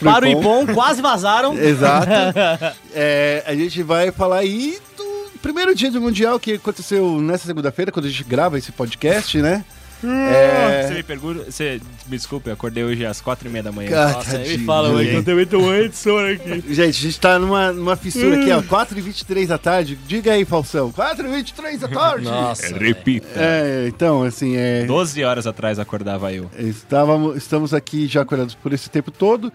[0.00, 0.62] Para o Ipom.
[0.62, 1.56] Ipom, quase vazaram.
[1.58, 2.08] Exato.
[2.96, 7.90] É, a gente vai falar aí do primeiro dia do Mundial que aconteceu nessa segunda-feira,
[7.90, 9.64] quando a gente grava esse podcast, né?
[10.00, 11.50] Você me pergunta.
[11.50, 13.90] Você, me desculpe, eu acordei hoje às quatro e meia da manhã.
[13.90, 15.14] Cara, Nossa, aí me tadinho, fala, gente.
[15.16, 16.64] eu também tô muito sono aqui.
[16.74, 18.62] Gente, a gente tá numa, numa fissura aqui, ó.
[18.62, 19.98] 4h23 da tarde.
[20.06, 20.92] Diga aí, Falsão.
[20.92, 22.24] 4h23 da tarde.
[22.24, 22.62] Nossa.
[22.68, 22.78] velho.
[22.86, 23.28] Repita.
[23.36, 24.84] É, então, assim, é.
[24.84, 26.50] 12 horas atrás acordava eu.
[26.58, 29.52] Estávamos, estamos aqui já acordados por esse tempo todo.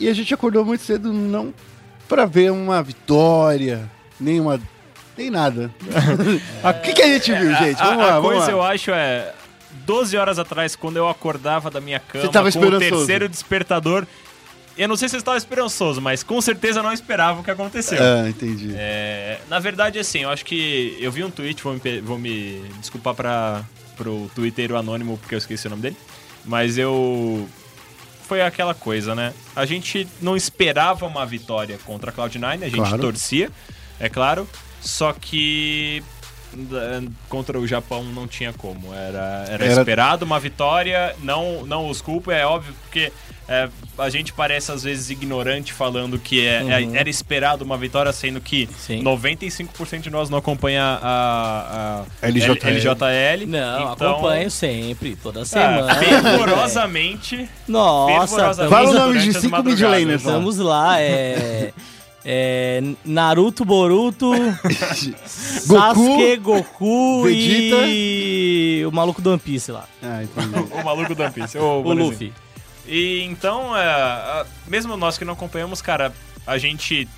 [0.00, 1.54] E a gente acordou muito cedo não
[2.08, 3.88] pra ver uma vitória,
[4.20, 4.60] nem uma.
[5.16, 5.70] nem nada.
[6.64, 7.80] O que, que a gente viu, gente?
[7.80, 8.50] A- Vamos a, lá, vamos coisa lá.
[8.52, 9.32] eu acho é.
[9.86, 14.06] 12 horas atrás, quando eu acordava da minha cama Você tava com o terceiro despertador,
[14.76, 17.98] eu não sei se eu estava esperançoso, mas com certeza não esperava o que aconteceu.
[18.02, 18.72] Ah, entendi.
[18.74, 22.62] É, na verdade, assim, eu acho que eu vi um tweet, vou me, vou me
[22.80, 23.64] desculpar para
[23.96, 25.96] pro twitteiro anônimo porque eu esqueci o nome dele,
[26.44, 27.48] mas eu
[28.26, 29.32] foi aquela coisa, né?
[29.54, 32.98] A gente não esperava uma vitória contra a Cloud9, a gente Claro.
[32.98, 33.50] torcia,
[34.00, 34.48] é claro,
[34.80, 36.02] só que
[37.28, 38.92] contra o Japão não tinha como.
[38.92, 43.12] Era, era, Era- esperado uma vitória, não, não os culpo, é óbvio, porque
[43.46, 48.12] é, a gente parece às vezes ignorante falando que é, é- era esperado uma vitória,
[48.12, 49.02] sendo que Sim.
[49.02, 52.58] 95% de nós não acompanha a, a LJL.
[52.62, 53.46] LJL.
[53.46, 55.94] Não, então, acompanho sempre, toda ah, semana.
[55.96, 57.48] fervorosamente.
[57.68, 61.72] Nossa, fervorosamente o estamos, nome de as cinco madrugadas, midlaners, estamos lá, é...
[62.24, 64.30] é, Naruto, Boruto,
[65.26, 67.84] Sasuke, Goku Vegeta.
[67.86, 70.22] e o maluco do One Piece lá, Ah.
[70.80, 71.58] O maluco do One Piece.
[71.58, 71.92] O, o.
[71.92, 72.32] Luffy.
[72.86, 76.12] E então, é, mesmo nós que não acompanhamos, cara,
[76.46, 77.08] a gente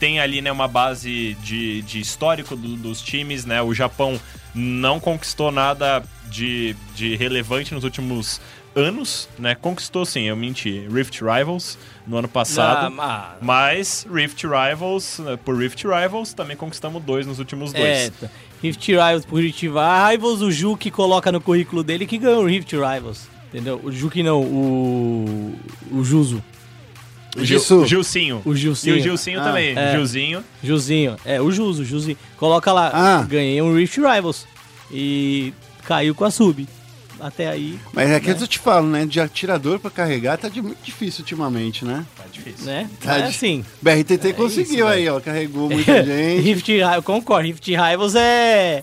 [0.00, 3.60] tem ali né, uma base de, de histórico do- dos times, né?
[3.62, 4.18] O Japão
[4.54, 8.40] não conquistou nada de, de relevante nos últimos
[8.74, 9.54] anos, né?
[9.54, 10.86] Conquistou sim, eu menti.
[10.90, 12.94] Rift Rivals no ano passado.
[12.98, 17.84] Ah, Mas Rift Rivals, né, por Rift Rivals, também conquistamos dois nos últimos dois.
[17.86, 18.28] É, tá.
[18.62, 22.46] Rift Rivals por Rift Rivals, o Ju que coloca no currículo dele que ganhou o
[22.46, 23.28] Rift Rivals.
[23.48, 23.80] Entendeu?
[23.82, 25.54] O Ju que não, o.
[25.90, 26.42] O Juzo.
[27.36, 27.86] O Gil, Gilson.
[27.86, 28.42] Gilcinho.
[28.44, 28.96] O E Gilcinho.
[28.96, 29.74] o Gilcinho Ah, também.
[29.76, 29.92] é.
[29.92, 30.44] Gilzinho.
[30.62, 31.16] Juzinho.
[31.24, 32.16] É, o Juzo, o Juzinho.
[32.36, 33.22] Coloca lá, Ah.
[33.22, 34.46] ganhei um Rift Rivals.
[34.90, 35.52] E
[35.84, 36.66] caiu com a sub.
[37.22, 38.36] Até aí, Mas é que Né?
[38.40, 39.06] eu te falo, né?
[39.06, 42.04] De atirador pra carregar tá de muito difícil ultimamente, né?
[42.16, 42.66] Tá difícil.
[42.66, 42.90] né?
[43.00, 43.64] Tá é de- assim.
[43.80, 45.20] BRTT É conseguiu isso, aí, ó.
[45.20, 46.40] Carregou muita gente.
[46.42, 48.82] Rift Rivals, concordo, Rift Rivals é.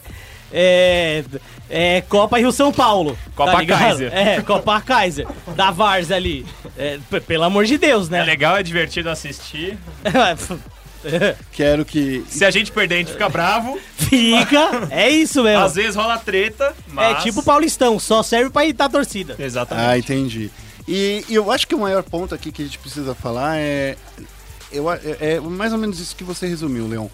[0.51, 1.23] É.
[1.69, 3.15] É Copa Rio São Paulo.
[3.35, 3.65] Copa tá?
[3.65, 4.11] Kaiser.
[4.11, 5.27] É, Copa Kaiser.
[5.55, 6.43] Da Vars ali.
[6.75, 8.23] É, pelo amor de Deus, É né?
[8.23, 9.77] legal, é divertido assistir.
[11.51, 12.23] Quero que.
[12.29, 13.79] Se a gente perder, a gente fica bravo.
[13.97, 14.87] Fica.
[14.89, 15.63] É isso mesmo.
[15.63, 17.19] Às vezes rola treta, mas...
[17.19, 19.35] É tipo o Paulistão, só serve pra irritar a torcida.
[19.37, 19.87] Exatamente.
[19.87, 20.49] Ah, entendi.
[20.87, 23.95] E, e eu acho que o maior ponto aqui que a gente precisa falar é.
[24.71, 27.07] Eu, é, é mais ou menos isso que você resumiu, Leon.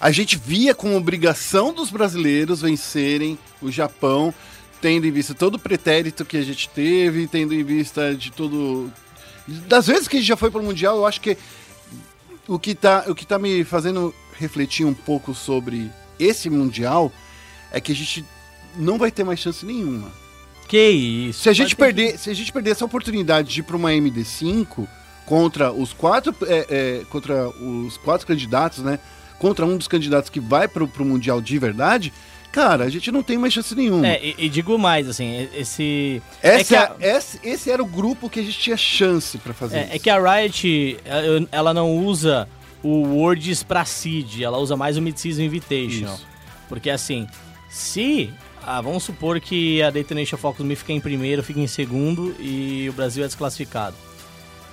[0.00, 4.32] A gente via como obrigação dos brasileiros vencerem o Japão,
[4.80, 8.90] tendo em vista todo o pretérito que a gente teve, tendo em vista de todo.
[9.46, 11.36] Das vezes que a gente já foi para o Mundial, eu acho que
[12.50, 15.88] o que tá, o que tá me fazendo refletir um pouco sobre
[16.18, 17.12] esse Mundial
[17.70, 18.24] é que a gente
[18.76, 20.10] não vai ter mais chance nenhuma.
[20.66, 21.44] Que isso.
[21.44, 24.88] Se a gente perder, se a gente perder essa oportunidade de ir para uma MD5
[25.26, 28.98] contra os quatro, é, é, contra os quatro candidatos, né?
[29.38, 32.12] Contra um dos candidatos que vai para o mundial de verdade,
[32.52, 34.06] cara, a gente não tem mais chance nenhuma.
[34.06, 36.22] É, e, e digo mais, assim, esse.
[36.42, 39.76] Essa, é a- esse, esse era o grupo que a gente tinha chance para fazer.
[39.78, 40.98] É, é que a Riot,
[41.52, 42.48] ela- não usa
[42.82, 46.14] o Worlds pra Seed, ela usa mais o Mid-Season Invitational.
[46.14, 46.26] Isso.
[46.68, 47.26] Porque assim,
[47.68, 48.30] se...
[48.62, 52.86] Ah, vamos supor que a Detonation Focus me fica em primeiro, fica em segundo e
[52.90, 53.96] o Brasil é desclassificado.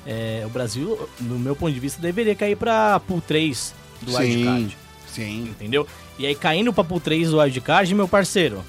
[0.05, 4.77] É, o Brasil, no meu ponto de vista, deveria cair pra Pool 3 do Wildcard,
[5.23, 5.43] sim.
[5.49, 5.85] entendeu?
[6.17, 8.63] E aí caindo pra Pool 3 do Wildcard, meu parceiro,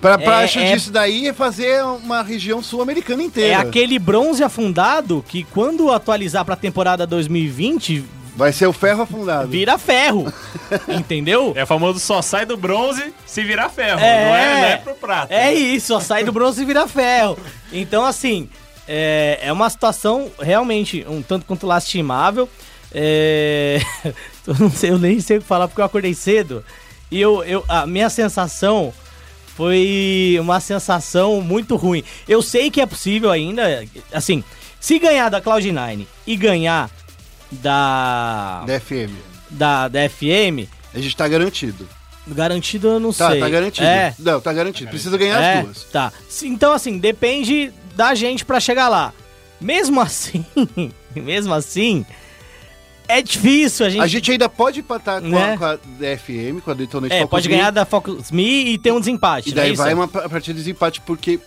[0.00, 3.52] Para pra É- acho é- disso daí é fazer uma região sul-americana inteira.
[3.52, 8.04] é aquele bronze afundado que quando atualizar pra temporada 2020,
[8.36, 9.48] Vai ser o ferro afundado.
[9.48, 10.30] vira ferro,
[10.86, 11.54] entendeu?
[11.56, 13.98] É famoso só sai do bronze se virar ferro.
[13.98, 14.24] É.
[14.28, 15.32] Não, é, não é pro prata.
[15.34, 17.38] É isso, só sai do bronze e vira ferro.
[17.72, 18.50] Então, assim,
[18.86, 22.46] é, é uma situação realmente um tanto quanto lastimável.
[22.92, 23.80] É,
[24.52, 26.64] eu não sei, eu nem sei o que falar porque eu acordei cedo.
[27.10, 28.92] E eu, eu, a minha sensação
[29.54, 32.02] foi uma sensação muito ruim.
[32.28, 34.42] Eu sei que é possível ainda, assim,
[34.80, 36.90] se ganhar da Cloud9 e ganhar
[37.50, 39.10] da, Da FM.
[39.50, 41.88] da, da FM, A gente tá garantido.
[42.26, 43.40] garantido eu não Tá, sei.
[43.40, 43.86] tá garantido.
[43.86, 44.90] É, Não, tá garantido.
[44.90, 45.82] Precisa ganhar é, as duas.
[45.84, 46.12] Tá.
[46.28, 49.12] Se- Então, assim, depende da gente pra chegar lá.
[49.60, 50.44] Mesmo assim,
[51.14, 52.04] mesmo assim,
[53.08, 54.02] é difícil a gente.
[54.02, 55.54] A gente ainda pode empatar com, Né?
[55.54, 58.72] a, com a DFM, com a Detonate é, Focus pode Me, ganhar da Focus Me
[58.72, 59.48] e ter um desempate.
[59.48, 59.82] E é daí isso?
[59.82, 61.38] vai uma pa- partida de desempate, porque.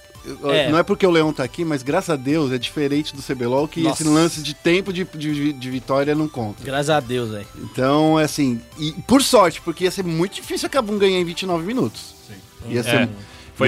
[0.51, 0.70] É.
[0.70, 3.68] Não é porque o Leão tá aqui, mas graças a Deus é diferente do CBLOL
[3.68, 4.03] que Nossa.
[4.03, 6.62] esse lance de tempo de, de, de vitória não conta.
[6.64, 7.47] Graças a Deus, velho.
[7.57, 8.60] Então, é assim.
[8.78, 12.14] E por sorte, porque ia ser muito difícil a Kabum ganhar em 29 minutos.
[12.68, 13.10] Ia ser.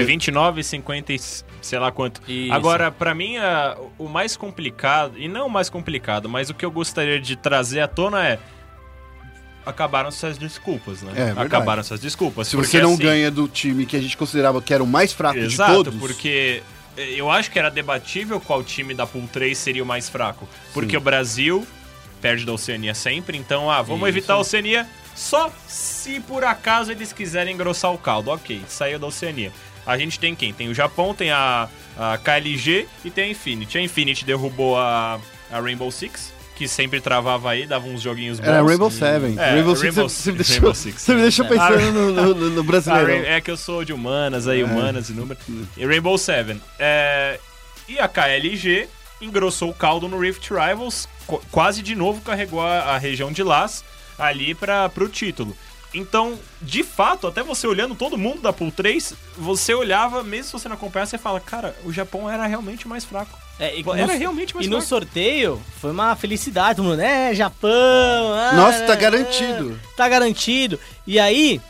[0.00, 1.18] Foi 29, 50 e
[1.60, 2.20] sei lá quanto.
[2.26, 2.52] Isso.
[2.52, 6.64] Agora, pra mim, a- o mais complicado, e não o mais complicado, mas o que
[6.64, 8.38] eu gostaria de trazer à tona é.
[9.64, 11.12] Acabaram suas desculpas, né?
[11.14, 11.46] É, verdade.
[11.46, 12.48] Acabaram suas desculpas.
[12.48, 14.86] Se porque, você não assim, ganha do time que a gente considerava que era o
[14.86, 16.00] mais fraco Exato, de todos.
[16.00, 16.62] porque
[16.96, 20.48] eu acho que era debatível qual time da Pool 3 seria o mais fraco.
[20.74, 20.96] Porque Sim.
[20.96, 21.66] o Brasil
[22.20, 24.08] perde da Oceania sempre, então, ah, vamos Isso.
[24.18, 28.30] evitar a Oceania só se por acaso eles quiserem engrossar o caldo.
[28.32, 29.52] Ok, saiu da Oceania.
[29.86, 30.52] A gente tem quem?
[30.52, 31.68] Tem o Japão, tem a,
[31.98, 33.78] a KLG e tem a Infinity.
[33.78, 35.18] A Infinity derrubou a,
[35.50, 38.46] a Rainbow Six, que sempre travava aí, dava uns joguinhos bons.
[38.48, 39.36] Era Rainbow Seven.
[39.38, 41.02] É, Rainbow Six Rainbow você, você me deixou, Rainbow Six.
[41.02, 43.26] você me deixou pensando no, no, no- no brasileiro.
[43.26, 45.38] é que eu sou de humanas aí, humanas e número.
[45.76, 46.60] E Rainbow Seven.
[46.78, 47.40] É,
[47.88, 48.88] e a KLG
[49.20, 53.42] engrossou o caldo no Rift Rivals, qu- quase de novo carregou a, a região de
[53.42, 53.84] Las
[54.18, 55.56] ali para pro título.
[55.94, 60.52] Então, de fato, até você olhando todo mundo da Pool 3, você olhava, mesmo se
[60.52, 63.38] você não acompanhar, você fala, cara, o Japão era realmente mais fraco.
[63.60, 64.88] É, e Era no- realmente mais E no fraco.
[64.88, 67.70] sorteio foi uma felicidade, todo mundo, é, Japão.
[67.70, 69.72] ah, Nossa, tá é, garantido.
[69.92, 70.80] é, tá garantido.
[71.06, 71.60] E aí,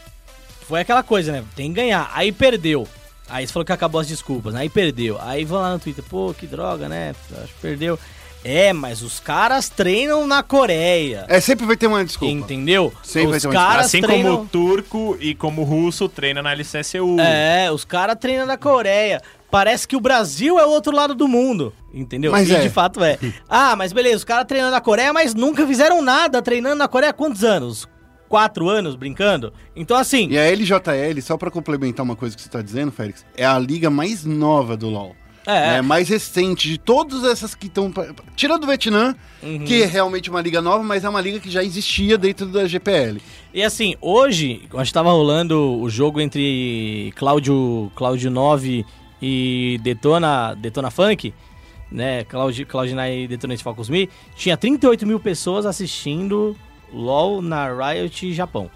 [0.68, 1.45] foi aquela coisa, né?
[1.57, 2.09] Tem que ganhar.
[2.14, 2.87] Aí perdeu.
[3.29, 4.61] Aí você falou que acabou as desculpas, né?
[4.61, 5.18] Aí perdeu.
[5.20, 7.14] Aí vão lá no Twitter, pô, que droga, né?
[7.43, 7.99] Acho que perdeu.
[8.45, 11.24] É, mas os caras treinam na Coreia.
[11.28, 12.32] É, sempre vai ter uma desculpa.
[12.32, 12.93] Entendeu?
[13.03, 14.32] Sempre vai os ter uma caras assim treinam...
[14.32, 17.16] como o turco e como o russo treina na LCSU.
[17.20, 19.22] É, os caras treinam na Coreia.
[19.51, 22.32] Parece que o Brasil é o outro lado do mundo, entendeu?
[22.32, 22.61] Mas e é.
[22.61, 23.18] de fato é.
[23.49, 27.11] Ah, mas beleza, os caras treinando na Coreia, mas nunca fizeram nada treinando na Coreia
[27.11, 27.86] há quantos anos?
[28.30, 29.53] Quatro anos brincando?
[29.76, 33.26] Então, assim, E a LJL, só pra complementar uma coisa que você tá dizendo, Félix,
[33.36, 35.14] é a liga mais nova do LoL.
[35.47, 37.93] É, É, mais recente de todas essas que estão.
[38.36, 39.64] Tirando o Vietnã, Uhum.
[39.64, 42.66] que é realmente uma liga nova, mas é uma liga que já existia dentro da
[42.66, 43.20] GPL.
[43.53, 48.86] E assim, hoje, acho que tava rolando o jogo entre Cláudio, Cláudio 9
[49.20, 51.34] e Detona, Detona Funk,
[51.90, 52.24] né?
[52.24, 56.57] Cloud, Cloud9 e Detonate Focus Me, tinha 38 mil pessoas assistindo
[56.93, 58.70] LOL na Riot Japão.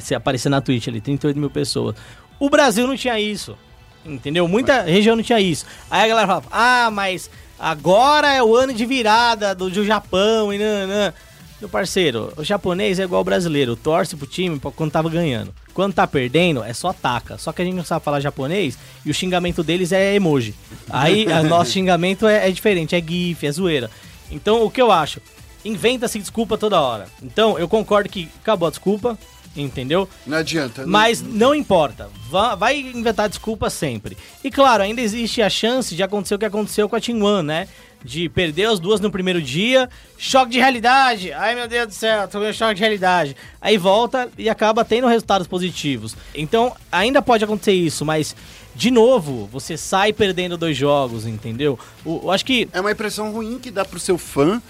[0.00, 1.96] Se aparecer na Twitch ali, 38 mil pessoas.
[2.38, 3.56] O Brasil não tinha isso.
[4.04, 4.46] Entendeu?
[4.46, 5.64] Muita região não tinha isso.
[5.90, 10.52] Aí a galera falava, ah, mas agora é o ano de virada do, do Japão
[10.52, 11.12] e nanã.
[11.60, 15.54] Meu parceiro, o japonês é igual o brasileiro, torce pro time quando tava ganhando.
[15.72, 17.38] Quando tá perdendo, é só ataca.
[17.38, 20.54] Só que a gente não sabe falar japonês e o xingamento deles é emoji.
[20.90, 23.90] Aí, o nosso xingamento é, é diferente, é gif, é zoeira.
[24.30, 25.20] Então, o que eu acho?
[25.64, 27.06] Inventa-se desculpa toda hora.
[27.22, 29.18] Então, eu concordo que acabou a desculpa,
[29.56, 30.08] entendeu?
[30.26, 30.82] Não adianta.
[30.82, 32.08] não- Mas não importa.
[32.30, 34.16] Va- Vai inventar desculpa sempre.
[34.42, 37.46] E claro, ainda existe a chance de acontecer o que aconteceu com a Team One,
[37.46, 37.68] né?
[38.04, 39.88] De perder as duas no primeiro dia,
[40.18, 41.32] choque de realidade.
[41.32, 43.34] Ai meu Deus do céu, tomei um choque de realidade.
[43.60, 46.14] Aí volta e acaba tendo resultados positivos.
[46.34, 48.36] Então, ainda pode acontecer isso, mas
[48.74, 51.78] de novo, você sai perdendo dois jogos, entendeu?
[52.04, 54.60] Eu acho que É uma impressão ruim que dá pro seu fã,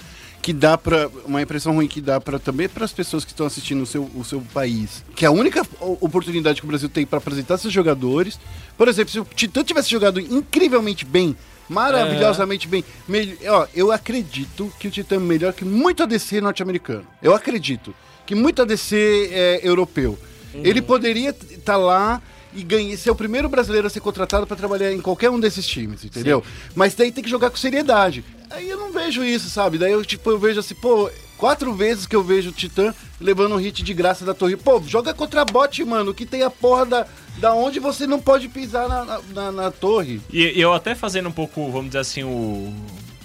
[0.44, 3.46] que dá para uma impressão ruim que dá para também para as pessoas que estão
[3.46, 5.02] assistindo o seu, o seu país.
[5.16, 8.38] Que é a única oportunidade que o Brasil tem para apresentar seus jogadores.
[8.76, 11.34] Por exemplo, se o Titã tivesse jogado incrivelmente bem,
[11.66, 17.06] maravilhosamente bem, mel- ó, eu acredito que o Titã é melhor que muito ADC norte-americano.
[17.22, 17.94] Eu acredito
[18.26, 20.18] que muito ADC é europeu.
[20.52, 22.20] Ele poderia estar lá
[22.54, 25.66] e ganhar, ser o primeiro brasileiro a ser contratado para trabalhar em qualquer um desses
[25.66, 26.44] times, entendeu?
[26.74, 28.22] Mas daí tem que jogar com seriedade.
[28.54, 29.78] Aí eu não vejo isso, sabe?
[29.78, 33.54] Daí eu, tipo, eu vejo assim, pô, quatro vezes que eu vejo o Titã levando
[33.54, 34.56] um hit de graça da torre.
[34.56, 37.06] Pô, joga contra bot, mano, que tem a porra da,
[37.38, 40.20] da onde você não pode pisar na, na, na- na torre.
[40.32, 42.72] E eu até fazendo um pouco, vamos dizer assim, o,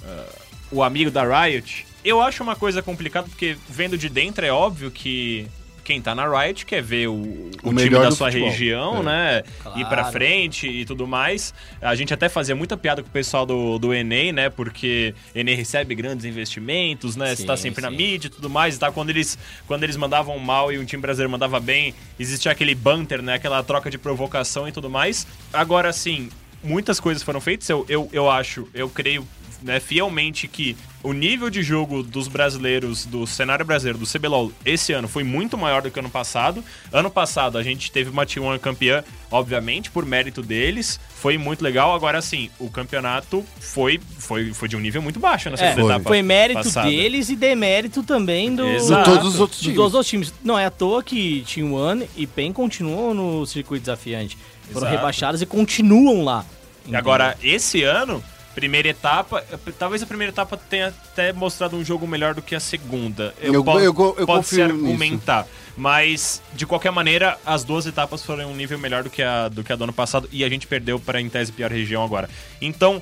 [0.03, 0.25] ah,
[0.71, 4.89] o amigo da Riot, eu acho uma coisa complicada, porque vendo de dentro é óbvio
[4.89, 5.45] que
[5.89, 8.51] quem tá na Riot quer ver o, o time melhor da sua futebol.
[8.51, 9.03] região, É.
[9.03, 9.43] né?
[9.63, 9.79] Claro.
[9.79, 11.51] Ir pra frente e tudo mais.
[11.81, 14.51] A gente até fazia muita piada com o pessoal do, do Enem, né?
[14.51, 17.35] Porque Enem recebe grandes investimentos, né?
[17.35, 17.97] Você tá Sim, sempre na sim.
[17.97, 18.75] mídia e tudo mais.
[18.75, 18.91] E tá?
[18.91, 19.35] quando, eles,
[19.65, 23.33] quando eles mandavam mal e um time brasileiro mandava bem, existia aquele banter, né?
[23.33, 25.25] Aquela troca de provocação e tudo mais.
[25.51, 26.29] Agora, assim,
[26.63, 27.67] muitas coisas foram feitas.
[27.67, 29.27] Eu, eu, eu acho, eu creio
[29.61, 34.91] né, fielmente que o nível de jogo dos brasileiros, do cenário brasileiro, do CBLOL, esse
[34.91, 36.63] ano foi muito maior do que ano passado.
[36.91, 39.01] Ano passado a gente teve uma T1 campeã,
[39.31, 40.99] obviamente, por mérito deles.
[41.15, 41.93] Foi muito legal.
[41.95, 46.01] Agora, sim, o campeonato foi, foi, foi de um nível muito baixo nessa É, etapa.
[46.03, 46.89] foi mérito passada.
[46.89, 49.09] deles e demérito também do, Exato.
[49.09, 49.75] De todos os outros dos times.
[49.77, 50.33] dois outros times.
[50.43, 54.37] Não é à toa que Team One e PEN continuam no circuito desafiante.
[54.71, 54.95] Foram Exato.
[54.97, 56.45] rebaixados e continuam lá.
[56.85, 58.21] E agora, esse ano,
[58.59, 59.43] primeira etapa,
[59.77, 63.33] talvez a primeira etapa tenha até mostrado um jogo melhor do que a segunda.
[63.41, 64.85] Eu- eu go- eu pode se confio nisso.
[64.85, 65.47] argumentar.
[65.77, 69.63] Mas, de qualquer maneira, as duas etapas foram um nível melhor do que a do,
[69.63, 72.29] que a do ano passado e a gente perdeu para, em tese, pior região agora.
[72.61, 73.01] Então,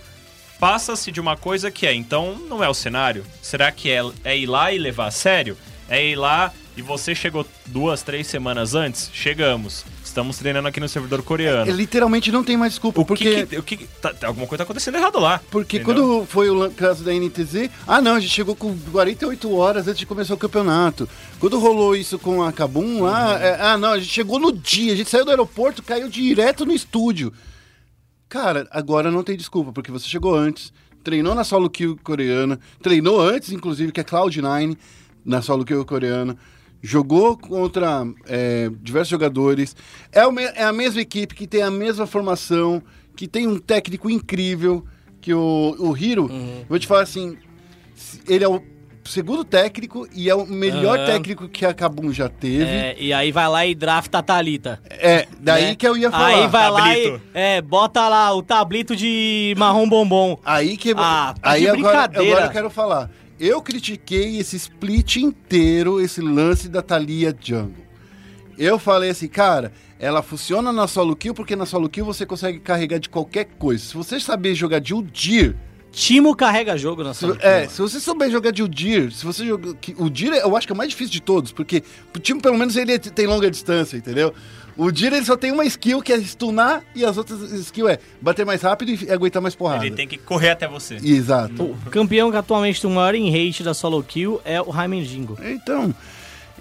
[0.59, 3.25] passa-se de uma coisa que é, então, não é o cenário?
[3.41, 5.57] Será que é, é ir lá e levar a sério?
[5.89, 9.09] É ir lá e você chegou duas, três semanas antes?
[9.13, 9.83] Chegamos.
[10.17, 11.69] Estamos treinando aqui no servidor coreano.
[11.69, 13.45] É, literalmente não tem mais desculpa, O que porque...
[13.45, 15.39] que- o que, que- tá- alguma coisa tá acontecendo errado lá.
[15.51, 15.93] Porque entendeu?
[16.21, 19.99] quando foi o caso da NTZ, ah não, a gente chegou com 48 horas antes
[19.99, 21.07] de começar o campeonato.
[21.39, 23.37] Quando rolou isso com a Kabum lá, Uhum.
[23.43, 26.65] é, ah não, a gente chegou no dia, a gente saiu do aeroporto, caiu direto
[26.65, 27.31] no estúdio.
[28.27, 33.21] Cara, agora não tem desculpa, porque você chegou antes, treinou na solo kill coreana, treinou
[33.21, 34.75] antes, inclusive, que é Cloud9,
[35.23, 36.35] na solo kill coreana,
[36.81, 39.75] jogou contra é, diversos jogadores,
[40.11, 42.81] é, o é a mesma equipe que tem a mesma formação,
[43.15, 44.85] que tem um técnico incrível,
[45.19, 46.29] que o, o Hiro,
[46.69, 47.37] vou te falar assim,
[48.27, 48.61] ele é o
[49.03, 51.05] segundo técnico e é o melhor Aham.
[51.05, 52.63] técnico que a Kabum já teve.
[52.65, 54.79] É, e aí vai lá e drafta a Thalita.
[54.89, 55.75] É, daí né?
[55.75, 56.27] que eu ia falar.
[56.27, 57.21] Aí vai lá e Tablito.
[57.33, 60.37] é, bota lá o tablito de marrom bombom.
[60.45, 62.31] Aí que Ah, tá aí agora, brincadeira.
[62.33, 63.09] agora eu quero falar.
[63.39, 67.85] Eu critiquei esse split inteiro, esse lance da Thalia Jungle.
[68.57, 72.59] Eu falei assim, cara, ela funciona na solo kill porque na solo kill você consegue
[72.59, 73.83] carregar de qualquer coisa.
[73.83, 75.55] Se você saber jogar de Udir,
[75.91, 79.73] Timo carrega jogo na sua é, se você souber jogar de Udir, se você joga
[79.75, 81.81] que- o Udir eu acho que é o mais difícil de todos, porque
[82.15, 84.33] o time pelo menos ele tem longa distância, entendeu?
[84.77, 87.99] O Udir ele só tem uma skill que é stunar e as outras skills é
[88.21, 89.85] bater mais rápido e aguentar mais porrada.
[89.85, 90.97] Ele tem que correr até você.
[91.03, 91.63] Exato.
[91.63, 95.03] O campeão que atualmente tem o maior em hate da solo kill é o Raimen
[95.03, 95.37] Jingo.
[95.41, 95.93] Então,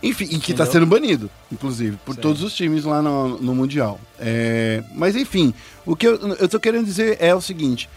[0.03, 0.57] enfim, e que Entendeu?
[0.65, 4.01] tá sendo banido, inclusive, por todos os times lá no, no Mundial.
[4.19, 5.53] É, mas enfim,
[5.85, 7.89] o que eu, eu tô querendo dizer é o seguinte.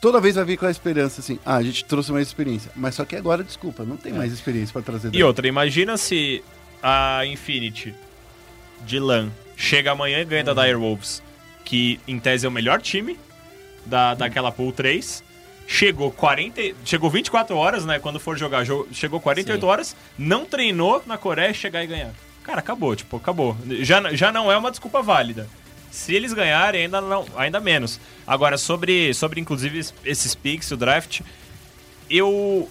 [0.00, 2.70] Toda vez vai vir com a esperança assim, ah, a gente trouxe mais experiência.
[2.76, 5.08] Mas só que agora, desculpa, não tem mais experiência pra trazer.
[5.08, 5.22] E daí.
[5.24, 6.42] outra, imagina se
[6.82, 7.92] a Infinity
[8.86, 11.22] de LAN chega amanhã e ganha da Direwolves,
[11.64, 13.18] que em tese é o melhor time,
[13.84, 15.22] da, daquela Pool 3.
[15.66, 17.98] Chegou 40, e- chegou 24 horas, né?
[17.98, 19.66] Quando for jogar, jo- chegou 48 Sim.
[19.66, 22.10] horas, não treinou na Coreia chegar e ganhar.
[22.42, 23.54] Cara, acabou, tipo, acabou.
[23.80, 25.46] Já, já não é uma desculpa válida.
[25.90, 28.00] Se eles ganharem, ainda não, ainda menos.
[28.26, 31.20] Agora, sobre, sobre inclusive es- esses picks, o draft,
[32.08, 32.70] eu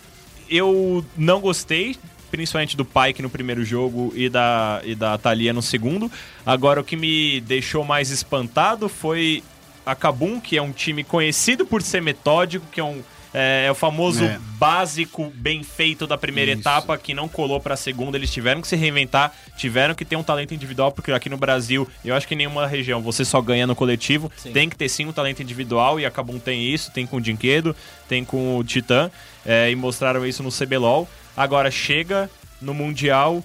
[0.49, 1.97] eu não gostei,
[2.31, 6.11] principalmente do Pike no primeiro jogo e da, e da Thalia no segundo.
[6.45, 9.43] Agora, o que me deixou mais espantado foi
[9.85, 13.01] a Kabum, que é um time conhecido por ser metódico, que é um.
[13.33, 14.39] É, é o famoso É.
[14.57, 16.61] básico bem feito da primeira Isso.
[16.61, 18.17] etapa que não colou pra segunda.
[18.17, 21.87] Eles tiveram que se reinventar, tiveram que ter um talento individual, porque aqui no Brasil,
[22.05, 24.31] eu acho que em nenhuma região você só ganha no coletivo.
[24.37, 24.53] Sim.
[24.53, 27.21] Tem que ter sim um talento individual e a Kabum tem isso, tem com o
[27.21, 27.75] Dinquedo,
[28.07, 29.11] tem com o Titã,
[29.45, 31.07] é, e mostraram isso no CBLOL.
[31.37, 32.27] Agora chega
[32.59, 33.43] no Mundial,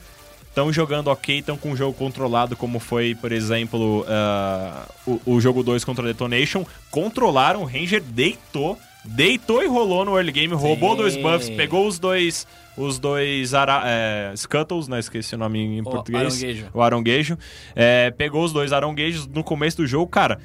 [0.48, 5.40] estão jogando ok, estão com um jogo controlado, como foi, por exemplo, ah, o, o
[5.40, 6.64] jogo 2 contra Detonation.
[6.90, 11.98] Controlaram, o Ranger deitou, deitou e rolou no early game, roubou dois buffs, pegou os
[11.98, 12.46] dois.
[12.74, 14.98] Os dois ara é, Scuttles, né?
[14.98, 16.22] Esqueci o nome em português.
[16.42, 16.66] aronguejo.
[16.72, 17.38] O aronguejo.
[17.76, 20.06] É, pegou os dois aronguejos no começo do jogo.
[20.06, 20.40] Cara,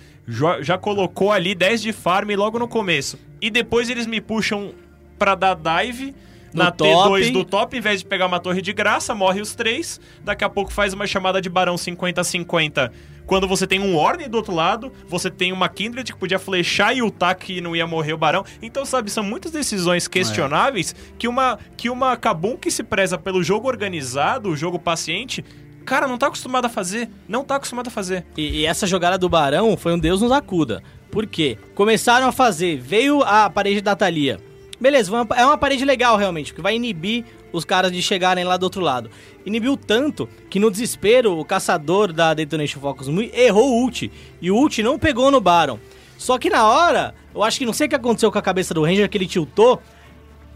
[0.59, 3.17] já colocou ali 10 de farm logo no começo.
[3.39, 4.73] E depois eles me puxam
[5.17, 6.13] pra dar dive
[6.53, 7.21] No na top.
[7.21, 9.99] T2 do top, em vez de pegar uma torre de graça, morre os três.
[10.23, 12.91] Daqui a pouco faz uma chamada de barão 50-50.
[13.27, 16.95] Quando você tem um Orne do outro lado, você tem uma Kindred que podia flechar
[16.95, 18.45] e ultar que não ia morrer o barão.
[18.61, 23.43] Então, sabe, são muitas decisões questionáveis que uma que uma Kabum que se preza pelo
[23.43, 25.43] jogo organizado, o jogo paciente,
[25.85, 27.09] cara, não tá acostumado a fazer.
[27.27, 28.25] Não tá acostumado a fazer.
[28.37, 30.81] E, e essa jogada do Barão foi um Deus nos acuda.
[31.11, 31.57] Por quê?
[31.75, 34.37] Começaram a fazer, veio a parede da Thalia.
[34.79, 38.63] Beleza, é uma parede legal realmente, que vai inibir os caras de chegarem lá do
[38.63, 39.09] outro lado.
[39.45, 44.11] Inibiu tanto que no desespero o caçador da Detonation Focus Mui errou o ult.
[44.41, 45.79] E o ult não pegou no Baron.
[46.17, 48.73] Só que na hora, eu acho que não sei o que aconteceu com a cabeça
[48.73, 49.81] do Ranger, que ele tiltou.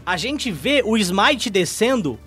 [0.04, 2.18] A gente vê o Smite descendo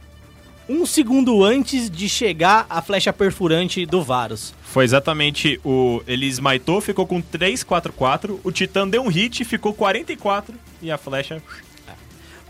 [0.67, 4.53] um segundo antes de chegar a flecha perfurante do Varus.
[4.63, 6.01] Foi exatamente o.
[6.07, 8.39] Ele smitou, ficou com 3-4-4.
[8.43, 10.55] O Titã deu um hit, ficou 44.
[10.81, 11.41] E a flecha.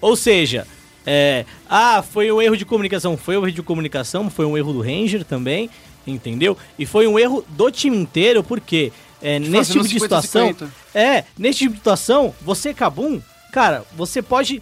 [0.05, 0.67] Ou seja,
[1.03, 3.17] é, ah, foi um erro de comunicação.
[3.17, 5.67] Foi um erro de comunicação, foi um erro do Ranger também,
[6.05, 6.55] entendeu?
[6.77, 10.49] E foi um erro do time inteiro, porque é, nesse tipo de situação.
[10.53, 10.67] 50-50.
[10.93, 13.19] É, nesse tipo de situação, você, Kabum,
[13.51, 14.61] cara, você pode,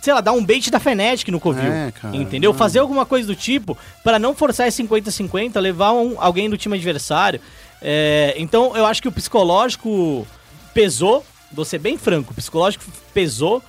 [0.00, 1.70] sei lá, dar um bait da Fnatic no Covil.
[1.70, 2.52] É, cara, entendeu?
[2.52, 2.58] não.
[2.58, 6.76] Fazer alguma coisa do tipo, pra não forçar esse 50-50, levar um- alguém do time
[6.76, 7.42] adversário.
[7.82, 10.26] É, então, eu acho que o psicológico
[10.72, 13.62] pesou, vou ser bem franco, o psicológico pesou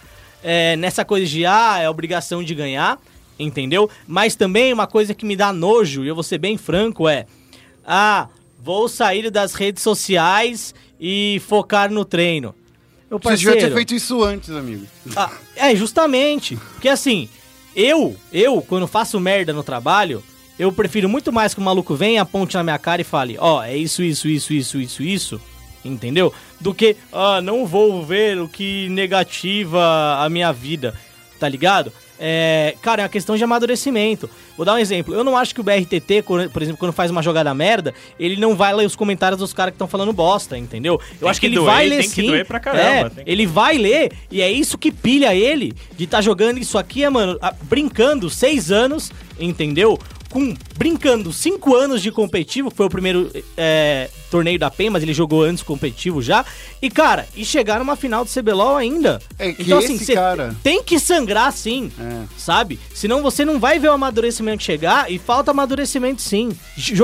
[0.43, 2.99] é, nessa coisa de, ah, é obrigação de ganhar,
[3.37, 3.89] entendeu?
[4.07, 7.25] Mas também uma coisa que me dá nojo, e eu vou ser bem franco, é,
[7.85, 8.27] ah,
[8.61, 12.53] vou sair das redes sociais e focar no treino.
[13.09, 14.85] Meu Você devia ter feito isso antes, amigo.
[15.15, 16.55] ah, é, justamente.
[16.73, 17.27] Porque assim,
[17.75, 20.23] eu, eu, quando faço merda no trabalho,
[20.59, 23.63] eu prefiro muito mais que o maluco venha, aponte na minha cara e fale, ó,
[23.63, 25.41] é isso, isso, isso, isso, isso, isso,
[25.83, 26.33] entendeu?
[26.59, 30.93] Do que, ah, não vou ver o que negativa a minha vida,
[31.39, 31.91] tá ligado?
[32.21, 34.29] É, cara, é uma questão de amadurecimento.
[34.57, 35.13] Vou dar um exemplo.
[35.13, 38.57] Eu não acho que o BRTT, por exemplo, quando faz uma jogada merda, ele não
[38.57, 40.95] vai ler os comentários dos caras que estão falando bosta, entendeu?
[41.13, 42.27] Eu Tem acho que, que ele doer, vai ler tem que sim.
[42.27, 42.83] doer pra caramba,
[43.17, 46.77] É, que- ele vai ler e é isso que pilha ele de estar jogando isso
[46.77, 49.97] aqui, é, mano, brincando seis anos, entendeu?
[50.29, 55.03] Com brincando cinco anos de competitivo, que foi o primeiro é, torneio da PEN, mas
[55.03, 56.45] ele jogou antes competitivo já.
[56.81, 59.19] E cara, e chegar numa final do CBLOL ainda.
[59.37, 62.23] É que então assim, você cara- tem que sangrar sim, É.
[62.37, 62.79] sabe?
[62.93, 66.49] Senão você não vai ver o amadurecimento chegar e falta amadurecimento sim.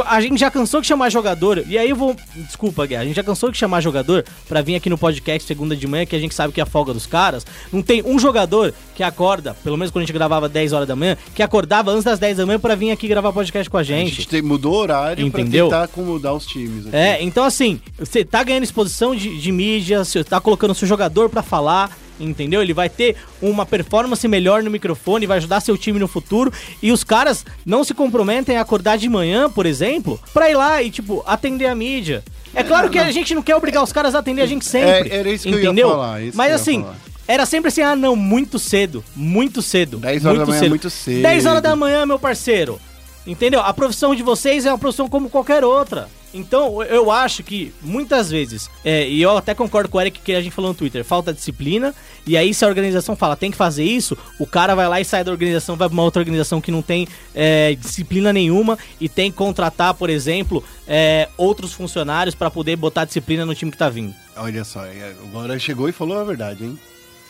[0.06, 2.16] A gente já cansou de chamar jogador, e aí eu vou.
[2.36, 5.76] Desculpa, Guerra, a gente já cansou de chamar jogador pra vir aqui no podcast segunda
[5.76, 7.46] de manhã, que a gente sabe que é a folga dos caras.
[7.72, 10.96] Não tem um jogador que acorda, pelo menos quando a gente gravava 10 horas da
[10.96, 13.82] manhã, que acordava antes das 10 da manhã pra vir aqui gravar podcast com a
[13.82, 14.10] A gente.
[14.16, 15.68] gente te- mudou o horário Entendeu?
[15.70, 16.88] pra tentar acomodar os times.
[16.88, 16.96] aqui.
[16.96, 20.88] É, então assim, você tá ganhando exposição de, de mídia, você tá colocando o seu
[20.88, 22.62] jogador pra falar, entendeu?
[22.62, 26.52] Ele vai ter uma performance melhor no microfone, vai ajudar seu time no futuro.
[26.82, 30.82] E os caras não se comprometem a acordar de manhã, por exemplo, pra ir lá
[30.82, 32.24] e, tipo, atender a mídia.
[32.54, 35.10] É claro que a gente não quer obrigar os caras a atender a gente sempre.
[35.10, 35.90] É, era isso que eu ia entendeu?
[35.90, 36.96] falar, isso Mas assim, falar.
[37.28, 39.98] era sempre assim, ah, não, muito cedo, muito cedo.
[39.98, 41.22] 10 horas muito da manhã é muito cedo.
[41.22, 42.80] 10 horas da manhã, meu parceiro.
[43.28, 43.60] Entendeu?
[43.60, 46.08] A profissão de vocês é uma profissão como qualquer outra.
[46.36, 50.34] Então, eu acho que muitas vezes, é, e eu até concordo com o Eric que
[50.34, 51.96] a gente falou no Twitter, falta disciplina,
[52.28, 55.06] e aí se a organização fala tem que fazer isso, o cara vai lá e
[55.06, 59.08] sai da organização, vai pra uma outra organização que não tem é, disciplina nenhuma e
[59.08, 63.78] tem que contratar, por exemplo, é, outros funcionários pra poder botar disciplina no time que
[63.78, 64.14] tá vindo.
[64.36, 66.80] Olha só, é, agora chegou e falou a verdade, hein?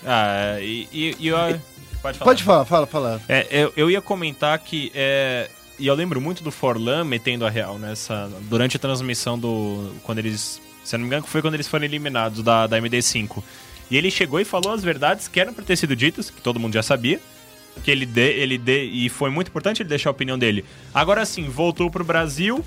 [0.05, 1.37] Ah, e, e, e eu-
[2.01, 2.29] Pode falar.
[2.31, 3.21] Pode falar, fala, fala.
[3.27, 4.91] É, eu, eu ia comentar que.
[4.93, 8.29] É, e eu lembro muito do Forlan metendo a real nessa.
[8.49, 9.91] Durante a transmissão do.
[10.03, 10.61] Quando eles.
[10.83, 13.41] Se eu não me engano, foi quando eles foram eliminados da, da MD5.
[13.89, 16.59] E ele chegou e falou as verdades que eram pra ter sido ditas, que todo
[16.59, 17.19] mundo já sabia.
[17.83, 18.85] Que ele dê, ele dê.
[18.85, 20.63] E foi muito importante ele deixar a opinião dele.
[20.93, 22.63] Agora sim, voltou pro Brasil.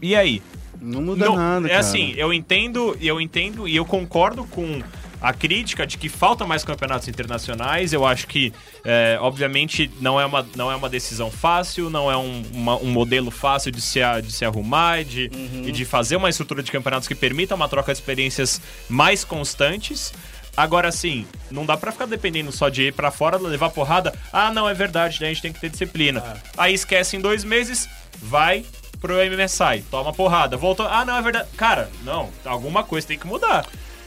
[0.00, 0.42] E aí?
[0.80, 1.80] Não muda Não, nada, é cara.
[1.80, 4.82] assim, eu entendo, eu entendo e eu concordo com
[5.22, 7.92] a crítica de que faltam mais campeonatos internacionais.
[7.92, 8.52] Eu acho que,
[8.84, 12.90] é, obviamente, não é, uma, não é uma decisão fácil, não é um, uma- um
[12.90, 15.30] modelo fácil de se, de se arrumar e de,
[15.64, 20.12] e de fazer uma estrutura de campeonatos que permita uma troca de experiências mais constantes.
[20.56, 24.12] Agora sim, não dá pra ficar dependendo só de ir pra fora, levar porrada.
[24.32, 25.28] Ah, não, é verdade, né?
[25.28, 26.20] a gente tem que ter disciplina.
[26.58, 27.88] Aí esquece em dois meses,
[28.20, 28.64] vai
[29.00, 30.56] pro MSI, toma porrada.
[30.56, 31.48] Voltou, ah, não, é verdade.
[31.56, 33.64] Cara, não, alguma coisa tem que mudar.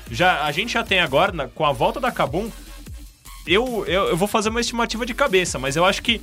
[0.09, 2.49] Já, a gente já tem agora, na- com a volta da Kabum,
[3.47, 6.21] eu, eu, eu vou fazer uma estimativa de cabeça, mas eu acho que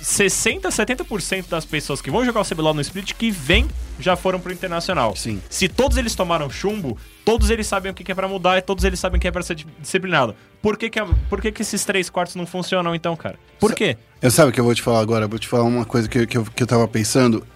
[0.00, 4.38] 60, 70% das pessoas que vão jogar o CBLOL no Split que vem já foram
[4.40, 5.16] pro Internacional.
[5.16, 5.42] Sim.
[5.50, 6.96] Se todos eles tomaram chumbo,
[7.30, 9.42] todos eles sabem o que é pra mudar e todos eles sabem que é pra
[9.42, 10.34] ser di- disciplinado.
[10.62, 10.98] Por que que,
[11.28, 13.36] por que que esses três quartos não funcionam então, cara?
[13.60, 13.96] Por quê?
[14.22, 15.26] Eu sabe o que eu vou te falar agora?
[15.26, 17.46] Eu Vou te falar uma coisa que, que, eu, que eu tava pensando.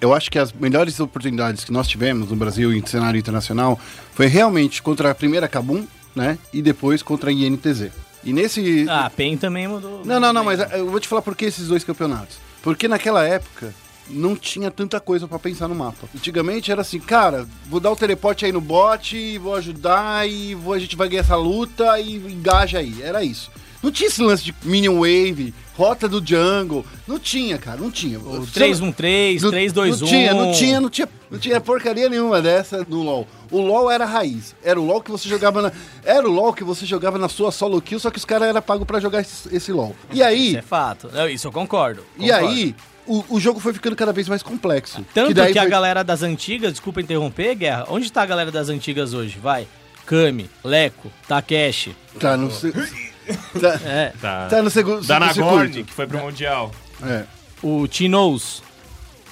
[0.00, 3.78] Eu acho que as melhores oportunidades que nós tivemos no Brasil em cenário internacional
[4.12, 5.84] foi realmente contra a primeira Kabum,
[6.14, 6.38] né?
[6.52, 7.90] E depois contra a INTZ.
[8.24, 8.86] E nesse.
[8.88, 10.02] Ah, a PEN também mudou.
[10.04, 12.38] Não, não, não, mas eu vou te falar por que esses dois campeonatos.
[12.62, 13.74] Porque naquela época
[14.08, 16.08] não tinha tanta coisa pra pensar no mapa.
[16.14, 20.72] Antigamente era assim, cara, vou dar o teleporte aí no bot, vou ajudar e vou,
[20.74, 23.02] a gente vai ganhar essa luta e engaja aí.
[23.02, 23.50] Era isso.
[23.82, 26.84] Não tinha esse lance de Minion Wave, rota do jungle.
[27.06, 28.18] Não tinha, cara, não tinha.
[28.18, 30.00] O Você- 3-1-3, não- 3-2-1.
[30.00, 33.28] Não tinha, não tinha, não tinha, não tinha porcaria nenhuma dessa no LoL.
[33.50, 34.56] O LoL era a raiz.
[34.64, 35.72] Era o LoL que você jogava na.
[36.04, 38.62] Era o LoL que você jogava na sua solo kill, só que os caras eram
[38.62, 39.94] pagos pra jogar esse, esse LoL.
[40.10, 40.48] E aí.
[40.48, 41.10] Isso é fato.
[41.12, 42.02] Não, isso eu concordo.
[42.18, 42.46] E concordo.
[42.48, 42.74] aí,
[43.06, 45.04] o, o jogo foi ficando cada vez mais complexo.
[45.14, 48.50] Tanto que, daí a foi- galera das antigas, desculpa interromper, Guerra, onde tá a galera
[48.52, 49.38] das antigas hoje?
[49.38, 49.66] Vai.
[50.04, 51.96] Kami, Leco, Takeshi.
[52.20, 52.48] Tá no.
[52.48, 54.12] tá, É.
[54.20, 55.04] Tá, tá no segundo.
[55.04, 55.88] da segundo Nagorn, circuito.
[55.88, 56.70] que foi pro Mundial.
[57.02, 57.24] É.
[57.62, 58.62] O Tinoz,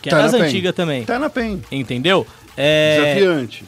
[0.03, 1.05] que Tá é das antigas também.
[1.05, 1.63] Tá na PEN.
[1.71, 2.27] Entendeu?
[2.57, 3.15] É.
[3.15, 3.65] Desafiante.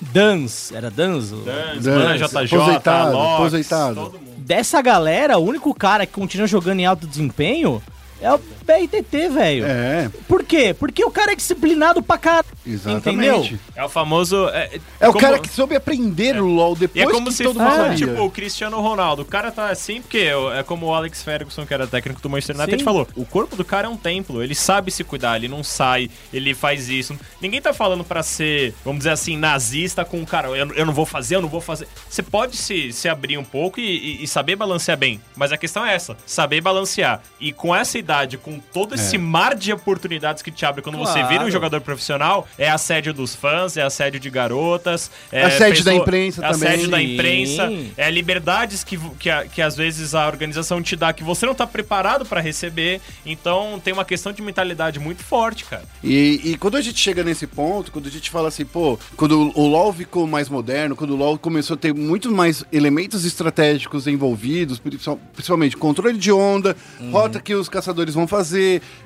[0.00, 1.30] Dans, era Dans?
[1.32, 3.94] o- Dance, Dance, JJ, aposentado, Lox, aposentado.
[3.94, 4.32] todo mundo.
[4.38, 7.80] Dessa galera, o único cara que continua jogando em alto desempenho
[8.20, 9.64] é o BRTT, velho.
[9.66, 10.74] É, Por quê?
[10.78, 12.44] Porque o cara é disciplinado pra caralho.
[12.66, 13.08] exatamente.
[13.08, 13.58] Entendeu?
[13.74, 14.48] É o famoso...
[14.48, 17.34] É, É o como- cara que soube aprender o LoL E depois é como que
[17.34, 17.96] se todo mundo sabia.
[17.96, 19.22] tipo, o Cristiano Ronaldo.
[19.22, 22.56] O cara tá assim, porque é como o Alex Ferguson, que era técnico do Manchester
[22.56, 22.84] United, Sim.
[22.84, 23.06] falou.
[23.16, 26.54] O corpo do cara é um templo, ele sabe se cuidar, ele não sai, ele
[26.54, 27.16] faz isso.
[27.40, 30.92] Ninguém tá falando pra ser, vamos dizer assim, nazista com o cara, eu, eu não
[30.92, 31.88] vou fazer, eu não vou fazer.
[32.08, 33.82] Você pode se, se abrir um pouco e,
[34.20, 37.20] e- e saber balancear bem, mas a questão é essa, saber balancear.
[37.40, 41.12] E com essa idade, com todo esse mar de oportunidades que te abre quando você
[41.14, 41.28] Claro.
[41.28, 45.94] vira um jogador profissional, é assédio dos fãs, é assédio de garotas, é Assédio da
[45.94, 46.90] imprensa é assédio também.
[46.90, 47.14] da Sim.
[47.14, 51.54] imprensa, é liberdades que, que, que às vezes a organização te dá que você não
[51.54, 53.00] tá preparado pra receber.
[53.24, 55.84] Então tem uma questão de mentalidade muito forte, cara.
[56.02, 59.52] E, e quando a gente chega nesse ponto, quando a gente fala assim, pô, quando
[59.54, 64.06] o LoL ficou mais moderno, quando o LoL começou a ter muito mais elementos estratégicos
[64.06, 66.76] envolvidos, principal- principalmente controle de onda,
[67.10, 68.41] rota que os caçadores vão fazer,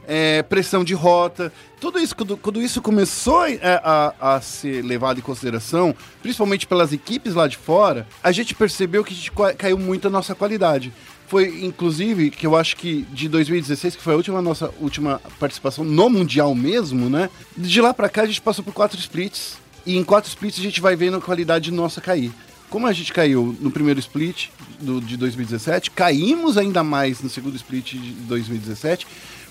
[0.07, 5.19] é, pressão de rota, tudo isso, quando, quando isso começou a, a- a ser levado
[5.19, 10.07] em consideração, principalmente pelas equipes lá de fora, a gente percebeu que gente caiu muito
[10.07, 10.93] a nossa qualidade.
[11.29, 15.85] Foi, inclusive, que eu acho que de 2016, que foi a última nossa última participação
[15.85, 17.29] no Mundial mesmo, né?
[17.57, 19.59] De lá pra cá a gente passou por quatro splits.
[19.85, 22.33] E em quatro splits a gente vai vendo a qualidade nossa cair.
[22.69, 24.49] Como a gente caiu no primeiro split
[24.81, 29.07] do, de 2017, caímos ainda mais no segundo split de 2017,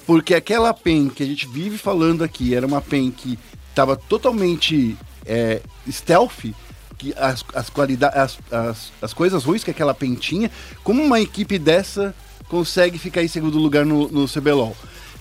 [0.06, 3.40] porque aquela PEN que a gente vive falando aqui era uma PEN que
[3.70, 6.54] estava totalmente é, stealth,
[6.98, 10.52] que as, as, qualida- as, as, as coisas ruins que aquela PEN tinha,
[10.84, 12.14] como uma equipe dessa
[12.48, 14.76] consegue ficar em segundo lugar no, no CBLOL?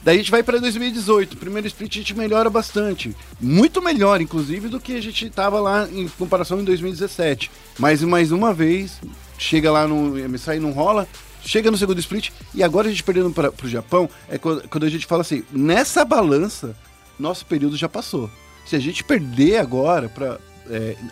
[0.05, 4.69] Daí a gente vai para 2018, primeiro split a gente melhora bastante, muito melhor inclusive
[4.69, 7.51] do que a gente estava lá em comparação em 2017.
[7.79, 9.01] Mas mais uma vez,
[9.39, 11.09] chega lá no MSI não rola,
[11.43, 14.85] chega no segundo split e agora a gente perdendo para o Japão, é quando, quando
[14.85, 16.77] a gente fala assim, nessa balança,
[17.19, 18.31] nosso período já passou.
[18.67, 20.39] Se a gente perder agora para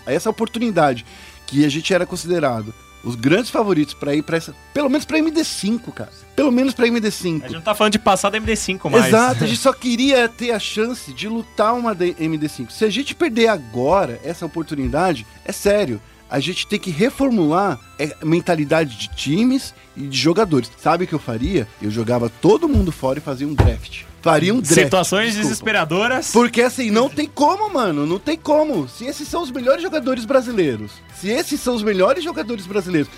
[0.04, 1.06] essa oportunidade
[1.46, 2.74] que a gente era considerado
[3.04, 4.54] os grandes favoritos pra ir pra essa.
[4.72, 6.10] Pelo menos pra MD5, cara.
[6.36, 7.40] Pelo menos pra MD5.
[7.42, 9.06] A gente não tá falando de passar da MD5 mais.
[9.06, 12.70] Exato, a gente só queria ter a chance de lutar uma D- MD5.
[12.70, 16.00] Se a gente perder agora essa oportunidade, é sério.
[16.30, 20.70] A gente tem que reformular é, a mentalidade de times e de jogadores.
[20.82, 21.68] Sabe o que eu faria?
[21.80, 24.04] Eu jogava todo mundo fora e fazia um draft.
[24.22, 24.82] Faria um draft.
[24.84, 25.48] Situações desculpa.
[25.48, 26.30] desesperadoras.
[26.32, 28.06] Porque assim, não tem como, mano.
[28.06, 28.88] Não tem como.
[28.88, 30.92] Se esses são os melhores jogadores brasileiros.
[31.22, 33.08] Se esses são os melhores jogadores brasileiros.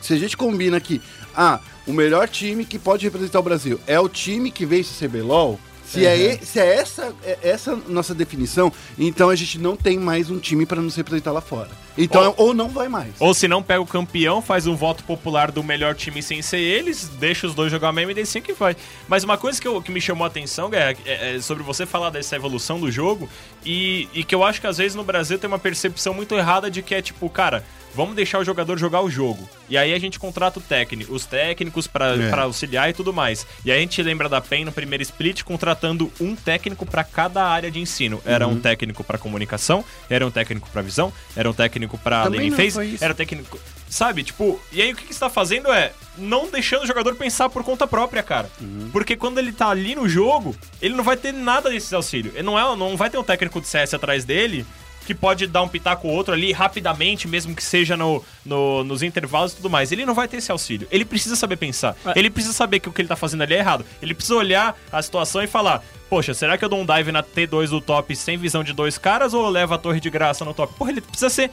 [0.00, 1.02] Se a gente combina aqui,
[1.34, 5.08] ah, o melhor time que pode representar o Brasil é o time que vence o
[5.08, 5.58] CBLOL.
[5.84, 9.98] Se, é, e- se é essa é essa nossa definição, então a gente não tem
[9.98, 11.68] mais um time pra nos representar lá fora.
[11.98, 13.12] Então, ou, não vai mais.
[13.18, 16.58] Ou se não, pega o campeão, faz um voto popular do melhor time sem ser
[16.60, 18.76] eles, deixa os dois jogar MD5 e vai.
[19.08, 21.84] Mas uma coisa que, eu- que me chamou a atenção, Guerra, é, é sobre você
[21.86, 23.28] falar dessa evolução do jogo
[23.64, 26.70] e, e que eu acho que às vezes no Brasil tem uma percepção muito errada
[26.70, 27.64] de que é tipo, cara,
[27.94, 29.48] vamos deixar o jogador jogar o jogo.
[29.68, 32.28] E aí a gente contrata o técnico, os técnicos pra É.
[32.30, 33.46] pra auxiliar e tudo mais.
[33.64, 37.44] E aí a gente lembra da PEN no primeiro split contratando um técnico pra cada
[37.44, 38.20] área de ensino.
[38.24, 38.54] Era Uhum.
[38.54, 42.80] um técnico pra comunicação, era um técnico pra visão, era um técnico pra Também isso.
[43.04, 43.58] era técnico.
[43.88, 47.14] Sabe, tipo, e aí o que, que você tá fazendo é não deixando o jogador
[47.16, 48.48] pensar por conta própria, cara.
[48.60, 48.88] Uhum.
[48.92, 52.34] Porque quando ele tá ali no jogo, ele não vai ter nada desses auxílios.
[52.34, 54.64] Ele não, é, não vai ter um técnico de CS atrás dele
[55.06, 59.02] que pode dar um pitaco ou outro ali rapidamente, mesmo que seja no, no- nos
[59.02, 59.90] intervalos e tudo mais.
[59.90, 60.86] Ele não vai ter esse auxílio.
[60.88, 61.96] Ele precisa saber pensar.
[62.06, 62.12] É.
[62.16, 63.84] Ele precisa saber que o que ele tá fazendo ali é errado.
[64.00, 67.24] Ele precisa olhar a situação e falar: Poxa, será que eu dou um dive na
[67.24, 70.44] T2 do top sem visão de dois caras ou eu levo a torre de graça
[70.44, 70.74] no top?
[70.74, 71.50] Porra, ele precisa ser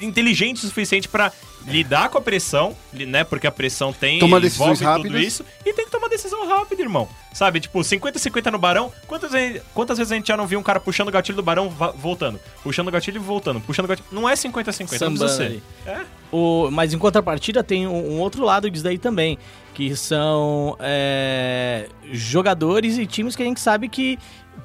[0.00, 1.32] inteligente o suficiente pra
[1.66, 3.24] lidar com a pressão, né?
[3.24, 5.26] Porque a pressão tem Tomar decisões envolve tudo rápidas.
[5.26, 7.08] isso e tem que tomar decisão rápida, irmão.
[7.34, 8.92] Sabe, tipo, 50-50 no barão.
[9.06, 11.42] Quantas, vezes- quantas vezes a gente já não viu um cara puxando o gatilho do
[11.42, 12.40] barão voltando?
[12.62, 14.08] Puxando o gatilho e voltando, puxando o gatilho.
[14.10, 15.62] Não é 50-50, não precisa ser.
[15.86, 16.00] É.
[16.32, 19.36] O, mas em contrapartida tem um, um outro lado disso daí também,
[19.74, 24.18] que são é, jogadores e times que a gente sabe que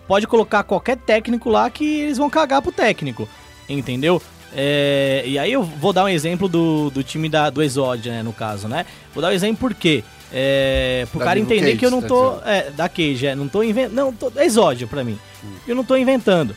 [0.08, 3.28] pode colocar qualquer técnico lá que eles vão cagar pro técnico,
[3.70, 4.22] entendeu?
[4.56, 8.24] É, e aí eu vou dar um exemplo do, do time da, do Exodia, né,
[8.24, 8.86] no caso, né?
[9.14, 10.04] Vou dar um exemplo por quê?
[10.32, 12.30] É, pro Da cara entender Cage, que eu não tá tô...
[12.32, 12.50] dizendo.
[12.50, 13.94] É, da Cage, é, não tô inventando...
[13.96, 15.20] Não, tô, é Exodia pra mim.
[15.68, 16.56] Eu não tô inventando.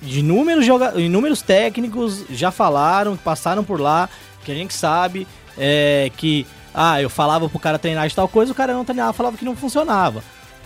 [0.00, 4.08] De inúmeros, joga inúmeros técnicos já falaram, passaram por lá,
[4.44, 5.26] que a gente sabe
[5.56, 9.12] é, que, ah, eu falava pro cara treinar de tal coisa, o cara não treinava,
[9.12, 10.22] falava que não funcionava.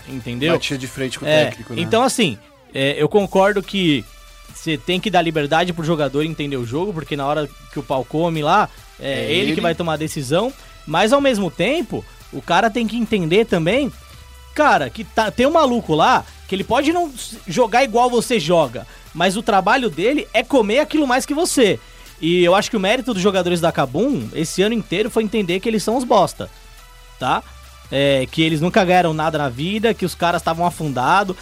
[0.07, 0.53] Entendeu?
[0.53, 1.81] Batia de frente com o É, técnico, né?
[1.81, 2.37] Então, assim,
[2.73, 4.05] é, eu concordo que
[4.53, 7.83] você tem que dar liberdade pro jogador entender o jogo, porque na hora que o
[7.83, 8.69] pau come lá,
[8.99, 9.55] é, É ele, ele.
[9.55, 10.53] que vai tomar a decisão,
[10.85, 13.91] mas ao mesmo tempo, o cara tem que entender também,
[14.53, 17.11] cara, que tá, tem um maluco lá que ele pode não
[17.47, 21.79] jogar igual você joga, mas o trabalho dele é comer aquilo mais que você.
[22.21, 25.59] E eu acho que o mérito dos jogadores da Kabum esse ano inteiro foi entender
[25.59, 26.49] que eles são os bosta,
[27.19, 27.43] tá?
[27.91, 31.35] É, que eles nunca ganharam nada na vida, que os caras estavam afundados.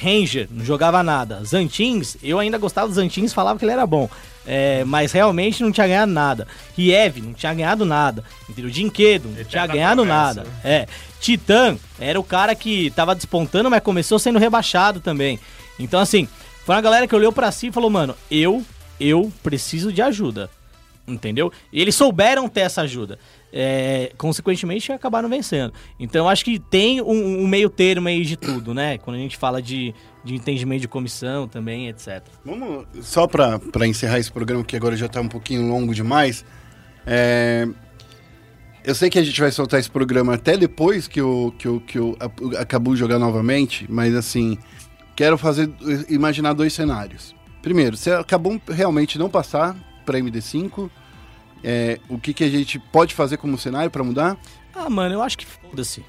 [0.00, 1.42] Ranger, não jogava nada.
[1.44, 4.08] Zantins, eu ainda gostava dos Zantins, falava que ele era bom.
[4.46, 6.46] É, mas realmente não tinha ganhado nada.
[6.76, 8.22] Riev, não tinha ganhado nada.
[8.48, 8.70] Entendeu?
[8.70, 10.44] Dinquedo, não tinha Eterna ganhado promessa.
[10.44, 10.46] nada.
[10.62, 10.86] É.
[11.20, 15.40] Titã era o cara que tava despontando, mas começou sendo rebaixado também.
[15.78, 16.28] Então, assim,
[16.64, 18.64] foi uma galera que olhou pra si e falou, mano, eu,
[19.00, 20.48] eu preciso de ajuda.
[21.08, 21.52] Entendeu?
[21.72, 23.18] E eles souberam ter essa ajuda.
[23.52, 25.72] É, consequentemente, acabaram vencendo.
[25.98, 28.98] Então, acho que tem um, um meio termo aí de tudo, né?
[28.98, 32.22] Quando a gente fala de, de entendimento de comissão também, etc.
[32.44, 36.44] Vamos, só pra encerrar esse programa, que agora já tá um pouquinho longo demais.
[37.06, 37.68] é,
[38.86, 41.80] eu sei que a gente vai soltar esse programa até depois que o, que o,
[41.80, 42.16] que o
[42.56, 44.56] acabou de jogar novamente, mas assim,
[45.16, 45.68] quero fazer,
[46.08, 47.34] imaginar dois cenários.
[47.62, 49.74] Primeiro, se acabou realmente não passar
[50.06, 50.88] pra MD5,
[51.62, 54.38] é, o que, que a gente pode fazer como cenário pra mudar?
[54.74, 56.02] Ah, mano, eu acho que foda-se.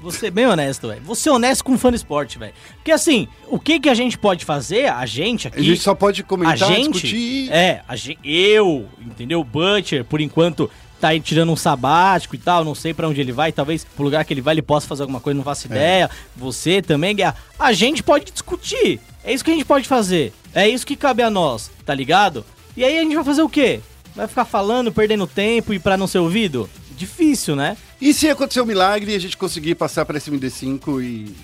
[0.00, 1.00] Vou ser bem honesto, velho.
[1.02, 2.52] Vou ser honesto com o fã do esporte, velho.
[2.76, 5.58] Porque assim, o que que a gente pode fazer, a gente aqui...
[5.58, 7.50] A gente só pode a comentar, gente, discutir.
[7.50, 9.40] é, a gente, eu, entendeu?
[9.40, 10.70] O Butcher, por enquanto,
[11.00, 14.04] tá aí tirando um sabático e tal, não sei pra onde ele vai, talvez pro
[14.04, 16.08] lugar que ele vai ele possa fazer alguma coisa, não faço ideia.
[16.36, 17.36] Você também, Guerra.
[17.58, 19.00] A gente pode discutir.
[19.24, 20.32] É isso que a gente pode fazer.
[20.54, 22.44] É isso que cabe a nós, tá ligado?
[22.78, 23.80] E aí a gente vai fazer o quê?
[24.14, 26.70] Vai ficar falando, perdendo tempo e pra não ser ouvido?
[26.96, 27.76] Difícil, né?
[28.00, 31.34] E se acontecer um milagre e a gente conseguir passar pra esse MD5 e,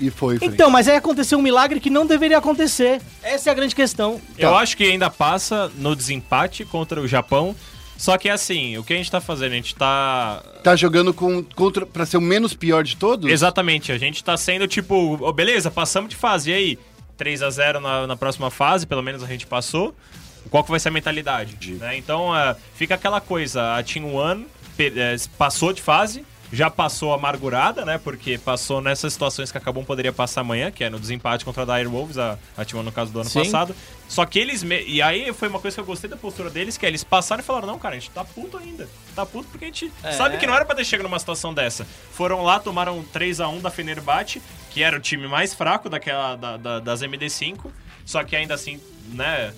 [0.00, 0.40] e foi?
[0.42, 3.00] Então, mas aí aconteceu um milagre que não deveria acontecer.
[3.22, 4.20] Essa é a grande questão.
[4.36, 7.54] Eu acho que ainda passa no desempate contra o Japão.
[7.96, 9.52] Só que assim, o que a gente tá fazendo?
[9.52, 10.42] A gente tá.
[10.64, 13.30] Tá jogando com, contra, pra ser o menos pior de todos?
[13.30, 16.78] Exatamente, a gente tá sendo tipo, ô, beleza, passamos de fase, e aí?
[17.16, 19.94] 3 a 0 na, na próxima fase, pelo menos a gente passou.
[20.48, 21.72] Qual que vai ser a mentalidade.
[21.74, 21.96] né?
[21.96, 24.46] Então, é, fica aquela coisa, a Team One
[24.78, 27.96] é, passou de fase, já passou amargurada, né?
[28.02, 31.62] Porque passou nessas situações que a Kabum poderia passar amanhã, que é no desempate contra
[31.62, 33.44] a Dire Wolves, a, a Team One no caso do ano Sim.
[33.44, 33.76] passado.
[34.08, 34.64] Só que eles.
[34.64, 37.04] me- E aí foi uma coisa que eu gostei da postura deles, que é eles
[37.04, 38.88] passaram e falaram: não, cara, a gente tá puto ainda.
[39.14, 40.10] Tá puto porque a gente É.
[40.10, 41.86] sabe que não era pra ter chegado numa situação dessa.
[42.12, 46.34] Foram lá, tomaram 3 a 1 da Fenerbahçe, que era o time mais fraco daquela,
[46.34, 47.70] da- da- das MD5.
[48.04, 48.80] Só que ainda assim,
[49.12, 49.52] né,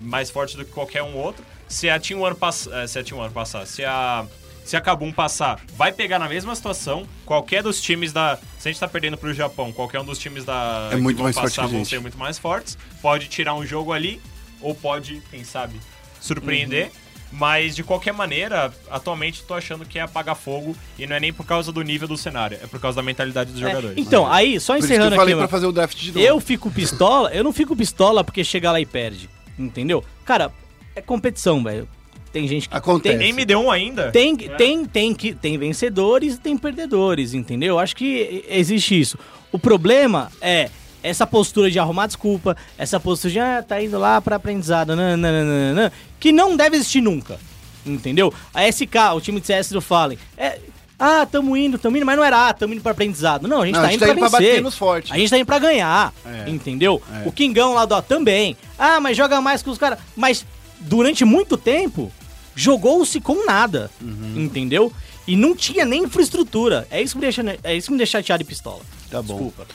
[0.00, 1.44] mais forte do que qualquer um outro.
[1.68, 4.24] Se a Team One, pass, eh, se a Team One passar, se a.
[4.64, 7.04] Se a Kabum passar, vai pegar na mesma situação.
[7.26, 8.38] Qualquer dos times da.
[8.60, 10.88] Se a gente tá perdendo pro Japão, qualquer um dos times da.
[10.92, 12.78] É muito que vão mais forte passar que a vão ser muito mais fortes.
[13.00, 14.20] Pode tirar um jogo ali,
[14.60, 15.80] ou pode, quem sabe,
[16.20, 16.86] surpreender.
[16.86, 16.90] Uhum.
[17.32, 20.76] Mas, de qualquer maneira, atualmente tô achando que é apagar fogo.
[20.98, 23.50] E não é nem por causa do nível do cenário, é por causa da mentalidade
[23.50, 23.96] dos É, jogadores.
[23.98, 25.40] Então, aí, só Por isso que encerrando eu falei aqui.
[25.40, 26.20] pra fazer o draft de novo.
[26.20, 29.28] Eu fico pistola, eu não fico pistola porque chega lá e perde.
[29.58, 30.04] Entendeu?
[30.24, 30.52] Cara,
[30.94, 31.88] é competição, velho.
[32.32, 32.74] Tem gente que.
[32.74, 33.18] Acontece.
[33.18, 34.10] Tem, MD1 ainda?
[34.10, 37.78] tem, tem, tem, que, tem vencedores e tem perdedores, entendeu?
[37.78, 39.18] Acho que existe isso.
[39.52, 40.70] O problema é
[41.02, 45.92] essa postura de arrumar desculpa, essa postura de, ah, tá indo lá pra aprendizado, nananana,
[46.18, 47.38] que não deve existir nunca,
[47.84, 48.32] entendeu?
[48.54, 50.58] A SK, o time de CS do Fallen, é...
[51.04, 53.48] Ah, tamo indo, tamo indo, mas não era, ah, tamo indo pra aprendizado.
[53.48, 55.10] Não, a gente Não, tá a gente indo tá pra indo pra bater nos fortes.
[55.10, 56.48] A gente tá indo pra ganhar, É.
[56.48, 57.02] entendeu?
[57.24, 57.26] É.
[57.28, 58.56] O Kingão lá do também.
[58.78, 59.98] Ah, mas joga mais que os caras.
[60.14, 60.46] Mas
[60.78, 62.12] durante muito tempo,
[62.54, 64.34] jogou-se com nada, Uhum.
[64.36, 64.92] entendeu?
[65.26, 66.86] E não tinha nem infraestrutura.
[66.90, 68.80] É isso que me deixa, é isso que me deixa chateado de pistola.
[69.10, 69.34] Tá bom.
[69.34, 69.66] Desculpa.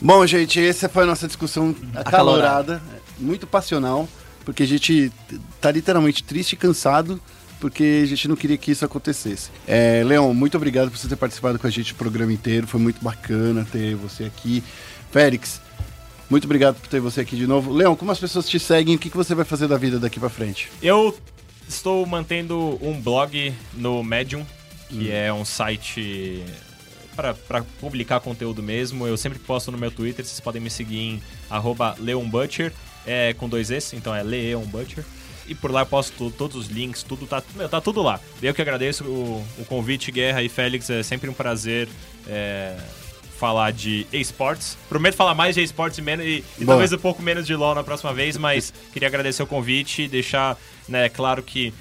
[0.00, 2.82] Bom, gente, essa foi a nossa discussão acalorada, Acalorada.
[3.18, 4.06] muito passional,
[4.44, 5.10] porque a gente
[5.58, 7.18] tá literalmente triste e cansado,
[7.60, 9.50] porque a gente não queria que isso acontecesse.
[9.66, 12.80] É, Leon, muito obrigado por você ter participado com a gente o programa inteiro, foi
[12.80, 14.62] muito bacana ter você aqui.
[15.10, 15.60] Félix,
[16.28, 17.72] muito obrigado por ter você aqui de novo.
[17.72, 20.18] Leon, como as pessoas te seguem, o que, que você vai fazer da vida daqui
[20.18, 20.70] pra frente?
[20.82, 21.16] Eu
[21.68, 24.44] estou mantendo um blog no Medium,
[24.88, 26.44] que é um site
[27.14, 29.06] para publicar conteúdo mesmo.
[29.06, 31.22] Eu sempre posto no meu Twitter, vocês podem me seguir em
[31.98, 32.72] leonbutcher,
[33.06, 35.04] é, com dois S, então é leonbutcher.
[35.48, 38.20] E por lá eu posto todos os links, tudo tá, meu, tá tudo lá.
[38.42, 41.88] Eu que agradeço o, o convite, Guerra e Félix, é sempre um prazer
[42.26, 42.76] é,
[43.38, 44.76] falar de esportes.
[44.88, 47.74] Prometo falar mais de esportes e, menos, e, e talvez um pouco menos de LoL
[47.74, 50.58] na próxima vez, mas queria agradecer o convite e deixar
[50.88, 51.72] né, claro que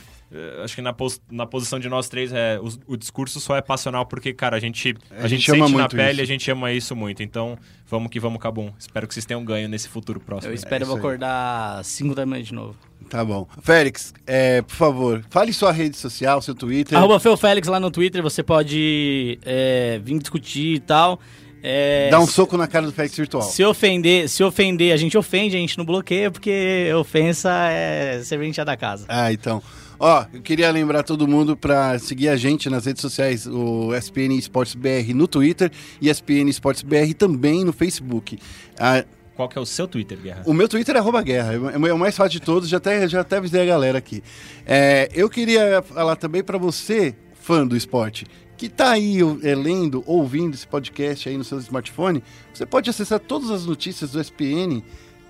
[0.63, 3.61] acho que na, pos- na posição de nós três é, o, o discurso só é
[3.61, 6.21] passional porque, cara, a gente, a A gente, gente sente na pele, isso.
[6.21, 7.21] a gente ama isso muito.
[7.23, 7.57] Então,
[7.87, 8.71] vamos que vamos, Cabum.
[8.77, 10.51] Espero que vocês tenham ganho nesse futuro próximo.
[10.51, 11.13] Eu espero eu vou isso aí.
[11.13, 12.75] acordar 5 da manhã de novo.
[13.09, 13.47] Tá bom.
[13.61, 16.97] Félix, é, por favor, fale sua rede social, seu Twitter.
[16.97, 21.19] Arroba Feofélix lá no Twitter, você pode é, vir discutir e tal.
[21.67, 23.41] É, Dá um soco na cara do Félix virtual.
[23.43, 28.63] Se ofender, se ofender, a gente ofende, a gente não bloqueia, porque ofensa é serventia
[28.65, 29.05] da casa.
[29.07, 29.61] Ah, então.
[29.99, 34.37] Ó, eu queria lembrar todo mundo pra seguir a gente nas redes sociais, o SPN
[34.37, 38.37] Esportes BR no Twitter e SPN Esportes BR também no Facebook.
[38.79, 39.05] Ah,
[39.35, 40.43] Qual que é o seu Twitter, Guerra?
[40.45, 43.07] o meu Twitter é arroba guerra, é o- é mais fácil de todos, já até,
[43.07, 44.21] já até avisei a galera aqui.
[44.65, 48.25] É, eu queria falar também pra você, fã do esporte,
[48.57, 52.23] que tá aí é, lendo, ouvindo esse podcast aí no seu smartphone,
[52.53, 54.81] você pode acessar todas as notícias do SPN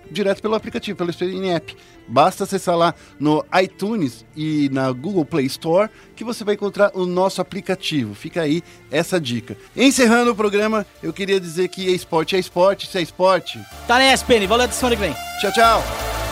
[0.10, 1.76] direto pelo aplicativo, pelo SPN App.
[2.07, 7.06] Basta acessar lá no iTunes e na Google Play Store que você vai encontrar o
[7.06, 8.14] nosso aplicativo.
[8.14, 8.61] Fica aí
[8.91, 9.57] essa dica.
[9.76, 13.60] Encerrando o programa, eu queria dizer que esporte é esporte, se é esporte.
[13.88, 15.15] Tá na ESPN, valeu até semana que vem.
[15.41, 16.24] Tchau, tchau!